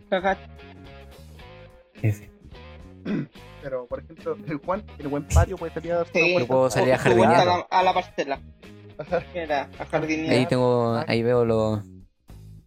Cagaste. 0.09 0.43
Pero, 3.61 3.85
por 3.87 3.99
ejemplo, 4.01 4.37
el 4.47 4.57
Juan, 4.57 4.83
el 4.99 5.07
buen 5.07 5.23
patio 5.27 5.57
puede 5.57 5.73
salir 5.73 5.93
a 5.93 5.97
darse 5.97 6.11
Sí. 6.13 6.31
una 6.35 6.39
Yo 6.41 6.47
puedo 6.47 6.69
salir 6.69 6.93
a 6.93 6.97
O 6.97 7.03
tu 7.03 7.15
vuelta 7.15 7.35
jardinear. 7.35 7.47
a 7.47 7.57
la, 7.57 7.67
a 7.69 7.83
la 7.83 7.93
parcela. 7.93 8.39
A 9.79 9.85
jardinear. 9.85 10.33
ahí 10.33 10.45
tengo, 10.45 11.01
ahí 11.07 11.23
veo 11.23 11.45
los, 11.45 11.81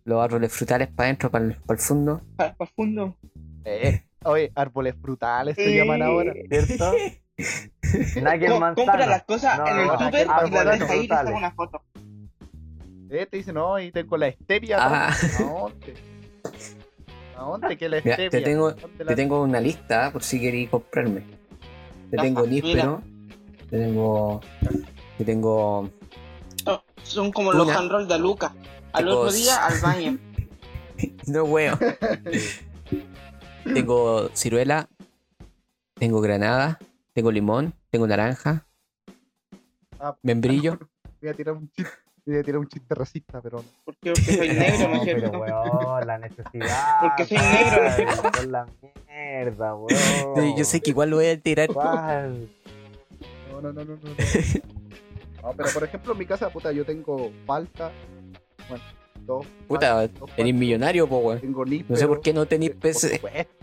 los 0.07 0.23
árboles 0.25 0.53
frutales 0.53 0.89
para 0.89 1.09
adentro, 1.09 1.31
para 1.31 1.45
el, 1.45 1.55
para 1.57 1.79
el 1.79 1.85
fondo. 1.85 2.23
para, 2.37 2.55
para 2.55 2.71
fondo. 2.71 3.17
Eh, 3.65 4.03
oye, 4.25 4.51
árboles 4.55 4.95
frutales 5.03 5.57
se 5.57 5.75
Eh. 5.75 5.77
llaman 5.79 6.01
ahora. 6.03 6.33
¿Cierto? 6.49 6.93
Manzana. 8.59 8.75
compra 8.75 9.07
las 9.07 9.23
cosas 9.25 9.59
No, 9.59 9.67
en 9.67 9.79
el 9.79 9.87
no, 9.89 9.93
súper 9.99 10.25
y 10.25 10.79
las 10.79 10.91
ahí 10.91 11.05
y 11.05 11.09
te 11.09 11.33
una 11.35 11.51
foto. 11.51 11.83
Eh, 13.11 13.27
te 13.31 13.37
dicen, 13.37 13.55
no, 13.55 13.75
ahí 13.75 13.93
tengo 13.93 14.17
la 14.17 14.33
stevia. 14.33 14.79
Ah. 14.81 15.09
¿A 15.39 15.43
dónde? 15.43 15.95
¿A 17.37 17.43
dónde 17.43 17.77
que 17.77 17.89
la 17.89 18.01
Mira, 18.03 18.15
stevia? 18.15 18.31
te 18.31 18.41
tengo- 18.41 18.73
¿Dónde 18.73 19.05
la- 19.05 19.11
Te 19.11 19.17
tengo 19.17 19.43
una 19.43 19.61
lista 19.61 20.11
por 20.13 20.23
si 20.23 20.41
queréis 20.41 20.71
comprarme. 20.71 21.23
Te 22.11 22.17
tengo 22.17 22.47
níspero. 22.47 23.03
Te 23.69 23.79
tengo. 23.79 24.41
Te 25.19 25.25
tengo. 25.25 25.91
No, 26.65 26.83
son 27.03 27.33
como 27.33 27.53
los 27.53 27.67
Tuna. 27.67 27.79
handrolls 27.79 28.09
de 28.09 28.19
Luca. 28.19 28.55
Al 28.97 29.09
otro 29.09 29.31
día 29.33 29.67
al 29.67 29.81
baño. 29.83 30.19
No 31.27 31.45
huevo. 31.45 31.79
tengo 33.65 34.31
ciruela. 34.35 34.89
Tengo 35.95 36.21
granada. 36.21 36.79
Tengo 37.13 37.31
limón. 37.31 37.75
Tengo 37.91 38.07
naranja. 38.07 38.67
Ah, 40.01 40.17
Membrillo. 40.23 40.79
Voy 41.21 41.31
a 41.31 41.35
tirar 41.35 41.55
un 41.55 41.71
chiste, 41.71 41.91
voy 42.27 42.37
a 42.37 42.43
tirar 42.43 42.59
un 42.61 42.69
chiste 42.69 42.95
racista, 42.95 43.41
pero 43.41 43.59
no. 43.59 43.65
Porque, 43.85 44.13
porque 44.13 44.37
soy 44.37 44.49
negro, 44.51 44.89
¿no 44.89 45.03
es 45.03 45.15
pero 45.15 45.31
weón, 45.41 46.07
la 46.07 46.19
necesidad. 46.19 47.01
Porque 47.01 47.25
soy 47.25 47.39
negro, 47.39 47.83
¿no 47.83 47.89
es 47.89 47.97
cierto? 47.97 48.43
La 48.49 48.67
mierda, 49.09 49.75
weón. 49.75 50.57
Yo 50.57 50.65
sé 50.65 50.81
que 50.81 50.91
igual 50.91 51.11
lo 51.11 51.17
voy 51.17 51.27
a 51.27 51.41
tirar. 51.41 51.69
¿Cuál? 51.69 52.49
No, 53.51 53.63
no, 53.63 53.73
no, 53.73 53.85
no, 53.85 53.97
no. 53.97 53.97
no. 53.97 54.67
No, 55.43 55.53
pero 55.57 55.69
por 55.73 55.85
ejemplo, 55.85 56.13
en 56.13 56.19
mi 56.19 56.27
casa, 56.27 56.51
puta, 56.51 56.71
yo 56.71 56.85
tengo 56.85 57.33
falta. 57.47 57.91
Bueno, 58.69 58.85
dos. 59.27 59.47
Puta, 59.69 60.09
faltas, 60.09 60.37
millonario, 60.55 61.09
po, 61.09 61.19
weón. 61.19 61.41
Tengo 61.41 61.65
níspero. 61.65 61.91
No 61.91 61.97
sé 61.97 62.07
por 62.09 62.21
qué 62.21 62.33
no 62.33 62.47
tenéis 62.47 62.73
Por 62.73 62.81
PC. 62.81 63.17
supuesto. 63.17 63.55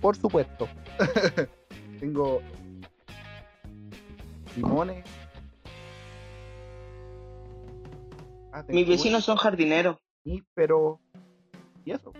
Por 0.00 0.16
supuesto. 0.16 0.68
tengo 2.00 2.40
limones. 4.56 5.04
Ah, 8.52 8.62
tengo 8.64 8.78
Mis 8.80 8.88
vecinos 8.88 9.24
son 9.24 9.36
jardineros. 9.36 9.96
níspero. 10.24 11.00
Y 11.84 11.92
eso. 11.92 12.12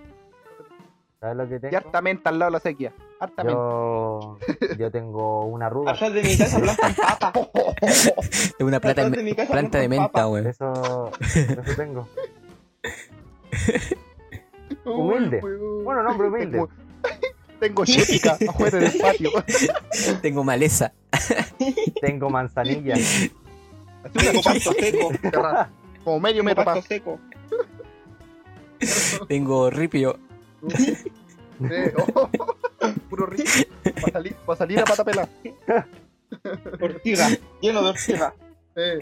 ¿Sabes 1.20 1.36
lo 1.36 1.48
que 1.48 1.60
tengo? 1.60 1.76
harta 1.76 2.00
menta 2.02 2.30
al 2.30 2.38
lado 2.38 2.50
de 2.50 2.52
la 2.54 2.60
sequía. 2.60 2.92
Yo, 3.44 4.38
yo 4.78 4.90
tengo 4.90 5.44
una 5.46 5.66
arruga. 5.66 5.92
Atrás 5.92 6.12
de 6.12 6.22
mi 6.22 6.36
casa 6.36 6.58
plantan 6.58 6.94
papas. 6.94 7.32
Es 7.82 8.60
una 8.60 8.80
planta, 8.80 9.08
de 9.10 9.22
mi 9.22 9.34
casa 9.34 9.52
planta 9.52 9.78
de 9.78 9.88
menta, 9.88 10.28
weón. 10.28 10.46
Eso, 10.46 11.10
eso 11.20 11.74
tengo. 11.76 12.08
Humilde. 14.84 15.40
Bueno, 15.84 16.02
nombre 16.02 16.28
humilde. 16.28 16.66
Tengo, 17.60 17.84
tengo 17.84 18.50
afuera 18.50 18.78
del 18.78 18.98
patio. 18.98 19.30
Tengo 20.22 20.42
maleza. 20.42 20.92
Tengo 22.00 22.28
manzanilla. 22.28 22.94
Tengo 24.12 24.42
pasto 24.42 24.72
seco. 24.72 25.12
Como 26.02 26.18
medio 26.18 26.42
metro 26.42 26.64
pasto 26.64 26.82
seco. 26.82 27.20
Tengo 29.28 29.70
ripio. 29.70 30.18
Sí, 31.68 31.92
oh, 32.14 32.30
Puro 33.08 33.26
rico. 33.26 33.50
Va 33.84 34.08
a 34.08 34.12
salir, 34.12 34.36
va 34.48 34.54
a 34.54 34.56
salir 34.56 34.78
a 34.80 34.84
pata 34.84 35.04
pelada. 35.04 35.28
Ortiga. 36.80 37.28
Lleno 37.60 37.82
de 37.82 37.88
ortiga. 37.90 38.34
Eh. 38.76 38.98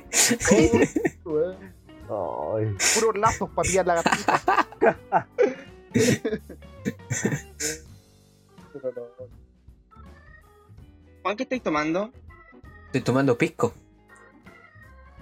Oh, 2.09 2.59
Puros 2.95 3.17
lazos 3.17 3.49
para 3.51 3.69
pillar 3.69 3.87
la 3.87 4.03
gatita. 4.03 4.67
Juan, 11.23 11.37
¿qué 11.37 11.43
estáis 11.45 11.63
tomando? 11.63 12.11
Estoy 12.87 13.01
tomando 13.03 13.39
pisco. 13.39 13.73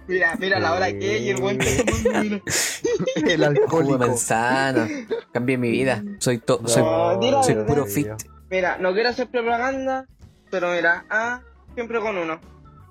Mira, 0.09 0.35
mira 0.39 0.59
la 0.59 0.73
hora 0.73 0.87
que 0.91 1.17
es 1.17 1.23
y 1.23 1.31
el 1.31 1.41
buen 1.41 1.59
tomando. 1.59 2.41
El 3.17 3.23
Jugo 3.23 3.37
de 3.37 3.45
alcohólico. 3.47 3.99
manzana. 3.99 4.89
Cambié 5.33 5.59
mi 5.59 5.71
vida. 5.71 6.03
Soy, 6.19 6.39
to 6.39 6.61
soy, 6.67 6.83
No, 6.83 7.19
verdad. 7.21 7.67
puro 7.67 7.85
fit. 7.87 8.09
Mira, 8.51 8.79
no 8.79 8.93
quiero 8.95 9.11
hacer 9.11 9.29
propaganda, 9.29 10.07
pero 10.51 10.71
mira, 10.73 11.05
ah, 11.11 11.43
siempre 11.75 12.01
con 12.01 12.17
uno. 12.17 12.41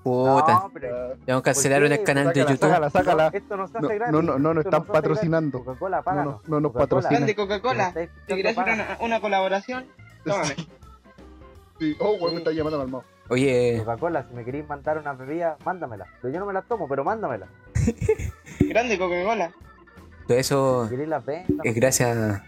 Puta. 0.03 0.53
No, 0.53 0.71
pero 0.73 1.15
Tengo 1.25 1.41
que 1.41 1.45
cancelar 1.45 1.83
el 1.83 2.03
canal 2.03 2.31
de 2.31 2.39
YouTube. 2.41 2.59
sácala, 2.59 2.89
sácala. 2.91 3.29
esto 3.33 3.57
no 3.57 3.67
se 3.67 3.79
No, 3.81 3.87
hace 3.87 3.95
gratis. 3.95 4.13
no, 4.13 4.21
no, 4.21 4.39
no 4.39 4.53
nos 4.53 4.63
están 4.65 4.85
patrocinando. 4.85 5.63
Coca-Cola, 5.65 6.03
No, 6.05 6.23
no, 6.23 6.41
no 6.47 6.59
nos 6.61 6.71
patrocinan. 6.71 7.25
Me 7.25 7.35
Coca-Cola. 7.35 7.91
Si 7.93 7.99
escuchando, 8.01 8.25
quieres 8.35 8.57
hacer 8.57 8.63
páganos. 8.63 8.85
una, 8.99 9.05
una 9.05 9.19
colaboración, 9.21 9.85
tómame. 10.23 10.55
Sí. 11.79 11.95
Oh, 11.99 12.13
weón, 12.13 12.33
me 12.35 12.37
está 12.39 12.51
llamando 12.51 12.79
al 12.79 12.87
Oye, 13.29 13.77
Coca-Cola, 13.79 14.25
si 14.29 14.33
me 14.35 14.45
queréis 14.45 14.67
mandar 14.67 14.97
una 14.97 15.13
bebida, 15.13 15.57
mándamela. 15.65 16.05
Pero 16.21 16.33
yo 16.33 16.39
no 16.39 16.45
me 16.45 16.53
la 16.53 16.61
tomo, 16.61 16.87
pero 16.87 17.03
mándamela. 17.03 17.47
Grande 18.61 18.97
Coca-Cola. 18.97 19.51
todo 20.27 20.37
eso 20.37 20.83
Si 20.85 20.91
queréis 20.91 21.09
la 21.09 21.19
venda. 21.19 21.63
es 21.63 21.75
gracias. 21.75 22.41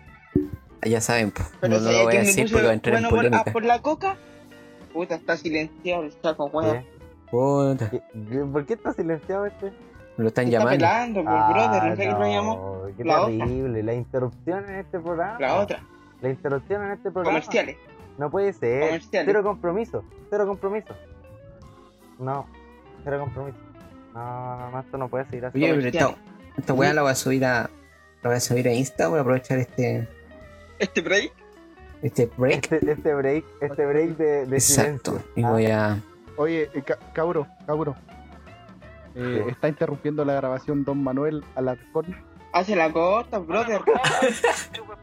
Ya 0.84 1.02
saben, 1.02 1.32
pues. 1.32 1.48
Pero 1.60 1.80
No, 1.80 1.92
lo 1.92 2.04
voy 2.06 2.16
a 2.16 2.20
decir 2.20 2.50
porque 2.50 2.66
va 2.66 2.72
a 2.72 2.74
entrar 2.74 2.96
en 2.96 3.10
bueno 3.10 3.10
por, 3.10 3.26
ah, 3.26 3.30
polémica. 3.30 3.52
por 3.52 3.66
la 3.66 3.82
coca, 3.82 4.18
puta, 4.94 5.16
está 5.16 5.36
silenciado 5.36 6.04
el 6.04 6.14
saco, 6.22 6.46
weón. 6.46 6.86
Puta, 7.30 7.90
¿Qué- 7.90 8.02
qué- 8.30 8.40
¿Por 8.40 8.66
qué 8.66 8.74
está 8.74 8.94
silenciado 8.94 9.46
este? 9.46 9.74
me 10.18 10.24
lo 10.24 10.28
están 10.30 10.46
Está 10.46 10.60
llamando. 10.60 10.78
pelando, 10.86 11.24
pues, 11.24 11.36
brother, 11.50 11.84
no 11.84 11.96
sé 11.96 12.02
qué 12.04 12.12
lo 12.12 12.28
llamó. 12.28 12.82
Ah, 12.86 12.90
qué 12.98 13.04
La 13.06 13.22
otra. 13.22 13.38
terrible. 13.38 13.84
La 13.84 13.94
interrupción 13.94 14.70
en 14.70 14.76
este 14.76 15.00
programa. 15.00 15.40
La 15.40 15.56
otra, 15.56 15.80
La 16.22 16.30
interrupción 16.30 16.84
en 16.84 16.92
este 16.92 17.12
programa. 17.12 17.40
comerciales. 17.40 17.78
No 18.20 18.30
puede 18.30 18.54
ser. 18.54 19.02
Cero 19.10 19.42
compromiso. 19.44 20.04
Cero 20.30 20.46
compromiso. 20.46 20.94
No. 22.20 22.46
Cero 23.04 23.20
compromiso. 23.22 23.58
No, 24.14 24.58
no, 24.60 24.72
no, 24.72 24.80
esto 24.82 24.98
no 24.98 25.08
puede 25.08 25.26
seguir 25.26 25.46
así. 25.46 25.58
Oye, 25.64 25.74
pero 25.74 25.88
esta, 25.88 26.16
esta 26.58 26.74
weá 26.74 26.94
la 26.94 27.02
voy 27.02 27.12
a 27.12 27.16
subir 27.16 27.46
a. 27.46 27.70
La 28.22 28.30
voy 28.30 28.36
a 28.36 28.40
subir 28.42 28.68
a 28.68 28.74
Insta. 28.74 29.08
Voy 29.08 29.20
a 29.20 29.22
aprovechar 29.22 29.58
este. 29.60 30.08
Este 30.80 31.02
break, 31.02 31.32
Este 32.02 32.26
break. 32.38 32.72
Este, 32.72 32.92
este 32.92 33.14
break, 33.16 33.46
este 33.62 33.86
break 33.86 34.18
de, 34.18 34.46
de 34.46 34.56
Exacto. 34.58 35.12
silencio. 35.12 35.32
Y 35.36 35.44
Ah, 35.44 35.52
voy 35.52 35.66
a. 35.68 36.02
Oye, 36.38 36.70
eh, 36.74 36.82
ca- 36.82 37.00
cabro, 37.14 37.48
cabro. 37.66 37.96
Eh, 39.16 39.46
está 39.50 39.68
interrumpiendo 39.70 40.24
la 40.26 40.34
grabación 40.34 40.84
Don 40.86 41.02
Manuel 41.04 41.44
Alarcón. 41.56 42.16
hace 42.54 42.76
la 42.76 42.92
corta, 42.92 43.40
brother. 43.40 43.82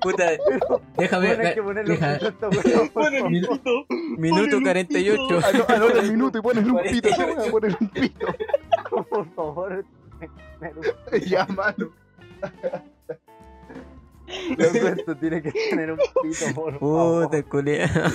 Puta, 0.00 0.32
déjame. 0.96 1.26
bueno, 1.28 1.48
hay 1.48 1.54
que 1.54 1.62
ponerle 1.62 1.92
un 1.94 1.98
pito 2.18 2.50
favor. 2.90 3.28
pito. 3.28 3.86
Minuto 4.18 4.60
48. 4.62 5.40
Anota 5.68 6.00
el 6.00 6.10
minuto 6.10 6.38
y 6.38 6.40
pones 6.40 6.64
un 6.64 6.78
pito. 6.82 7.08
Yo 7.10 7.34
voy 7.34 7.46
a 7.46 7.50
poner 7.50 7.76
un 7.80 7.88
pito. 7.88 8.26
Por 9.10 9.34
favor. 9.34 9.84
ya, 11.26 11.46
mano. 11.46 11.90
Loco, 14.56 14.88
esto 14.88 15.16
tiene 15.16 15.42
que 15.42 15.52
tener 15.70 15.92
un 15.92 15.98
pito, 15.98 16.54
por 16.54 16.78
favor. 16.78 17.24
Puta, 17.30 17.42
culea. 17.44 18.12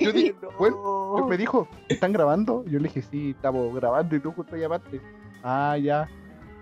Yo 0.00 0.12
dije, 0.12 0.34
bueno, 0.58 1.16
No. 1.18 1.26
me 1.26 1.36
dijo, 1.36 1.68
¿están 1.88 2.12
grabando? 2.12 2.64
Yo 2.66 2.78
le 2.78 2.84
dije, 2.88 3.02
sí, 3.02 3.30
estamos 3.30 3.74
grabando 3.74 4.16
y 4.16 4.20
tú 4.20 4.32
justo 4.32 4.56
llamaste. 4.56 5.00
Ah, 5.42 5.76
ya. 5.80 6.08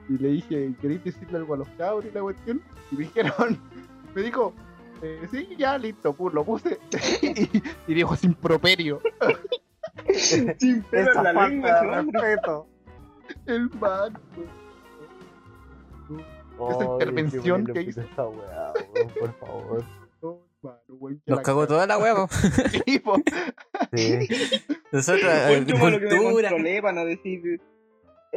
Y 0.08 0.18
le 0.18 0.28
dije, 0.28 0.72
¿queréis 0.80 1.02
decirle 1.04 1.38
algo 1.38 1.54
a 1.54 1.56
los 1.58 1.68
cabros 1.70 2.04
y 2.04 2.10
la 2.12 2.20
cuestión? 2.22 2.62
Y 2.90 2.94
me 2.96 3.00
dijeron, 3.04 3.58
me 4.14 4.22
dijo, 4.22 4.52
eh, 5.02 5.26
sí, 5.30 5.48
ya, 5.58 5.76
listo, 5.78 6.12
pues 6.12 6.32
lo 6.34 6.44
puse. 6.44 6.78
y, 7.22 7.62
y 7.88 7.94
dijo, 7.94 8.14
sin 8.16 8.34
properio. 8.34 9.00
Sin 10.12 10.82
pelo 10.84 11.10
Esa 11.10 11.18
en 11.18 11.24
la 11.24 11.32
falta 11.32 11.48
lengua, 11.48 11.80
de 11.80 12.02
respeto. 12.02 12.66
El 13.46 13.70
man. 13.80 14.18
Esa 16.70 16.84
intervención 16.84 17.66
que 17.66 17.82
hizo. 17.82 18.00
pito 18.02 18.08
a 18.08 18.12
esa 18.12 18.28
weá, 18.28 18.72
weón, 18.94 19.10
por 19.18 19.32
favor. 19.38 19.84
Nos 21.26 21.40
cagó 21.40 21.66
toda 21.66 21.86
la 21.86 21.98
huevo. 21.98 22.28
Sí, 22.86 22.98
po. 22.98 23.16
Sí. 23.94 24.28
Nosotros, 24.92 25.32
eh, 25.32 25.64
cultura. 25.66 26.50
para 26.82 26.92
no 26.92 27.04
decir. 27.04 27.60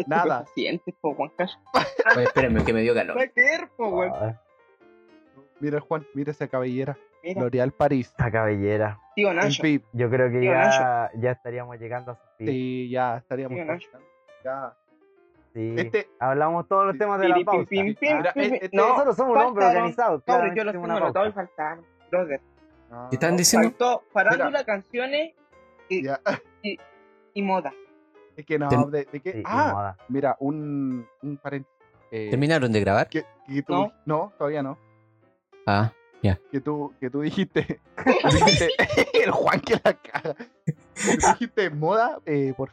Nada. 0.08 0.46
Sientes, 0.56 0.94
po, 1.02 1.14
Juan 1.16 1.32
Carlos. 1.38 1.58
Oye, 2.16 2.24
espérenme, 2.24 2.64
que 2.64 2.74
me 2.74 2.82
dio 2.82 2.94
calor. 2.94 3.18
Ay, 3.20 3.32
Mira, 5.60 5.80
Juan, 5.82 6.06
mira 6.14 6.32
esa 6.32 6.48
cabellera. 6.48 6.98
L'Oreal 7.36 7.72
París. 7.74 8.08
Esta 8.08 8.32
cabellera. 8.32 8.98
tío 9.16 9.34
Nacho. 9.34 9.62
Yo 9.92 10.10
creo 10.10 10.32
que 10.32 10.44
ya, 10.46 11.12
ya 11.16 11.32
estaríamos 11.32 11.78
llegando 11.78 12.14
a 12.14 12.16
su 12.16 12.22
fin. 12.38 12.48
Sí, 12.48 12.90
ya 12.90 13.18
estaríamos. 13.18 13.58
Ya. 14.46 14.74
Sí. 15.54 15.76
Este, 15.78 16.08
Hablamos 16.20 16.68
todos 16.68 16.86
los 16.88 16.98
temas 16.98 17.20
de 17.20 17.28
la 17.28 17.36
pim, 17.36 17.46
pausa. 17.46 17.66
pim, 17.70 17.96
pim, 17.96 18.18
Mira, 18.18 18.34
pim. 18.34 18.54
este- 18.54 18.70
No, 18.72 18.90
Nosotros 18.90 19.16
somos 19.18 19.36
un 19.36 19.44
hombre 19.44 19.66
organizado. 19.66 20.24
Yo 20.56 20.64
los 20.64 20.72
tengo 20.74 20.86
anotados 20.86 21.30
y 21.30 21.32
faltaron. 21.34 21.86
Brother. 22.10 22.42
¿Qué 23.10 23.16
están 23.16 23.38
diciendo? 23.38 23.70
Faltó 23.70 24.04
farándula, 24.12 24.64
canciones 24.64 25.34
Ya. 25.90 26.20
y 27.34 27.42
moda. 27.42 27.74
Es 28.36 28.46
que 28.46 28.58
no, 28.58 28.70
de, 28.90 29.06
de 29.06 29.20
qué. 29.20 29.32
Sí, 29.34 29.40
y 29.40 29.44
ah, 29.46 29.72
moda. 29.74 29.98
mira, 30.08 30.36
un, 30.40 31.06
un 31.22 31.38
paréntesis. 31.38 31.78
Eh, 32.12 32.28
¿Terminaron 32.30 32.72
de 32.72 32.80
grabar? 32.80 33.08
que, 33.10 33.26
que 33.48 33.62
tú, 33.64 33.74
No. 33.74 33.92
no. 34.06 34.34
todavía 34.38 34.64
no. 34.64 34.78
Ah, 35.68 35.92
Que 36.52 36.60
tú, 36.62 36.94
que 37.00 37.10
tú 37.10 37.22
dijiste, 37.22 37.66
que 38.04 38.14
tú 38.30 38.46
dijiste 38.46 38.68
el 39.24 39.32
Juan 39.32 39.60
que 39.62 39.74
la 39.84 39.94
caga. 39.94 40.36
Que 40.66 41.18
tú 41.18 41.28
dijiste 41.34 41.70
moda, 41.70 42.20
eh, 42.26 42.54
por 42.58 42.72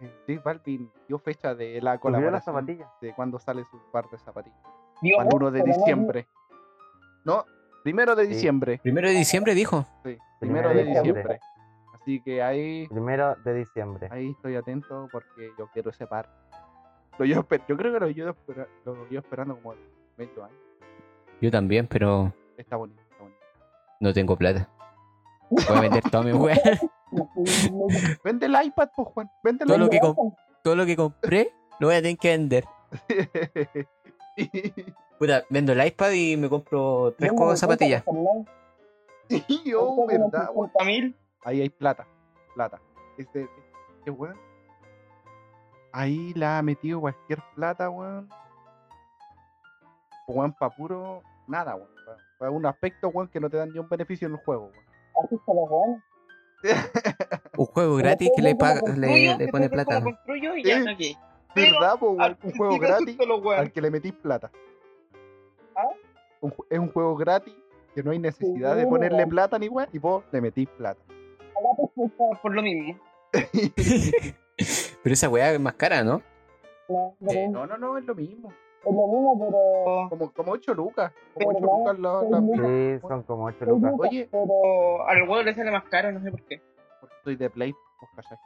fin. 0.00 0.10
eh, 0.28 0.40
Balvin 0.44 0.90
dio 1.08 1.18
fecha 1.18 1.54
de 1.54 1.80
la 1.80 1.98
colaboración 1.98 2.66
de 3.00 3.14
cuando 3.14 3.38
sale 3.38 3.64
su 3.70 3.78
par 3.92 4.08
de 4.10 4.18
zapatillas. 4.18 4.58
Para 5.16 5.28
el 5.28 5.34
1 5.34 5.50
de 5.52 5.62
diciembre. 5.62 6.26
No, 7.24 7.44
primero 7.82 8.14
de 8.16 8.24
Sí. 8.26 8.32
diciembre. 8.34 8.78
primero 8.82 9.08
de 9.08 9.14
diciembre 9.14 9.54
dijo. 9.54 9.86
Sí, 10.04 10.16
Primero 10.38 10.68
primero 10.68 10.68
de 10.70 10.74
de 10.74 10.84
diciembre. 10.84 11.12
diciembre. 11.22 11.40
Así 12.00 12.20
que 12.22 12.42
ahí, 12.42 12.88
Primero 12.88 13.36
de 13.44 13.54
diciembre. 13.54 14.08
ahí 14.10 14.30
estoy 14.30 14.56
atento 14.56 15.06
porque 15.12 15.50
yo 15.58 15.68
quiero 15.72 15.90
ese 15.90 16.06
par. 16.06 16.28
Lo 17.18 17.26
esper- 17.26 17.62
yo 17.68 17.76
creo 17.76 17.92
que 17.92 18.00
lo 18.00 18.08
llevo, 18.08 18.34
lo 18.86 18.94
llevo 19.08 19.18
esperando 19.18 19.56
como 19.60 19.74
20 20.16 20.40
años. 20.42 20.56
Yo 21.42 21.50
también, 21.50 21.86
pero 21.86 22.32
Está 22.56 22.76
bonito, 22.76 23.00
está 23.02 23.22
bonito. 23.22 23.38
no 24.00 24.12
tengo 24.14 24.36
plata. 24.36 24.68
Voy 25.50 25.76
a 25.76 25.80
vender 25.80 26.02
toda 26.04 26.22
mi 26.22 26.32
weá. 26.32 26.56
Vende 28.24 28.46
el 28.46 28.56
iPad, 28.64 28.88
pues 28.96 29.08
Juan. 29.08 29.30
Vende 29.42 29.64
el 29.64 29.68
Todo 29.68 29.78
lo 29.78 29.86
iPad. 29.86 30.00
que, 30.14 30.14
todo 30.62 30.76
lo 30.76 30.86
que 30.86 30.96
compré 30.96 31.52
lo 31.80 31.88
voy 31.88 31.96
a 31.96 32.02
tener 32.02 32.16
que 32.18 32.28
vender. 32.28 32.64
Puta, 35.20 35.44
vendo 35.50 35.72
el 35.72 35.86
iPad 35.86 36.12
y 36.12 36.34
me 36.38 36.48
compro 36.48 37.14
tres 37.18 37.30
juegos 37.30 37.52
de 37.52 37.56
zapatillas. 37.58 38.02
Sí, 39.28 39.44
oh, 39.78 40.06
verdad, 40.06 40.48
weón. 40.54 40.70
50.000. 40.72 41.14
Ahí 41.44 41.60
hay 41.60 41.68
plata, 41.68 42.06
plata. 42.54 42.80
Este, 43.18 43.46
este 43.98 44.10
weón. 44.10 44.34
Ahí 45.92 46.32
la 46.34 46.56
ha 46.56 46.62
metido 46.62 47.00
cualquier 47.02 47.42
plata, 47.54 47.90
weón. 47.90 48.30
Weón, 50.26 50.54
pa' 50.54 50.70
puro 50.70 51.22
nada, 51.46 51.74
weón. 51.74 51.90
pa- 52.38 52.48
un 52.48 52.64
aspecto, 52.64 53.08
weón, 53.10 53.28
que 53.28 53.40
no 53.40 53.50
te 53.50 53.58
dan 53.58 53.70
ni 53.74 53.78
un 53.78 53.90
beneficio 53.90 54.26
en 54.26 54.32
el 54.32 54.40
juego, 54.40 54.70
weón. 54.72 56.02
Un 57.58 57.66
juego 57.66 57.96
gratis 57.96 58.30
que 58.34 58.40
le, 58.42 58.54
paga, 58.54 58.80
le, 58.96 59.48
pone 59.48 59.68
plata. 59.68 60.02
construyo 60.02 60.56
y 60.56 60.64
ya 60.64 60.78
Sí. 60.78 60.84
saqué. 60.84 61.16
Pero 61.54 61.78
¿Verdad, 61.78 61.98
po, 61.98 62.10
weón? 62.12 62.38
Un 62.42 62.52
juego 62.52 62.78
gratis 62.78 63.18
al 63.56 63.70
que 63.70 63.80
le 63.82 63.90
metís 63.90 64.12
plata. 64.14 64.50
¿Ah? 65.76 65.88
Un 66.40 66.54
es 66.70 66.78
un 66.78 66.90
juego 66.92 67.16
gratis 67.16 67.54
que 67.94 68.02
no 68.02 68.10
hay 68.12 68.18
necesidad 68.18 68.76
de 68.76 68.84
Sí, 68.84 68.88
ponerle 68.88 69.18
weón. 69.18 69.30
plata 69.30 69.58
ni 69.58 69.68
weón, 69.68 69.88
y 69.92 69.98
vos 69.98 70.24
le 70.32 70.40
metís 70.40 70.68
plata. 70.70 71.00
A 71.08 72.36
Por 72.42 72.54
lo 72.54 72.62
mismo. 72.62 72.98
Pero 75.02 75.12
esa 75.12 75.28
weá 75.28 75.52
es 75.52 75.60
más 75.60 75.74
cara, 75.74 76.02
¿no? 76.02 76.22
no, 76.88 77.14
pero 77.20 77.32
Eh, 77.40 77.48
no, 77.48 77.66
no, 77.66 77.76
no, 77.78 77.96
es 77.98 78.04
lo 78.04 78.14
mismo. 78.14 78.48
es 78.50 78.84
lo 78.84 79.06
mismo, 79.06 79.38
pero. 79.38 80.08
Como, 80.10 80.32
como 80.32 80.52
8 80.52 80.74
lucas. 80.74 81.12
Como 81.34 81.50
8 81.50 81.58
Pero 81.60 81.66
no, 81.66 81.78
lucas 81.78 81.98
la, 81.98 82.22
la- 82.40 82.40
Sí, 82.98 83.00
son 83.08 83.22
como 83.22 83.44
8 83.46 83.56
es 83.60 83.68
lucas. 83.68 83.92
Oye, 83.98 84.28
pero 84.30 85.06
al 85.08 85.22
huevo 85.22 85.42
le 85.42 85.54
sale 85.54 85.70
más 85.70 85.84
caro, 85.84 86.12
no 86.12 86.20
sé 86.20 86.30
por 86.30 86.42
qué. 86.44 86.60
porque 87.00 87.14
soy 87.24 87.36
de 87.36 87.48
Play, 87.50 87.72
pues 88.00 88.10
cachai. 88.16 88.38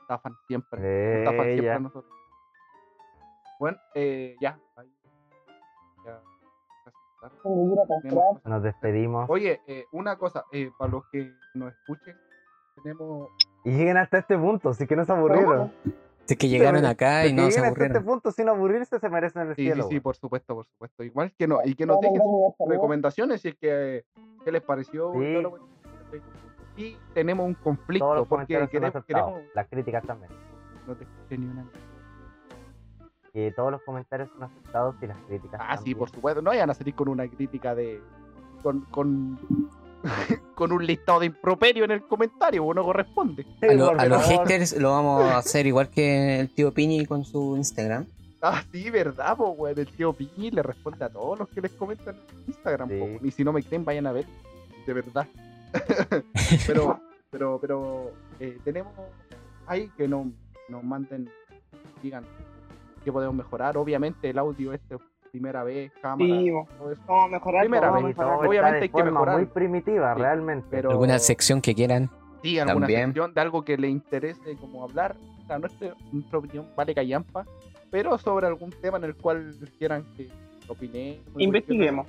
Estafan 0.00 0.32
siempre. 0.46 0.80
nos 0.80 1.18
Estafan 1.18 1.46
Eh, 1.48 1.52
siempre 1.52 1.70
a 1.70 1.74
ya. 1.74 1.78
nosotros. 1.80 2.12
Bueno, 3.58 3.78
eh, 3.94 4.36
ya. 4.40 4.58
ahí. 4.76 4.93
Nos 8.44 8.62
despedimos. 8.62 9.28
Oye, 9.28 9.60
eh, 9.66 9.84
una 9.92 10.16
cosa, 10.16 10.44
eh, 10.52 10.70
para 10.78 10.90
los 10.92 11.04
que 11.10 11.32
nos 11.54 11.72
escuchen, 11.72 12.16
tenemos. 12.82 13.28
Y 13.64 13.70
lleguen 13.70 13.96
hasta 13.96 14.18
este 14.18 14.36
punto, 14.36 14.70
así 14.70 14.86
que 14.86 14.96
no 14.96 15.04
se 15.04 15.12
aburrieron. 15.12 15.72
Es 16.26 16.36
que 16.38 16.48
llegaron 16.48 16.84
acá 16.86 17.26
y 17.26 17.32
no 17.34 17.42
se 17.44 17.48
lleguen 17.48 17.64
hasta 17.64 17.68
este 17.68 17.68
aburrieron. 17.84 18.04
punto 18.04 18.30
sin 18.32 18.48
aburrirse 18.48 18.98
se 18.98 19.08
merecen 19.10 19.42
el 19.42 19.48
Sí, 19.56 19.62
sí, 19.62 19.66
cielo. 19.72 19.88
sí, 19.88 20.00
por 20.00 20.16
supuesto, 20.16 20.54
por 20.54 20.64
supuesto. 20.66 21.02
Igual 21.04 21.32
que 21.38 21.46
no, 21.46 21.58
y 21.64 21.74
que 21.74 21.84
nos 21.86 22.00
dejen 22.00 22.20
sus 22.56 22.68
recomendaciones 22.68 23.40
si 23.42 23.48
es 23.48 23.54
que 23.56 24.04
qué 24.44 24.52
les 24.52 24.62
pareció. 24.62 25.14
y 25.14 25.26
Sí. 25.26 25.32
todo 25.34 25.42
lo 25.42 25.50
bueno. 25.50 25.66
Y 26.76 26.96
tenemos 27.14 27.46
un 27.46 27.54
conflicto 27.54 28.26
porque 28.28 28.68
queremos- 28.68 29.04
Las 29.54 29.68
críticas 29.68 30.02
también. 30.04 30.30
no 30.86 30.94
te 30.94 31.04
escuché 31.04 31.38
ni 31.38 31.46
una. 31.46 31.64
Que 33.34 33.50
todos 33.52 33.70
los 33.72 33.82
comentarios 33.82 34.30
son 34.30 34.44
aceptados 34.44 34.94
y 35.02 35.06
las 35.08 35.18
críticas 35.26 35.60
Ah, 35.62 35.76
sí, 35.76 35.94
por 35.94 36.08
supuesto. 36.08 36.40
No 36.40 36.50
vayan 36.50 36.70
a 36.70 36.74
salir 36.74 36.94
con 36.94 37.08
una 37.08 37.28
crítica 37.28 37.74
de. 37.74 38.00
con. 38.62 38.80
con, 38.86 39.38
con 40.54 40.70
un 40.72 40.86
listado 40.86 41.20
de 41.20 41.26
improperio 41.26 41.84
en 41.84 41.90
el 41.90 42.02
comentario, 42.06 42.62
porque 42.64 42.78
no 42.80 42.84
corresponde. 42.84 43.42
Sí, 43.60 43.66
A, 43.66 43.72
lo- 43.74 43.86
por 43.88 44.00
a 44.00 44.06
los 44.06 44.22
haters 44.22 44.76
lo 44.78 44.92
vamos 44.92 45.22
a 45.24 45.38
hacer 45.38 45.66
igual 45.66 45.88
que 45.90 46.38
el 46.40 46.50
tío 46.54 46.72
Piñi 46.72 47.04
con 47.06 47.24
su 47.24 47.56
Instagram. 47.56 48.06
Ah, 48.40 48.62
sí, 48.70 48.88
verdad, 48.90 49.36
pues, 49.36 49.50
weón. 49.56 49.78
El 49.78 49.88
tío 49.88 50.12
Piñi 50.12 50.50
le 50.52 50.62
responde 50.62 51.04
a 51.04 51.08
todos 51.08 51.38
los 51.38 51.48
que 51.48 51.60
les 51.60 51.72
comentan 51.72 52.14
en 52.14 52.44
Instagram, 52.46 52.88
Sí. 52.88 52.94
weón. 53.00 53.18
Y 53.22 53.30
si 53.32 53.42
no 53.44 53.52
me 53.52 53.62
creen, 53.62 53.84
vayan 53.84 54.06
a 54.06 54.12
ver. 54.12 54.26
De 54.86 54.92
verdad. 54.92 55.26
pero, 56.66 57.00
pero, 57.30 57.58
pero, 57.60 58.12
eh, 58.38 58.58
tenemos 58.62 58.92
ahí 59.66 59.90
que 59.96 60.06
no, 60.06 60.30
nos 60.68 60.84
manden, 60.84 61.28
digan 62.02 62.24
que 63.04 63.12
podemos 63.12 63.34
mejorar. 63.36 63.76
Obviamente, 63.76 64.30
el 64.30 64.38
audio 64.38 64.72
este, 64.72 64.96
primera 65.30 65.62
vez, 65.64 65.92
cámara, 66.00 66.40
Sí, 66.40 66.50
todo 66.78 66.92
eso. 66.92 67.20
A 67.20 67.28
mejorar. 67.28 67.62
Primera 67.62 67.88
a 67.88 67.92
vez, 67.92 68.04
mejorar. 68.04 68.46
Obviamente 68.46 68.78
hay 68.82 68.88
que 68.88 69.02
mejorar. 69.04 69.36
muy 69.36 69.46
primitiva, 69.46 70.14
Sí, 70.14 70.20
realmente. 70.22 70.66
pero- 70.70 70.90
Alguna 70.90 71.18
sección 71.18 71.60
que 71.60 71.74
quieran. 71.74 72.10
Sí, 72.42 72.58
alguna 72.58 72.86
También. 72.86 73.06
sección 73.06 73.34
de 73.34 73.40
algo 73.40 73.64
que 73.64 73.76
le 73.76 73.88
interese 73.88 74.56
como 74.60 74.82
hablar. 74.84 75.16
O 75.42 75.46
sea, 75.46 75.58
nuestra, 75.58 75.94
nuestra 76.12 76.38
opinión 76.38 76.66
vale 76.76 76.94
callampa, 76.94 77.44
pero 77.90 78.16
sobre 78.18 78.46
algún 78.46 78.70
tema 78.70 78.98
en 78.98 79.04
el 79.04 79.14
cual 79.14 79.54
quieran 79.78 80.04
que 80.16 80.28
opinemos. 80.68 81.20
Investiguemos. 81.36 82.06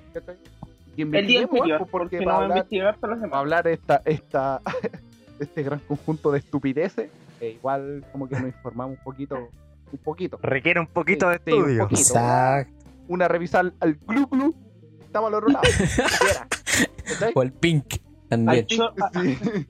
El 0.97 1.27
día 1.27 1.41
anterior, 1.41 1.49
pues, 1.49 1.89
porque 1.91 2.17
porque 2.17 2.25
no 2.25 2.31
a 2.31 2.35
hablar, 2.37 2.57
investigar 2.57 2.97
para 2.97 3.15
semanas. 3.15 3.37
hablar 3.37 3.67
esta, 3.67 4.01
esta, 4.05 4.61
este 5.39 5.63
gran 5.63 5.79
conjunto 5.79 6.31
de 6.31 6.39
estupideces, 6.39 7.09
eh, 7.41 7.51
igual 7.57 8.05
como 8.13 8.29
que 8.29 8.35
nos 8.35 8.45
informamos 8.47 8.97
un 8.97 9.03
poquito, 9.03 9.49
un 9.95 10.03
poquito. 10.03 10.37
Requiere 10.41 10.79
un 10.79 10.87
poquito 10.87 11.29
de 11.29 11.39
Sí, 11.45 11.51
un 11.51 11.59
estudio. 11.59 11.83
poquito. 11.83 12.01
Exacto. 12.01 12.73
Una 13.07 13.27
revisa 13.27 13.59
al, 13.59 13.73
al 13.79 13.95
Glu 13.95 14.27
Glu, 14.27 14.55
estamos 15.01 15.27
al 15.29 15.33
otro 15.35 15.49
lado. 15.49 15.63
O 17.35 17.43
el 17.43 17.53
Pink 17.53 17.95
también. 18.29 18.65
Al. 19.13 19.67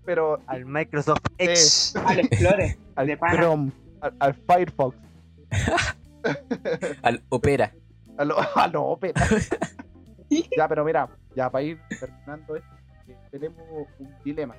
Pero 0.04 0.40
Al 0.46 0.66
Microsoft 0.66 1.20
Edge. 1.38 1.96
al 2.06 2.18
Explorer. 2.20 2.76
al 2.96 3.06
De. 3.06 3.16
Chrome, 3.18 3.72
al, 4.00 4.14
al 4.18 4.34
Firefox, 4.34 4.96
Al 7.02 7.22
Opera. 7.28 7.72
a 8.16 8.24
lo, 8.24 8.36
a 8.56 8.66
lo 8.68 8.82
Opera. 8.86 9.22
ya, 10.56 10.68
pero 10.68 10.84
mira, 10.84 11.08
ya 11.36 11.48
para 11.48 11.62
ir 11.62 11.78
terminando 12.00 12.56
esto, 12.56 12.68
eh, 13.06 13.16
tenemos 13.30 13.56
un 14.00 14.10
dilema, 14.24 14.54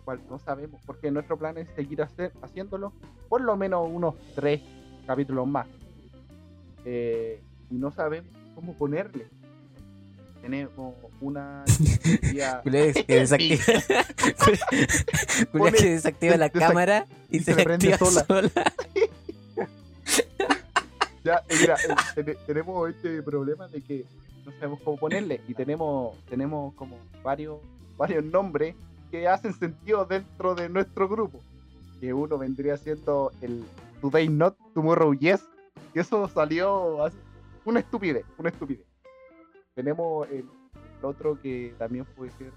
cual 0.00 0.20
no 0.28 0.38
sabemos, 0.38 0.80
porque 0.86 1.10
nuestro 1.10 1.36
plan 1.38 1.56
es 1.58 1.68
seguir 1.76 2.02
hacer, 2.02 2.32
haciéndolo 2.42 2.92
por 3.28 3.40
lo 3.40 3.56
menos 3.56 3.88
unos 3.90 4.14
tres 4.34 4.60
capítulos 5.06 5.46
más. 5.46 5.66
Eh, 6.84 7.40
y 7.70 7.74
no 7.74 7.90
sabemos 7.92 8.30
cómo 8.54 8.74
ponerle. 8.74 9.26
Tenemos 10.42 10.94
una 11.20 11.64
idea- 12.22 12.62
que 12.64 12.70
desactiva, 13.16 13.62
Culé 15.52 15.70
Pone- 15.70 15.78
que 15.78 15.90
desactiva 15.90 16.36
la 16.38 16.50
desac- 16.50 16.58
cámara 16.58 17.06
y, 17.30 17.36
y 17.36 17.40
se, 17.40 17.54
se 17.54 17.62
prende 17.64 17.96
sola. 17.98 18.24
sola. 18.26 18.50
Ya, 21.22 21.42
mira, 21.60 21.74
eh, 21.74 21.94
tene- 22.14 22.34
tenemos 22.46 22.88
este 22.88 23.22
problema 23.22 23.68
de 23.68 23.82
que 23.82 24.06
no 24.46 24.52
sabemos 24.52 24.80
cómo 24.82 24.96
ponerle 24.96 25.42
y 25.46 25.52
tenemos 25.52 26.16
tenemos 26.30 26.72
como 26.74 26.96
varios 27.22 27.58
varios 27.98 28.24
nombres 28.24 28.74
que 29.10 29.26
hacen 29.28 29.52
sentido 29.52 30.04
dentro 30.04 30.54
de 30.54 30.68
nuestro 30.68 31.08
grupo. 31.08 31.40
Que 32.00 32.12
uno 32.14 32.38
vendría 32.38 32.76
siendo 32.76 33.30
el 33.40 33.64
Today 34.00 34.28
Not, 34.28 34.56
Tomorrow 34.74 35.12
Yes, 35.14 35.44
que 35.92 36.00
eso 36.00 36.26
salió 36.28 36.96
una 37.64 37.80
estupidez, 37.80 38.24
una 38.38 38.48
estupidez. 38.48 38.86
Tenemos 39.74 40.26
el, 40.30 40.38
el 40.98 41.04
otro 41.04 41.38
que 41.40 41.74
también 41.78 42.04
puede 42.16 42.30
ser 42.32 42.52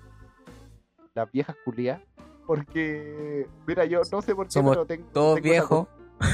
las 1.14 1.32
viejas 1.32 1.56
culias, 1.66 2.02
porque 2.48 3.48
mira, 3.68 3.86
yo 3.86 4.02
no 4.12 4.22
sé 4.22 4.34
por 4.36 4.48
qué, 4.48 4.52
Somos 4.54 4.72
pero 4.76 4.86
tengo 4.86 5.08
Todos 5.14 5.36
tengo 5.36 5.44
viejos, 5.50 5.88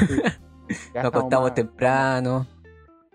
sí. 0.08 0.22
Nos 0.94 1.06
acostamos 1.06 1.50
más- 1.50 1.56
temprano. 1.56 2.48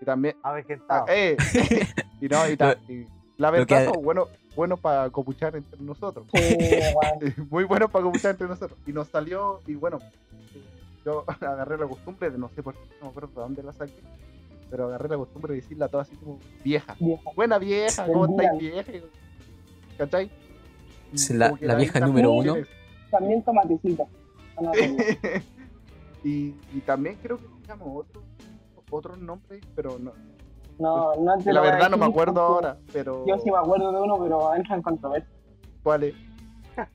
y 0.01 0.05
también 0.05 0.35
A 0.43 0.51
ver 0.51 0.65
qué 0.65 0.73
Ah, 0.89 1.05
está. 1.07 1.15
eh, 1.15 1.37
y 2.21 2.27
no, 2.27 2.49
y 2.49 2.57
ta- 2.57 2.77
y 2.89 3.05
la 3.37 3.47
lo 3.51 3.57
verdad 3.65 3.91
que- 3.93 3.99
bueno, 3.99 4.27
bueno 4.55 4.77
para 4.77 5.09
copuchar 5.09 5.55
entre 5.55 5.79
nosotros. 5.81 6.25
Sí. 6.33 6.57
Muy 7.49 7.63
bueno 7.65 7.89
para 7.89 8.03
copuchar 8.05 8.31
entre 8.31 8.47
nosotros. 8.47 8.77
Y 8.85 8.91
nos 8.93 9.07
salió, 9.07 9.61
y 9.67 9.75
bueno, 9.75 9.99
yo 11.05 11.23
agarré 11.41 11.77
la 11.77 11.87
costumbre 11.87 12.29
de 12.29 12.37
no 12.37 12.49
sé 12.49 12.63
por 12.63 12.73
qué, 12.73 12.79
no 12.99 13.05
me 13.05 13.09
acuerdo 13.09 13.29
de 13.29 13.41
dónde 13.41 13.63
la 13.63 13.73
saqué, 13.73 13.93
pero 14.69 14.85
agarré 14.87 15.09
la 15.09 15.17
costumbre 15.17 15.53
de 15.53 15.61
decirla 15.61 15.87
toda 15.87 16.03
así 16.03 16.15
como 16.15 16.39
vieja. 16.63 16.95
Vieja. 16.99 17.29
Buena 17.35 17.57
vieja, 17.59 18.05
¿cómo 18.05 18.27
Buen 18.27 18.31
estáis 18.45 18.59
vieja? 18.59 18.91
¿Cachai? 19.97 20.31
Es 21.13 21.29
la- 21.29 21.51
vieja 21.51 21.99
también 21.99 22.25
número 22.25 22.31
uno. 22.31 22.55
También 23.11 23.43
tomatecito. 23.43 24.07
Ah, 24.57 24.61
no, 24.61 24.71
no, 24.73 24.73
no. 24.73 24.95
y, 26.23 26.55
y 26.73 26.79
también 26.85 27.17
creo 27.21 27.37
que 27.37 27.45
teníamos 27.61 28.05
otro, 28.05 28.21
otros 28.89 29.17
nombres, 29.19 29.61
pero 29.75 29.97
no, 29.99 30.11
No, 30.79 31.15
no 31.15 31.37
te 31.37 31.43
que 31.45 31.49
lo 31.53 31.61
la 31.63 31.71
verdad 31.71 31.89
no 31.89 31.97
me 31.97 32.05
acuerdo 32.05 32.33
porque 32.33 32.67
ahora, 32.67 32.77
pero 32.91 33.25
Yo 33.25 33.37
sí 33.39 33.49
me 33.51 33.57
acuerdo 33.57 33.91
de 33.91 34.01
uno, 34.01 34.17
pero 34.21 34.53
entra 34.55 34.75
en 34.75 34.81
controversia. 34.81 35.29
¿cuál 35.83 36.03
es? 36.03 36.15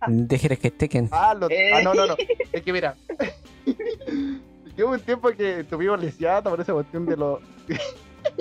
Déjeles 0.09 0.59
que 0.59 0.69
estén. 0.69 1.09
Ah, 1.11 1.33
lo- 1.35 1.49
Eh. 1.49 1.73
ah, 1.75 1.81
no, 1.83 1.95
no, 1.95 2.07
no. 2.07 2.15
Es 2.53 2.63
que 2.63 2.73
mira. 2.73 2.95
hubo 4.79 4.93
un 4.93 5.01
tiempo 5.01 5.29
que 5.31 5.65
tuvimos 5.65 6.01
lesiada 6.01 6.43
por 6.43 6.61
esa 6.61 6.73
cuestión 6.73 7.07
de 7.07 7.17
los. 7.17 7.41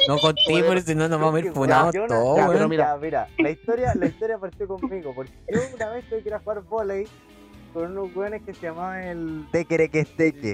No 0.10 0.18
contigo, 0.18 0.68
porque 0.68 0.82
si 0.82 0.94
no 0.94 1.08
nos 1.08 1.20
vamos 1.22 1.36
a 1.36 1.40
ir 1.40 1.54
funados 1.54 1.96
todos, 2.08 2.38
ya, 2.38 2.48
pero 2.50 2.68
mira. 2.68 2.98
mira, 2.98 3.28
la 3.38 3.50
historia, 3.50 3.94
la 3.96 4.08
historia 4.08 4.38
partió 4.38 4.68
conmigo, 4.68 5.14
porque 5.16 5.32
yo 5.50 5.60
una 5.74 5.90
vez 5.92 6.08
tuve 6.10 6.22
que 6.22 6.28
ir 6.28 6.34
a 6.36 6.40
jugar 6.40 6.62
volei 6.64 7.08
con 7.74 7.92
unos 7.92 8.14
güeyes 8.14 8.42
que 8.44 8.54
se 8.54 8.64
llamaban 8.64 9.04
el 9.04 9.46
Tequerequesteque. 9.54 10.52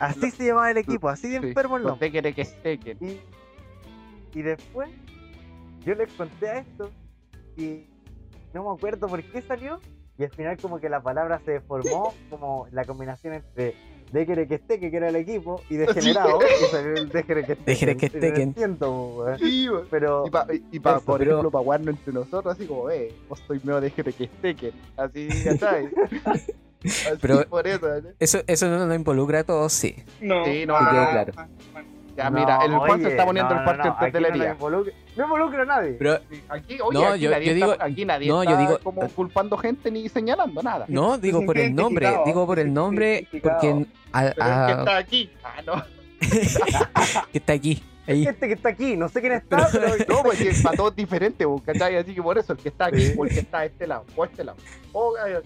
Así 0.00 0.30
se 0.32 0.46
llamaba 0.46 0.68
el 0.72 0.78
equipo, 0.78 1.08
así 1.08 1.28
de 1.30 1.40
Sí, 1.40 1.46
enfermo 1.46 1.76
el 1.76 1.84
nombre. 1.84 2.08
Tequere 2.08 2.34
que 2.34 2.44
Tekken. 2.44 2.98
Y, 3.00 3.20
y 4.34 4.42
después 4.42 4.90
yo 5.84 5.94
les 5.94 6.12
conté 6.12 6.48
a 6.48 6.58
esto 6.58 6.90
y 7.56 7.86
no 8.52 8.64
me 8.64 8.76
acuerdo 8.76 9.06
por 9.08 9.22
qué 9.22 9.42
salió. 9.42 9.80
Y 10.16 10.22
al 10.22 10.30
final 10.30 10.56
como 10.58 10.78
que 10.80 10.88
la 10.88 11.00
palabra 11.02 11.40
se 11.44 11.52
deformó 11.52 12.14
como 12.30 12.66
la 12.70 12.84
combinación 12.84 13.34
entre 13.34 13.74
Déjere 14.12 14.46
que 14.46 14.56
esté, 14.56 14.78
que 14.78 14.94
era 14.94 15.08
el 15.08 15.16
equipo, 15.16 15.60
y 15.68 15.74
degenerado, 15.76 16.38
y 16.38 16.64
salió 16.66 16.94
el 16.94 17.08
déjere 17.08 17.44
que 17.44 17.52
esté. 17.54 17.64
Déjere 17.64 17.96
que 17.96 18.06
esté, 18.06 18.32
que- 18.32 18.52
Siento. 18.52 19.26
Pero 19.90 20.24
Y, 20.26 20.30
pa- 20.30 20.46
y 20.70 20.78
pa- 20.78 20.96
Eso, 20.98 21.04
por 21.04 21.18
pero- 21.18 21.30
ejemplo, 21.32 21.50
para 21.50 21.64
jugarnos 21.64 21.88
entre 21.96 22.12
nosotros, 22.12 22.54
así 22.54 22.64
como, 22.66 22.90
eh, 22.90 23.12
vos 23.28 23.42
soy 23.44 23.58
medio 23.64 23.80
de 23.80 23.90
que 23.90 24.04
Tekken. 24.04 24.72
Así, 24.96 25.28
¿cachai? 25.42 25.88
Así, 26.26 26.52
Pero- 27.20 27.48
por 27.48 27.66
eso, 27.66 27.88
¿no? 28.02 28.10
Eso, 28.20 28.38
eso 28.46 28.68
no 28.68 28.86
nos 28.86 28.94
involucra 28.94 29.40
a 29.40 29.44
todos, 29.44 29.72
sí. 29.72 29.96
No. 30.20 30.44
Sí, 30.44 30.64
no, 30.64 30.74
Que 30.78 30.84
ah, 30.84 31.08
claro. 31.10 31.32
ah, 31.36 31.48
bueno. 31.72 31.88
Ya, 32.16 32.30
mira, 32.30 32.58
el 32.64 32.76
Juan 32.76 33.00
se 33.00 33.06
oye, 33.06 33.08
está 33.14 33.24
poniendo 33.26 33.54
no, 33.54 33.60
el 33.60 33.64
no, 33.64 33.72
parque 33.72 33.88
no, 33.88 33.94
en 34.18 34.26
aquí 34.26 34.38
no, 34.38 34.44
involucra- 34.54 34.92
no 35.16 35.24
involucra 35.24 35.62
a 35.62 35.64
nadie. 35.64 35.92
Pero 35.98 36.18
Aquí, 36.48 36.78
oye, 36.80 36.98
No, 36.98 37.06
aquí, 37.08 37.20
yo- 37.20 37.30
nadie 37.30 37.46
yo 37.46 37.52
está- 37.52 37.66
digo- 37.66 37.76
aquí 37.80 38.04
nadie 38.04 38.28
no, 38.28 38.44
yo 38.44 38.50
está 38.50 38.60
digo- 38.60 38.78
como 38.84 39.08
culpando 39.08 39.56
gente 39.58 39.90
ni 39.90 40.08
señalando 40.08 40.62
nada. 40.62 40.84
no, 40.88 41.18
digo 41.18 41.44
por 41.44 41.58
el 41.58 41.74
nombre, 41.74 42.08
digo 42.24 42.46
por 42.46 42.58
el 42.58 42.72
nombre 42.72 43.26
porque 43.42 43.70
a- 44.12 44.32
Pero 44.34 44.44
a- 44.44 44.60
el 44.68 44.74
que 44.74 44.80
está 44.80 44.96
aquí. 44.96 45.30
Ah, 45.42 45.62
no. 45.66 45.84
que 47.32 47.38
está 47.38 47.52
aquí. 47.52 47.82
Ahí. 48.06 48.26
Este 48.26 48.48
que 48.48 48.52
está 48.54 48.68
aquí, 48.68 48.96
no 48.98 49.08
sé 49.08 49.20
quién 49.22 49.32
está, 49.40 49.68
pero. 49.72 49.88
No, 50.08 50.22
pues 50.22 50.38
sí, 50.38 50.62
para 50.62 50.76
todos 50.76 50.90
es 50.90 50.96
diferente, 50.96 51.46
¿cachai? 51.64 51.96
Así 51.96 52.14
que 52.14 52.22
por 52.22 52.36
eso, 52.36 52.52
el 52.52 52.58
que 52.58 52.68
está 52.68 52.86
aquí, 52.86 53.12
o 53.16 53.24
el 53.24 53.30
que 53.32 53.40
está 53.40 53.58
a 53.60 53.64
este 53.64 53.86
lado, 53.86 54.04
o 54.14 54.22
a 54.22 54.26
este 54.26 54.44
lado. 54.44 54.58
O 54.92 55.16
a 55.16 55.22
arriba. 55.22 55.40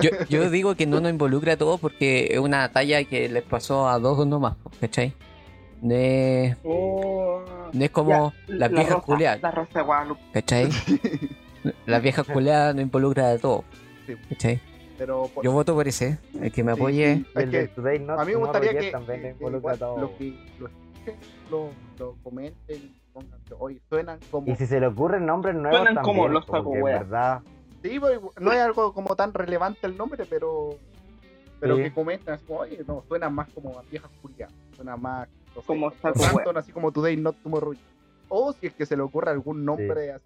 Yo, 0.00 0.10
yo 0.28 0.50
digo 0.50 0.74
que 0.74 0.86
no 0.86 1.00
nos 1.00 1.10
involucra 1.10 1.54
a 1.54 1.56
todos 1.56 1.80
porque 1.80 2.28
es 2.32 2.38
una 2.38 2.70
talla 2.72 3.02
que 3.04 3.28
les 3.28 3.42
pasó 3.42 3.88
a 3.88 3.98
dos 3.98 4.26
nomás, 4.26 4.56
¿cachai? 4.80 5.12
No 5.82 5.94
es, 5.94 6.56
Oh. 6.64 7.42
no 7.72 7.84
es 7.84 7.90
como 7.90 8.32
las 8.46 8.58
La 8.58 8.68
viejas 8.68 8.94
rosa- 8.94 9.06
culeadas, 9.06 9.42
La 9.42 9.50
rosa 9.50 9.78
de 9.78 9.84
Guadalupe. 9.84 10.20
¿cachai? 10.32 10.68
Las 11.86 12.02
viejas 12.02 12.26
culeadas 12.26 12.74
no 12.74 12.80
involucra 12.82 13.30
a 13.30 13.38
todos. 13.38 13.64
¿cachai? 14.28 14.60
Pero 14.96 15.28
por- 15.32 15.44
Yo 15.44 15.52
voto 15.52 15.74
por 15.74 15.86
ese, 15.86 16.18
el 16.40 16.50
que 16.50 16.64
me 16.64 16.74
sí, 16.74 16.80
apoye. 16.80 17.12
el 17.12 17.26
es 17.34 17.34
de 17.34 17.50
que 17.50 17.68
Today 17.68 17.98
Not 18.00 18.18
a 18.20 18.24
mí 18.24 18.32
me 18.32 18.38
gustaría 18.38 18.76
que, 18.78 18.90
también 18.90 19.20
que- 19.20 19.26
le 19.28 19.32
que 19.34 19.38
involucra 19.38 19.72
a 19.72 19.76
igual 19.76 19.78
todo. 19.78 20.00
los 20.00 20.10
que 20.12 20.34
lo 20.58 20.68
lo, 21.50 21.70
lo 21.98 22.14
comenten, 22.22 22.92
pongan 23.14 23.38
oye, 23.58 23.80
suenan 23.88 24.18
como... 24.30 24.52
Y 24.52 24.56
si 24.56 24.66
se 24.66 24.78
le 24.80 24.88
ocurren 24.88 25.24
nombres 25.24 25.54
nuevos 25.54 25.78
Suenan 25.78 25.94
también, 25.94 26.16
como 26.16 26.28
los 26.28 26.44
wea. 26.82 26.98
verdad, 26.98 27.40
Sí, 27.82 28.00
pues, 28.00 28.20
no 28.40 28.52
es 28.52 28.58
algo 28.58 28.92
como 28.92 29.14
tan 29.16 29.32
relevante 29.32 29.86
el 29.86 29.96
nombre, 29.96 30.24
pero 30.28 30.70
pero 31.60 31.76
Sí. 31.76 31.82
que 31.82 31.92
comentan 31.92 32.34
así 32.34 32.44
como, 32.46 32.60
oye, 32.60 32.84
no, 32.86 33.02
suena 33.08 33.28
más 33.28 33.48
como 33.50 33.76
a 33.78 33.82
viejas 33.82 34.10
culiadas, 34.22 34.54
suena 34.76 34.96
más 34.96 35.28
no 35.56 35.60
sé, 35.62 35.66
Como 35.66 35.92
así 36.56 36.70
como 36.72 36.92
Today 36.92 37.16
Not 37.16 37.36
Tomorrow. 37.42 37.74
O 38.28 38.52
si 38.52 38.66
es 38.68 38.74
que 38.74 38.86
se 38.86 38.96
le 38.96 39.02
ocurre 39.02 39.30
algún 39.32 39.64
nombre 39.64 40.12
así, 40.12 40.24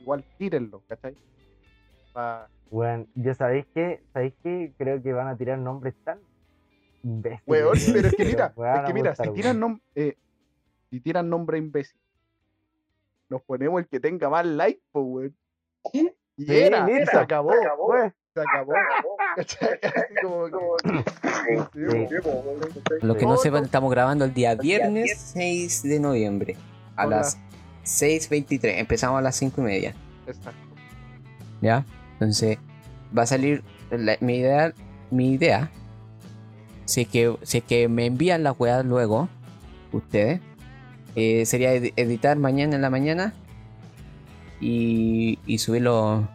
igual 0.00 0.22
tírenlo, 0.36 0.82
¿cachai? 0.88 1.16
Pa- 2.12 2.48
Bueno, 2.70 3.06
yo 3.14 3.34
sabéis 3.34 3.64
que, 3.74 4.02
sabéis 4.12 4.34
que 4.42 4.74
creo 4.76 5.02
que 5.02 5.12
van 5.14 5.28
a 5.28 5.36
tirar 5.36 5.58
nombres 5.58 5.94
tan 6.04 6.18
imbéciles. 7.02 7.42
Weón, 7.46 7.78
pero 7.92 8.08
es 8.08 8.14
que 8.14 8.24
mira, 8.26 8.46
es 8.74 8.82
que 8.86 8.92
mira, 8.92 9.14
si 9.14 9.30
tiran, 9.32 9.58
nom- 9.60 9.80
eh, 9.94 10.16
si 10.90 11.00
tiran 11.00 11.30
nombre 11.30 11.56
imbécil, 11.56 11.98
nos 13.30 13.40
ponemos 13.42 13.80
el 13.80 13.88
que 13.88 14.00
tenga 14.00 14.28
más 14.28 14.44
like, 14.44 14.82
pues, 14.92 15.04
weón. 15.06 15.36
Y 16.42 16.46
Sí, 16.46 16.54
era, 16.56 16.90
y 16.90 16.94
listo. 16.94 17.10
se 17.12 17.16
acabó, 17.18 17.52
Pues, 17.86 18.12
se 18.34 18.40
acabó. 18.40 18.72
Así 19.36 19.56
como 20.22 20.46
que- 20.46 21.04
Sí. 21.72 22.06
Los 23.02 23.16
que 23.16 23.26
no 23.26 23.36
sepan, 23.36 23.64
estamos 23.64 23.90
grabando 23.90 24.24
el 24.24 24.32
día 24.34 24.54
viernes 24.54 25.18
6 25.34 25.82
de 25.82 26.00
noviembre 26.00 26.56
a 26.96 27.06
las 27.06 27.38
6.23. 27.84 28.78
Empezamos 28.78 29.18
a 29.18 29.22
las 29.22 29.36
5 29.36 29.60
y 29.60 29.64
media. 29.64 29.94
Exacto. 30.26 30.58
¿Ya? 31.60 31.84
Entonces, 32.14 32.58
va 33.16 33.22
a 33.22 33.26
salir 33.26 33.62
la- 33.90 34.16
mi 34.20 34.36
idea. 34.38 34.72
Mi 35.10 35.32
idea. 35.32 35.70
Si 36.84 37.02
es 37.02 37.08
que, 37.08 37.36
si 37.42 37.58
es 37.58 37.64
que 37.64 37.88
me 37.88 38.06
envían 38.06 38.42
las 38.42 38.58
weas 38.58 38.84
luego, 38.84 39.28
ustedes, 39.92 40.40
eh, 41.16 41.44
sería 41.44 41.72
ed- 41.74 41.92
editar 41.96 42.36
mañana 42.38 42.76
en 42.76 42.82
la 42.82 42.90
mañana 42.90 43.34
y, 44.62 45.38
y 45.46 45.58
subirlo 45.58 46.26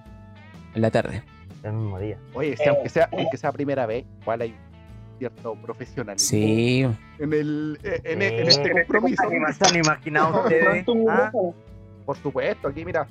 en 0.75 0.81
la 0.81 0.91
tarde. 0.91 1.23
el 1.63 1.73
mismo 1.73 1.97
día. 1.99 2.17
Oye, 2.33 2.55
si 2.57 2.67
aunque 2.69 2.89
sea, 2.89 3.09
aunque 3.11 3.37
sea 3.37 3.51
primera 3.51 3.85
vez, 3.85 4.05
igual 4.21 4.41
hay 4.41 4.55
cierto 5.17 5.55
profesionalismo 5.55 6.29
Sí, 6.29 6.81
en, 7.19 7.33
el, 7.33 7.79
eh, 7.83 8.01
en, 8.03 8.19
Sí. 8.19 8.25
en 8.27 8.47
este 8.47 8.71
compromiso. 8.71 9.23
¿Se 9.57 9.65
han 9.69 9.75
imaginado 9.83 10.43
ustedes? 10.43 10.85
¿Ah? 11.09 11.31
Por 12.05 12.17
supuesto, 12.17 12.67
aquí 12.67 12.85
mira, 12.85 13.07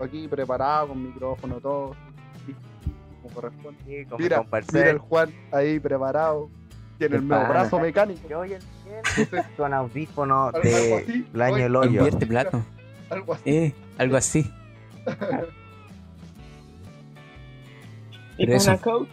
aquí 0.00 0.28
preparado 0.28 0.88
con 0.88 1.02
micrófono, 1.02 1.60
todo, 1.60 1.96
como 3.22 3.34
corresponde. 3.34 3.80
Sí, 3.86 4.04
como 4.04 4.18
Mira, 4.18 4.36
con 4.44 4.60
mira 4.72 4.90
el 4.90 4.98
Juan 4.98 5.30
ahí 5.52 5.78
preparado, 5.80 6.48
tiene 6.98 7.16
el 7.16 7.26
nuevo 7.26 7.48
brazo 7.48 7.78
mecánico. 7.80 8.26
Que 8.28 8.34
oye, 8.34 8.58
bien, 8.84 9.44
con 9.56 9.74
audífono 9.74 10.46
Algo 10.46 10.60
de 10.60 10.94
así. 11.06 11.26
el 11.34 11.42
año 11.42 11.54
Oye, 11.54 11.62
del 11.64 11.76
hoyo. 11.76 11.90
invierte 11.90 12.26
plato. 12.26 12.62
Algo 13.10 13.34
así. 13.34 13.42
Eh, 13.50 13.74
algo 13.98 14.16
así. 14.16 14.50
Y 18.38 18.46
Pero 18.46 18.52
con 18.52 18.56
eso. 18.56 18.70
la 18.72 18.78
coach. 18.78 19.08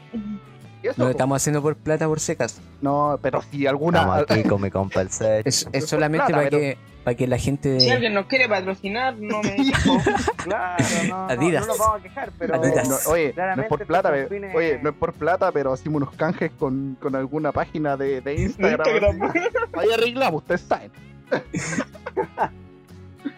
Y 0.83 0.87
eso, 0.87 0.95
No 0.97 1.05
lo 1.05 1.11
estamos 1.11 1.35
haciendo 1.41 1.61
por 1.61 1.75
plata 1.75 2.07
por 2.07 2.19
secas. 2.19 2.61
No, 2.81 3.17
pero 3.21 3.41
si 3.41 3.65
alguna. 3.67 3.99
Estamos 3.99 4.25
aquí 4.29 4.43
con 4.49 4.61
mi 4.61 4.69
compa 4.71 5.01
el. 5.01 5.09
Es, 5.43 5.67
es 5.71 5.87
solamente 5.87 6.27
plata, 6.27 6.37
para 6.37 6.49
pero- 6.49 6.59
que, 6.61 6.77
para 7.03 7.15
que 7.17 7.27
la 7.27 7.37
gente. 7.37 7.79
Si 7.79 7.89
alguien 7.89 8.13
nos 8.13 8.27
quiere 8.27 8.47
patrocinar, 8.47 9.15
no 9.17 9.41
me 9.41 9.55
quejo. 9.55 9.97
Claro, 10.37 10.83
no, 11.09 11.25
no, 11.27 11.29
Adidas. 11.29 11.61
no 11.61 11.67
nos 11.67 11.77
vamos 11.79 11.99
a 11.99 12.03
quejar, 12.03 12.31
pero 12.37 12.55
Adidas. 12.55 12.87
No, 12.87 13.11
oye, 13.11 13.23
no 13.23 13.29
es 13.29 13.33
Claramente 13.33 13.69
por 13.69 13.85
plata, 13.87 14.11
pero- 14.11 14.29
fines- 14.29 14.55
oye, 14.55 14.79
no 14.83 14.89
es 14.91 14.95
por 14.95 15.13
plata, 15.13 15.51
pero 15.51 15.73
hacemos 15.73 15.97
unos 16.03 16.15
canjes 16.15 16.51
con, 16.59 16.95
con 17.01 17.15
alguna 17.15 17.51
página 17.51 17.97
de, 17.97 18.21
de 18.21 18.35
Instagram. 18.35 18.87
Instagram. 18.87 19.31
Ahí 19.73 19.89
arreglamos, 19.91 20.41
ustedes 20.43 20.61
saben. 20.61 20.91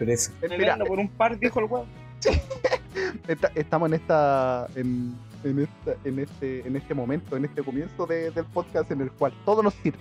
Mira, 0.00 0.72
vendo 0.76 0.84
por 0.86 0.98
un 0.98 1.08
par, 1.08 1.38
dijo 1.38 1.60
el 1.60 1.66
weón. 1.66 1.86
esta- 3.28 3.52
estamos 3.54 3.88
en 3.88 3.94
esta. 3.94 4.66
En, 4.74 5.14
en, 5.44 5.58
esta, 5.60 5.94
en, 6.04 6.18
este, 6.18 6.66
en 6.66 6.76
este 6.76 6.94
momento, 6.94 7.36
en 7.36 7.44
este 7.44 7.62
comienzo 7.62 8.06
de- 8.06 8.30
del 8.30 8.44
podcast 8.46 8.90
en 8.90 9.00
el 9.02 9.10
cual 9.12 9.32
todo 9.44 9.62
nos 9.62 9.74
sirve. 9.74 9.98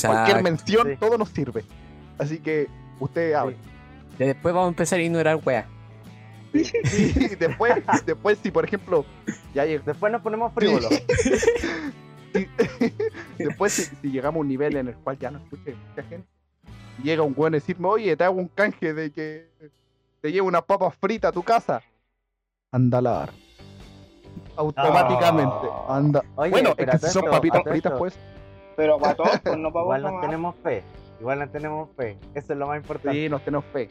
Cualquier 0.00 0.36
Exacto. 0.36 0.42
mención, 0.42 0.88
Sí. 0.90 0.96
todo 0.98 1.18
nos 1.18 1.28
sirve. 1.30 1.64
Así 2.18 2.38
que 2.38 2.68
usted 3.00 3.32
habla. 3.34 3.56
Ya 4.18 4.26
después 4.26 4.54
vamos 4.54 4.66
a 4.66 4.70
empezar 4.70 4.98
a 4.98 5.02
ignorar 5.02 5.40
weas. 5.44 5.66
Y 6.52 6.62
después, 7.36 7.72
después, 8.04 8.38
si 8.42 8.50
por 8.50 8.64
ejemplo, 8.64 9.06
ya 9.54 9.64
Después 9.64 10.12
nos 10.12 10.20
ponemos 10.20 10.52
frívolos. 10.52 10.90
después 13.38 13.72
si, 13.72 13.84
si 14.00 14.10
llegamos 14.10 14.36
a 14.38 14.40
un 14.40 14.48
nivel 14.48 14.76
en 14.76 14.88
el 14.88 14.94
cual 14.96 15.18
ya 15.18 15.30
no 15.30 15.38
escuche 15.38 15.74
mucha 15.88 16.02
gente, 16.08 16.28
llega 17.02 17.22
un 17.22 17.34
weón 17.36 17.54
a 17.54 17.56
decirme, 17.56 17.88
oye, 17.88 18.16
te 18.16 18.24
hago 18.24 18.36
un 18.36 18.48
canje 18.48 18.92
de 18.92 19.12
que 19.12 19.48
te 20.20 20.32
llevo 20.32 20.48
unas 20.48 20.62
papas 20.62 20.94
fritas 20.96 21.30
a 21.30 21.32
tu 21.32 21.42
casa. 21.42 21.82
Anda 22.70 22.98
a 22.98 23.02
lavar. 23.02 23.30
Automáticamente. 24.56 25.68
Ah. 25.70 25.96
Anda. 25.96 26.22
Oye, 26.36 26.50
bueno, 26.50 26.74
es 26.76 26.90
que 26.90 26.98
si 26.98 27.06
son 27.08 27.24
papitas 27.24 27.60
atento. 27.60 27.70
fritas, 27.70 27.92
pues. 27.98 28.18
Pero 28.76 28.98
para 28.98 29.14
todos, 29.14 29.40
pues 29.40 29.58
no 29.58 29.72
para 29.72 29.84
Igual 29.84 30.02
nos 30.02 30.12
nomás. 30.12 30.26
tenemos 30.26 30.56
fe. 30.62 30.82
Igual 31.20 31.38
nos 31.38 31.52
tenemos 31.52 31.88
fe. 31.96 32.18
Eso 32.34 32.52
es 32.52 32.58
lo 32.58 32.66
más 32.66 32.78
importante. 32.78 33.18
Sí, 33.18 33.28
nos 33.28 33.44
tenemos 33.44 33.64
fe. 33.72 33.88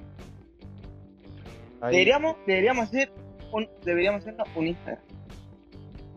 Ahí. 1.82 1.91
Deberíamos, 1.93 2.36
deberíamos 2.45 2.88
hacer 2.88 3.12
un, 3.52 3.70
deberíamos 3.84 4.22
hacernos 4.22 4.47
un 4.56 4.68
Instagram. 4.68 5.04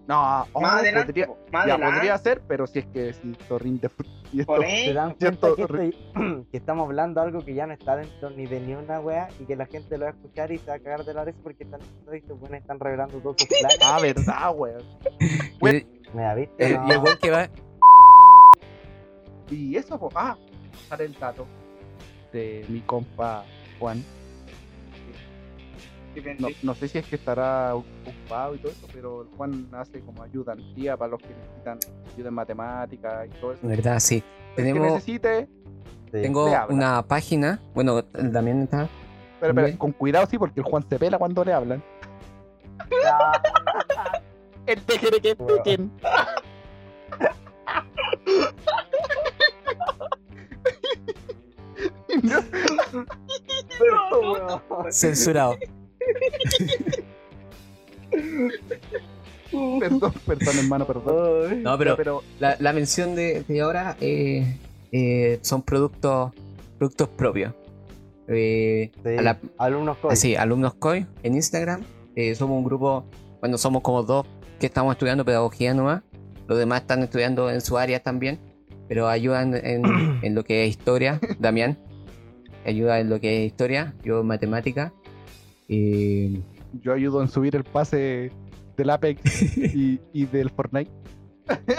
No, 0.06 0.46
oh, 0.52 0.60
más 0.60 0.80
adelante, 0.80 1.06
podría, 1.06 1.26
po, 1.26 1.38
más 1.50 1.66
ya 1.66 1.74
adelante. 1.74 1.94
podría 1.94 2.18
ser, 2.18 2.42
pero 2.46 2.66
si 2.66 2.80
es 2.80 2.86
que 2.86 3.12
si 3.14 3.34
rinde 3.58 3.88
fruto 3.88 4.10
y 4.36 4.40
esto- 4.40 4.56
¿Se 4.62 4.92
dan 4.92 5.14
cuenta 5.14 5.48
que, 5.56 5.62
estoy- 5.62 5.96
que 6.50 6.56
estamos 6.56 6.84
hablando 6.86 7.20
de 7.20 7.26
algo 7.28 7.44
que 7.44 7.54
ya 7.54 7.66
no 7.66 7.72
está 7.72 7.96
dentro 7.96 8.30
ni 8.30 8.46
de 8.46 8.60
ni 8.60 8.74
una 8.74 9.00
wea 9.00 9.28
y 9.40 9.44
que 9.44 9.56
la 9.56 9.66
gente 9.66 9.96
lo 9.96 10.04
va 10.04 10.10
a 10.10 10.14
escuchar 10.14 10.50
y 10.52 10.58
se 10.58 10.66
va 10.66 10.74
a 10.74 10.78
cagar 10.78 11.04
de 11.04 11.14
la 11.14 11.24
risa 11.24 11.38
porque 11.42 11.64
están 11.64 11.80
estos 12.12 12.38
buenos 12.40 12.58
están 12.60 12.80
revelando 12.80 13.18
todos 13.18 13.36
sus 13.38 13.48
planes? 13.48 13.78
Ah, 13.84 14.00
verdad, 14.00 14.54
weón. 14.56 14.82
¿Me 16.14 16.22
da 16.22 16.34
viste? 16.34 16.66
el- 16.66 16.74
No. 16.76 16.88
y 16.88 16.90
el 16.92 16.98
weón 16.98 17.18
que 17.20 17.30
va. 17.30 17.48
Y 19.50 19.76
eso, 19.76 19.98
pues, 19.98 20.12
ah, 20.16 20.36
pasar 20.88 21.02
el 21.02 21.12
dato 21.18 21.46
de 22.32 22.64
mi 22.68 22.80
compa 22.80 23.44
Juan. 23.78 24.02
No, 26.38 26.48
no 26.62 26.74
sé 26.74 26.88
si 26.88 26.98
es 26.98 27.06
que 27.06 27.16
estará 27.16 27.74
ocupado 27.74 28.54
y 28.54 28.58
todo 28.58 28.72
eso, 28.72 28.86
pero 28.92 29.22
el 29.22 29.28
Juan 29.36 29.68
hace 29.72 30.00
como 30.00 30.22
ayudantía 30.22 30.96
para 30.96 31.12
los 31.12 31.20
que 31.20 31.28
necesitan 31.34 31.78
ayuda 32.12 32.28
en 32.28 32.34
matemáticas 32.34 33.26
y 33.26 33.30
todo 33.40 33.52
eso. 33.52 33.66
Verdad, 33.66 34.00
sí. 34.00 34.20
Que 34.20 34.62
Tenemos, 34.62 34.92
necesite, 34.92 35.48
tengo 36.10 36.46
una 36.68 37.02
página. 37.02 37.60
Bueno, 37.74 38.04
también 38.04 38.62
está. 38.62 38.88
pero, 39.40 39.54
pero 39.54 39.78
con 39.78 39.92
cuidado, 39.92 40.26
sí, 40.30 40.38
porque 40.38 40.60
el 40.60 40.66
Juan 40.66 40.84
se 40.88 40.98
pela 40.98 41.18
cuando 41.18 41.44
le 41.44 41.52
hablan. 41.52 41.82
El 44.66 44.80
tejere 44.82 45.20
que 45.20 45.36
weón. 45.38 45.90
Censurado. 54.90 55.56
Perdón, 59.80 60.12
perdón, 60.26 60.58
hermano, 60.58 60.86
perdón. 60.86 61.62
No, 61.62 61.78
pero 61.78 61.96
pero 61.96 62.22
la, 62.40 62.56
la 62.58 62.72
mención 62.72 63.14
de, 63.14 63.44
de 63.46 63.60
ahora 63.60 63.96
eh, 64.00 64.56
eh, 64.90 65.38
son 65.42 65.62
productos 65.62 66.32
productos 66.78 67.08
propios. 67.08 67.54
Eh, 68.26 68.90
Sí, 69.04 69.16
a 69.18 69.22
la- 69.22 69.38
alumnos 69.58 69.98
COI. 69.98 70.12
así, 70.12 70.34
alumnos 70.36 70.74
COI 70.74 71.06
en 71.22 71.34
Instagram. 71.34 71.82
eh, 72.16 72.34
somos 72.34 72.56
un 72.58 72.64
grupo, 72.64 73.04
bueno, 73.40 73.58
somos 73.58 73.82
como 73.82 74.02
dos 74.02 74.26
que 74.58 74.66
estamos 74.66 74.92
estudiando 74.94 75.24
pedagogía 75.24 75.72
nomás. 75.74 76.02
Los 76.48 76.58
demás 76.58 76.82
están 76.82 77.02
estudiando 77.02 77.50
en 77.50 77.60
su 77.60 77.78
área 77.78 78.00
también, 78.02 78.38
pero 78.88 79.08
ayudan 79.08 79.54
en, 79.54 79.82
en 80.22 80.34
lo 80.34 80.42
que 80.44 80.64
es 80.64 80.70
historia. 80.70 81.20
Damián 81.38 81.78
ayuda 82.66 82.98
en 82.98 83.08
lo 83.10 83.20
que 83.20 83.42
es 83.44 83.46
historia, 83.52 83.94
yo 84.02 84.20
en 84.20 84.26
matemática. 84.26 84.92
Y 85.68 86.40
yo 86.82 86.92
ayudo 86.92 87.22
en 87.22 87.28
subir 87.28 87.56
el 87.56 87.64
pase 87.64 88.30
del 88.76 88.90
Apex 88.90 89.20
y, 89.56 90.00
y 90.12 90.26
del 90.26 90.50
Fortnite. 90.50 90.90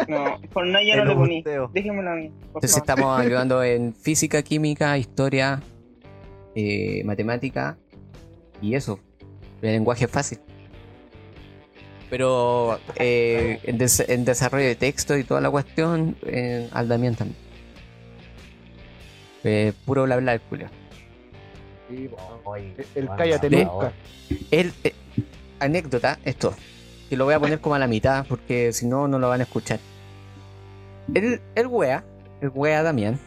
No, 0.08 0.38
no 0.64 0.82
ya 0.84 0.96
no 0.98 1.06
le 1.06 1.16
poní. 1.16 1.44
Déjenmelo 1.74 2.12
a 2.12 2.16
mí. 2.16 2.26
Entonces 2.48 2.72
favor. 2.72 2.84
estamos 2.84 3.20
ayudando 3.26 3.64
en 3.64 3.94
física, 3.96 4.42
química, 4.44 4.98
historia, 4.98 5.62
eh, 6.56 7.04
matemática 7.04 7.78
y 8.62 8.76
eso. 8.76 9.00
El 9.62 9.72
lenguaje 9.74 10.08
fácil. 10.08 10.40
Pero 12.10 12.80
eh, 12.98 13.60
en, 13.64 13.78
des- 13.80 14.08
en 14.08 14.26
desarrollo 14.26 14.66
de 14.68 14.76
texto 14.76 15.18
y 15.18 15.24
toda 15.24 15.42
la 15.42 15.50
cuestión, 15.50 16.16
eh, 16.28 16.70
al 16.72 16.88
Damián 16.88 17.16
también. 17.16 17.38
Eh, 19.44 19.74
puro 19.86 20.04
bla 20.04 20.18
bla 20.18 20.34
el 20.34 20.40
Julio. 20.50 20.70
Sí, 21.90 22.08
po. 22.10 22.18
Oye, 22.52 22.74
El- 22.78 22.86
el 22.96 23.06
bueno, 23.08 23.18
cállate 23.18 23.50
nunca. 23.50 23.94
Él, 24.52 24.74
eh, 24.84 24.94
anécdota, 25.60 26.20
esto. 26.26 26.54
Que 27.10 27.18
lo 27.18 27.26
voy 27.26 27.34
a 27.36 27.40
poner 27.40 27.60
como 27.62 27.76
a 27.76 27.80
la 27.80 27.88
mitad 27.88 28.26
porque 28.28 28.74
si 28.74 28.88
no, 28.88 29.08
no 29.08 29.20
lo 29.20 29.30
van 29.30 29.42
a 29.42 29.44
escuchar. 29.44 29.80
El, 31.14 31.40
el 31.54 31.68
wea, 31.68 32.04
el 32.42 32.50
wea 32.50 32.82
Damián, 32.82 33.20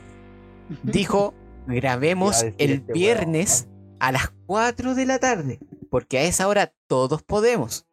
dijo: 0.83 1.33
grabemos 1.67 2.43
el 2.43 2.71
este 2.73 2.93
viernes 2.93 3.69
a 4.01 4.11
las 4.13 4.33
4 4.47 4.95
de 4.95 5.07
la 5.07 5.19
tarde. 5.19 5.61
Porque 5.91 6.19
a 6.19 6.23
esa 6.25 6.49
hora 6.49 6.73
todos 6.87 7.23
podemos. 7.23 7.87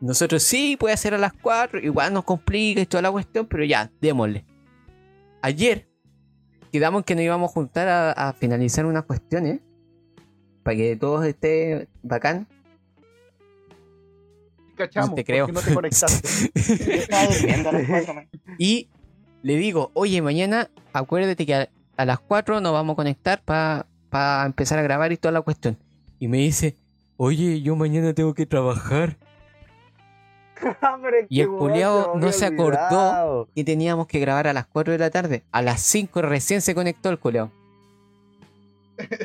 Nosotros 0.00 0.42
sí, 0.42 0.76
puede 0.78 0.96
ser 0.96 1.14
a 1.14 1.18
las 1.18 1.32
4, 1.34 1.78
igual 1.80 2.12
nos 2.12 2.24
complica 2.24 2.80
y 2.80 2.86
toda 2.86 3.02
la 3.02 3.10
cuestión, 3.10 3.46
pero 3.46 3.64
ya, 3.64 3.90
démosle. 4.00 4.44
Ayer 5.42 5.88
quedamos 6.72 7.04
que 7.04 7.14
nos 7.14 7.22
íbamos 7.24 7.50
a 7.50 7.54
juntar 7.54 7.88
a, 7.88 8.12
a 8.12 8.32
finalizar 8.32 8.84
unas 8.86 9.04
cuestiones 9.04 9.60
para 10.62 10.76
que 10.76 10.96
todos 10.96 11.24
esté 11.24 11.88
bacán. 12.02 12.46
Cachamos, 14.76 15.10
No 15.10 15.16
te 15.16 15.24
creo. 15.24 15.48
no 15.48 15.60
te 15.60 15.74
conectaste. 15.74 16.50
Y 18.58 18.88
le 19.42 19.56
digo, 19.56 19.90
oye, 19.94 20.20
mañana 20.22 20.70
acuérdate 20.92 21.46
que 21.46 21.54
a, 21.54 21.68
a 21.96 22.04
las 22.04 22.18
4 22.20 22.60
nos 22.60 22.72
vamos 22.72 22.94
a 22.94 22.96
conectar 22.96 23.42
para 23.42 24.46
empezar 24.46 24.78
a 24.78 24.82
grabar 24.82 25.12
y 25.12 25.16
toda 25.16 25.32
la 25.32 25.42
cuestión. 25.42 25.78
Y 26.18 26.28
me 26.28 26.38
dice, 26.38 26.76
oye, 27.16 27.60
yo 27.62 27.76
mañana 27.76 28.12
tengo 28.14 28.34
que 28.34 28.46
trabajar. 28.46 29.16
Y 31.30 31.36
que, 31.36 31.42
el 31.42 31.48
culiao 31.48 32.18
no 32.18 32.32
se 32.32 32.44
acordó. 32.44 33.48
Y 33.54 33.64
teníamos 33.64 34.06
que 34.06 34.20
grabar 34.20 34.46
a 34.46 34.52
las 34.52 34.66
4 34.66 34.92
de 34.92 34.98
la 34.98 35.10
tarde. 35.10 35.42
A 35.52 35.62
las 35.62 35.80
5 35.80 36.20
recién 36.22 36.60
se 36.60 36.74
conectó 36.74 37.08
el 37.08 37.18
culeo. 37.18 37.50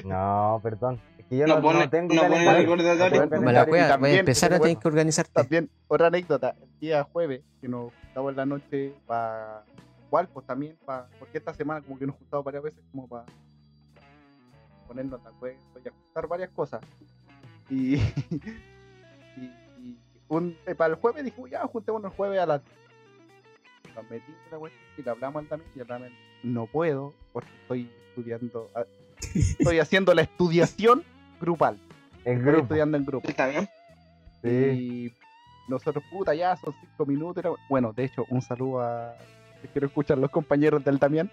No, 0.05 0.59
perdón. 0.63 1.01
Que 1.29 1.37
yo 1.37 1.47
No 1.47 1.55
no, 1.55 1.61
pone- 1.61 1.79
no 1.79 1.89
tengo 1.89 2.13
no 2.13 2.21
recordatorio. 2.23 3.21
No 3.21 3.29
tengo 3.29 3.41
Me 3.43 3.53
la 3.53 3.65
voy 3.65 3.79
a, 3.79 3.79
voy 3.79 3.79
a 3.79 3.87
también, 3.89 4.19
empezar 4.19 4.51
a 4.53 4.55
pero 4.55 4.63
tener 4.63 4.77
que 4.77 4.87
organizarte. 4.87 5.31
También, 5.33 5.69
otra 5.87 6.07
anécdota, 6.07 6.55
el 6.61 6.79
día 6.79 7.03
jueves, 7.03 7.41
que 7.61 7.67
nos 7.67 7.91
juntamos 8.03 8.31
en 8.31 8.37
la 8.37 8.45
noche 8.45 8.93
para. 9.07 9.63
Igual, 10.07 10.27
pues 10.29 10.45
también, 10.45 10.77
pa, 10.85 11.07
porque 11.19 11.39
esta 11.39 11.53
semana 11.53 11.81
como 11.81 11.97
que 11.97 12.05
nos 12.05 12.15
juntamos 12.15 12.45
varias 12.45 12.63
veces 12.63 12.79
como 12.91 13.07
para 13.07 13.25
ponernos 14.87 15.21
de 15.23 15.29
acuerdo 15.29 15.57
y 15.83 15.87
ajustar 15.87 16.27
varias 16.27 16.49
cosas. 16.51 16.81
Y, 17.69 17.95
y, 19.37 19.45
y 19.81 19.97
un, 20.27 20.55
eh, 20.67 20.75
para 20.75 20.93
el 20.93 20.99
jueves 20.99 21.23
dijimos, 21.25 21.49
ya, 21.49 21.65
juntémonos 21.65 22.11
el 22.11 22.17
jueves 22.17 22.39
a 22.39 22.45
las. 22.45 22.61
Nos 23.95 24.03
metimos 24.09 24.39
en 24.45 24.51
la 24.51 24.57
cuestión 24.59 24.83
y 24.97 25.01
le 25.01 25.09
hablamos 25.09 25.41
al 25.41 25.47
también 25.47 25.71
y 25.75 25.79
el 25.79 25.87
también 25.87 26.13
no 26.43 26.67
puedo 26.67 27.13
porque 27.33 27.49
estoy 27.61 27.89
estudiando, 28.09 28.69
ah, 28.75 28.83
estoy 29.33 29.79
haciendo 29.79 30.13
la 30.13 30.21
estudiación 30.21 31.03
grupal, 31.39 31.77
estoy 32.19 32.35
grupo. 32.37 32.61
estudiando 32.63 32.97
en 32.97 33.05
grupo. 33.05 33.27
Está 33.29 33.47
bien. 33.47 33.67
Sí. 34.41 34.49
Y 34.49 35.13
nosotros, 35.67 36.03
puta, 36.11 36.33
ya 36.35 36.55
son 36.57 36.73
cinco 36.79 37.05
minutos. 37.05 37.43
era- 37.43 37.53
Bueno, 37.69 37.93
de 37.93 38.03
hecho, 38.05 38.25
un 38.29 38.41
saludo 38.41 38.81
a. 38.81 39.15
Quiero 39.73 39.87
escuchar 39.87 40.17
los 40.19 40.29
compañeros 40.29 40.83
del 40.85 40.99
Damián. 40.99 41.31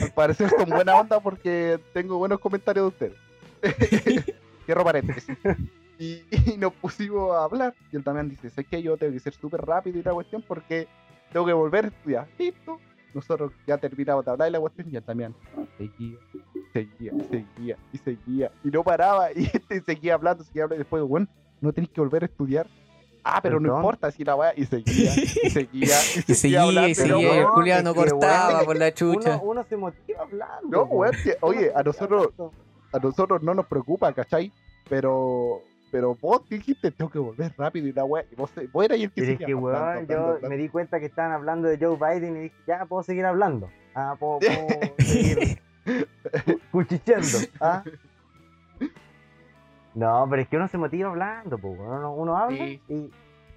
Al 0.00 0.10
parecer 0.12 0.48
son 0.48 0.70
buena 0.70 0.96
onda 0.96 1.20
porque 1.20 1.78
tengo 1.92 2.16
buenos 2.18 2.40
comentarios 2.40 2.84
de 2.84 3.06
ustedes. 3.06 3.18
Cierro 4.64 4.84
paréntesis. 4.84 5.36
Y, 5.98 6.22
y 6.30 6.56
nos 6.56 6.72
pusimos 6.74 7.32
a 7.36 7.44
hablar. 7.44 7.74
Y 7.92 7.96
el 7.96 8.02
Damián 8.04 8.28
dice: 8.30 8.48
Sé 8.50 8.64
que 8.64 8.82
yo 8.82 8.96
tengo 8.96 9.12
que 9.12 9.20
ser 9.20 9.34
súper 9.34 9.60
rápido 9.60 9.98
y 9.98 10.02
la 10.02 10.12
cuestión 10.14 10.42
porque 10.46 10.88
tengo 11.32 11.44
que 11.44 11.52
volver 11.52 11.86
a 11.86 11.88
estudiar. 11.88 12.26
Listo. 12.38 12.78
Nosotros 13.12 13.52
ya 13.66 13.76
terminamos 13.78 14.24
de 14.24 14.30
hablar 14.30 14.48
y 14.48 14.52
la 14.52 14.60
cuestión. 14.60 14.88
Y 14.90 14.96
el 14.96 15.04
Damián 15.04 15.34
seguía, 16.86 17.12
seguía, 17.12 17.24
seguía 17.30 17.76
y 17.92 17.98
seguía. 17.98 18.50
Y 18.64 18.68
no 18.70 18.82
paraba. 18.82 19.28
Y 19.36 19.44
este 19.44 19.80
seguía 19.82 20.14
hablando, 20.14 20.44
seguía 20.44 20.64
hablando. 20.64 20.76
Y 20.76 20.78
después, 20.84 21.02
bueno, 21.04 21.26
no 21.60 21.72
tenéis 21.72 21.90
que 21.92 22.00
volver 22.00 22.22
a 22.22 22.26
estudiar. 22.26 22.66
Ah, 23.24 23.40
pero 23.42 23.56
no 23.60 23.64
Perdón. 23.64 23.78
importa 23.80 24.10
si 24.10 24.24
la 24.24 24.36
weá. 24.36 24.52
Y 24.56 24.64
seguía, 24.64 25.12
y 25.14 25.26
seguía, 25.50 25.96
y 26.16 26.32
Y 26.32 26.34
seguía 26.34 26.34
seguía 26.34 26.62
hablando. 26.62 26.88
y 26.90 26.94
pero 26.94 27.16
seguía. 27.18 27.34
y 27.34 27.70
el 27.70 27.84
no, 27.84 27.90
no 27.90 27.94
cortaba 27.94 28.52
weón, 28.54 28.64
por 28.64 28.76
la 28.78 28.94
chucha. 28.94 29.36
Uno, 29.36 29.42
uno 29.50 29.64
se 29.68 29.76
motiva 29.76 30.22
hablando. 30.22 30.68
No, 30.68 30.82
weón, 30.84 31.14
oye, 31.40 31.72
a 31.74 31.82
nosotros, 31.82 32.28
a 32.92 32.98
nosotros 32.98 33.42
no 33.42 33.54
nos 33.54 33.66
preocupa, 33.66 34.12
¿cachai? 34.14 34.50
Pero, 34.88 35.60
pero 35.90 36.14
vos 36.14 36.48
dijiste, 36.48 36.90
tengo 36.90 37.10
que 37.10 37.18
volver 37.18 37.52
rápido 37.58 37.88
y 37.88 37.92
la 37.92 38.04
weá. 38.04 38.24
Y 38.30 38.34
vos, 38.34 38.50
vos 38.72 38.84
eras 38.84 38.98
el 38.98 39.10
que 39.12 39.20
Pero 39.20 39.32
es 39.32 39.38
seguía 39.38 39.46
que, 39.46 39.54
weón, 39.54 39.76
hablando, 39.76 40.14
yo 40.14 40.20
hablando. 40.20 40.48
me 40.48 40.56
di 40.56 40.68
cuenta 40.70 40.98
que 41.00 41.06
estaban 41.06 41.32
hablando 41.32 41.68
de 41.68 41.76
Joe 41.76 41.96
Biden 41.96 42.36
y 42.36 42.40
dije, 42.44 42.56
ya, 42.66 42.86
puedo 42.86 43.02
seguir 43.02 43.26
hablando. 43.26 43.68
Ah, 43.94 44.16
puedo, 44.18 44.38
puedo 44.38 44.94
seguir 44.98 45.60
cuchicheando. 46.70 47.38
¿ah? 47.60 47.82
No, 49.94 50.26
pero 50.30 50.42
es 50.42 50.48
que 50.48 50.56
uno 50.56 50.68
se 50.68 50.78
motiva 50.78 51.08
hablando, 51.08 51.58
pues, 51.58 51.78
uno, 51.78 52.14
uno 52.14 52.36
habla 52.36 52.64
Sí. 52.66 52.80
y... 52.88 53.10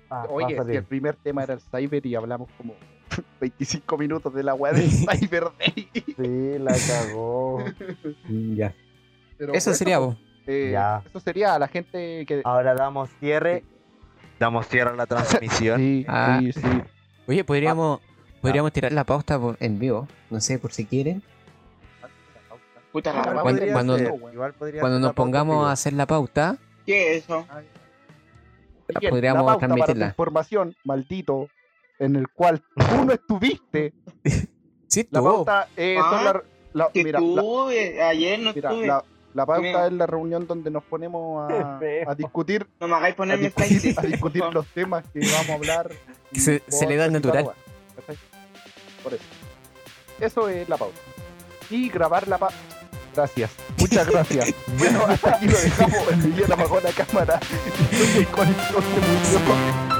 ah, 0.09 0.25
Oye, 0.29 0.57
si 0.65 0.75
el 0.75 0.83
primer 0.83 1.15
tema 1.15 1.43
era 1.43 1.53
el 1.53 1.61
cyber 1.61 2.05
y 2.05 2.15
hablamos 2.15 2.49
como 2.57 2.73
25 3.41 3.97
minutos 3.97 4.33
de 4.33 4.43
la 4.43 4.53
weá 4.55 4.73
del 4.73 4.89
cyber 4.91 5.45
day. 5.59 5.89
Sí, 5.93 6.57
la 6.59 6.73
cagó. 6.87 7.63
Ya. 8.55 8.73
Pero 9.37 9.53
Eso 9.53 9.73
sería 9.73 9.99
vos. 9.99 10.17
eh, 10.47 10.69
Ya. 10.71 11.03
Eso 11.05 11.19
sería 11.19 11.53
a 11.55 11.59
la 11.59 11.67
gente 11.67 12.25
que. 12.25 12.41
Ahora 12.43 12.73
damos 12.73 13.09
cierre. 13.19 13.63
Damos 14.39 14.67
cierre 14.67 14.91
a 14.91 14.95
la 14.95 15.05
transmisión. 15.05 15.77
Sí, 15.79 16.05
Ah. 16.07 16.39
sí, 16.41 16.53
sí. 16.53 16.67
Oye, 17.27 17.43
podríamos, 17.43 17.99
podríamos 18.41 18.71
tirar 18.71 18.91
la 18.93 19.03
pauta 19.03 19.37
por- 19.39 19.57
en 19.59 19.77
vivo. 19.77 20.07
No 20.31 20.39
sé, 20.41 20.57
por 20.57 20.71
si 20.71 20.85
quieren. 20.85 21.21
Puta 22.91 23.13
la. 23.13 23.21
Cuando- 23.23 23.41
podría 23.43 23.73
cuando- 23.73 23.97
ser, 23.97 24.09
Cuando 24.09 24.37
ser 24.39 24.81
nos 24.81 24.81
la 24.83 24.99
pauta 25.01 25.13
pongamos 25.15 25.67
a 25.67 25.71
hacer 25.71 25.93
la 25.93 26.05
pauta, 26.07 26.57
¿Qué 26.85 27.15
es 27.17 27.23
eso? 27.23 27.45
Bien, 28.99 29.09
podríamos 29.11 29.41
la 29.43 29.45
pauta 29.53 29.59
para 29.59 29.67
tu 29.69 29.75
transmitirla. 29.75 30.07
información, 30.07 30.75
maldito, 30.83 31.47
en 31.99 32.15
el 32.17 32.27
cual 32.29 32.61
tú 32.75 33.05
no 33.05 33.13
estuviste. 33.13 33.93
sí, 34.87 35.07
La 35.11 35.19
tú. 35.19 35.25
pauta 35.25 35.67
es 35.77 35.97
Ah, 36.01 36.09
son 36.09 36.25
la, 36.25 36.43
la- 36.73 36.91
Que 36.91 37.03
mira, 37.03 37.19
la, 37.21 37.27
estuve, 37.27 38.01
ayer 38.03 38.39
no 38.39 38.53
mira, 38.53 38.69
estuve. 38.69 38.87
la- 38.87 39.05
la 39.33 39.45
pauta 39.45 39.61
Mira. 39.61 39.87
es 39.87 39.93
la 39.93 40.07
reunión 40.07 40.45
donde 40.45 40.69
nos 40.71 40.83
ponemos 40.83 41.49
a, 41.49 41.79
Qué 41.79 42.03
a 42.05 42.15
discutir, 42.15 42.67
No 42.81 42.89
me 42.89 42.95
hagáis 42.95 43.13
a 43.13 43.17
ponerme 43.17 43.45
discutir, 43.45 43.79
flight. 43.79 43.97
a 43.99 44.01
discutir 44.01 44.43
los 44.51 44.67
temas 44.67 45.05
que 45.13 45.19
vamos 45.21 45.49
a 45.49 45.53
hablar. 45.53 45.91
Que 46.33 46.39
se- 46.41 46.63
se 46.67 46.85
le 46.87 46.95
da 46.97 47.05
la 47.07 47.13
natural. 47.13 47.51
Por 49.03 49.13
eso. 49.13 49.23
Eso 50.19 50.49
es 50.49 50.67
la 50.67 50.77
pauta. 50.77 50.97
Y 51.69 51.87
grabar 51.89 52.27
la 52.27 52.37
pauta. 52.37 52.55
Gracias, 53.15 53.51
muchas 53.77 54.07
gracias. 54.07 54.53
bueno, 54.77 55.05
hasta 55.07 55.35
aquí 55.35 55.47
lo 55.47 55.59
dejamos. 55.59 56.07
El 56.11 56.17
Miguel 56.17 56.51
apagó 56.51 56.79
la 56.79 56.91
cámara 56.91 57.39
con 58.31 58.47
esto 58.47 58.81
se 58.81 59.37
murió. 59.37 59.90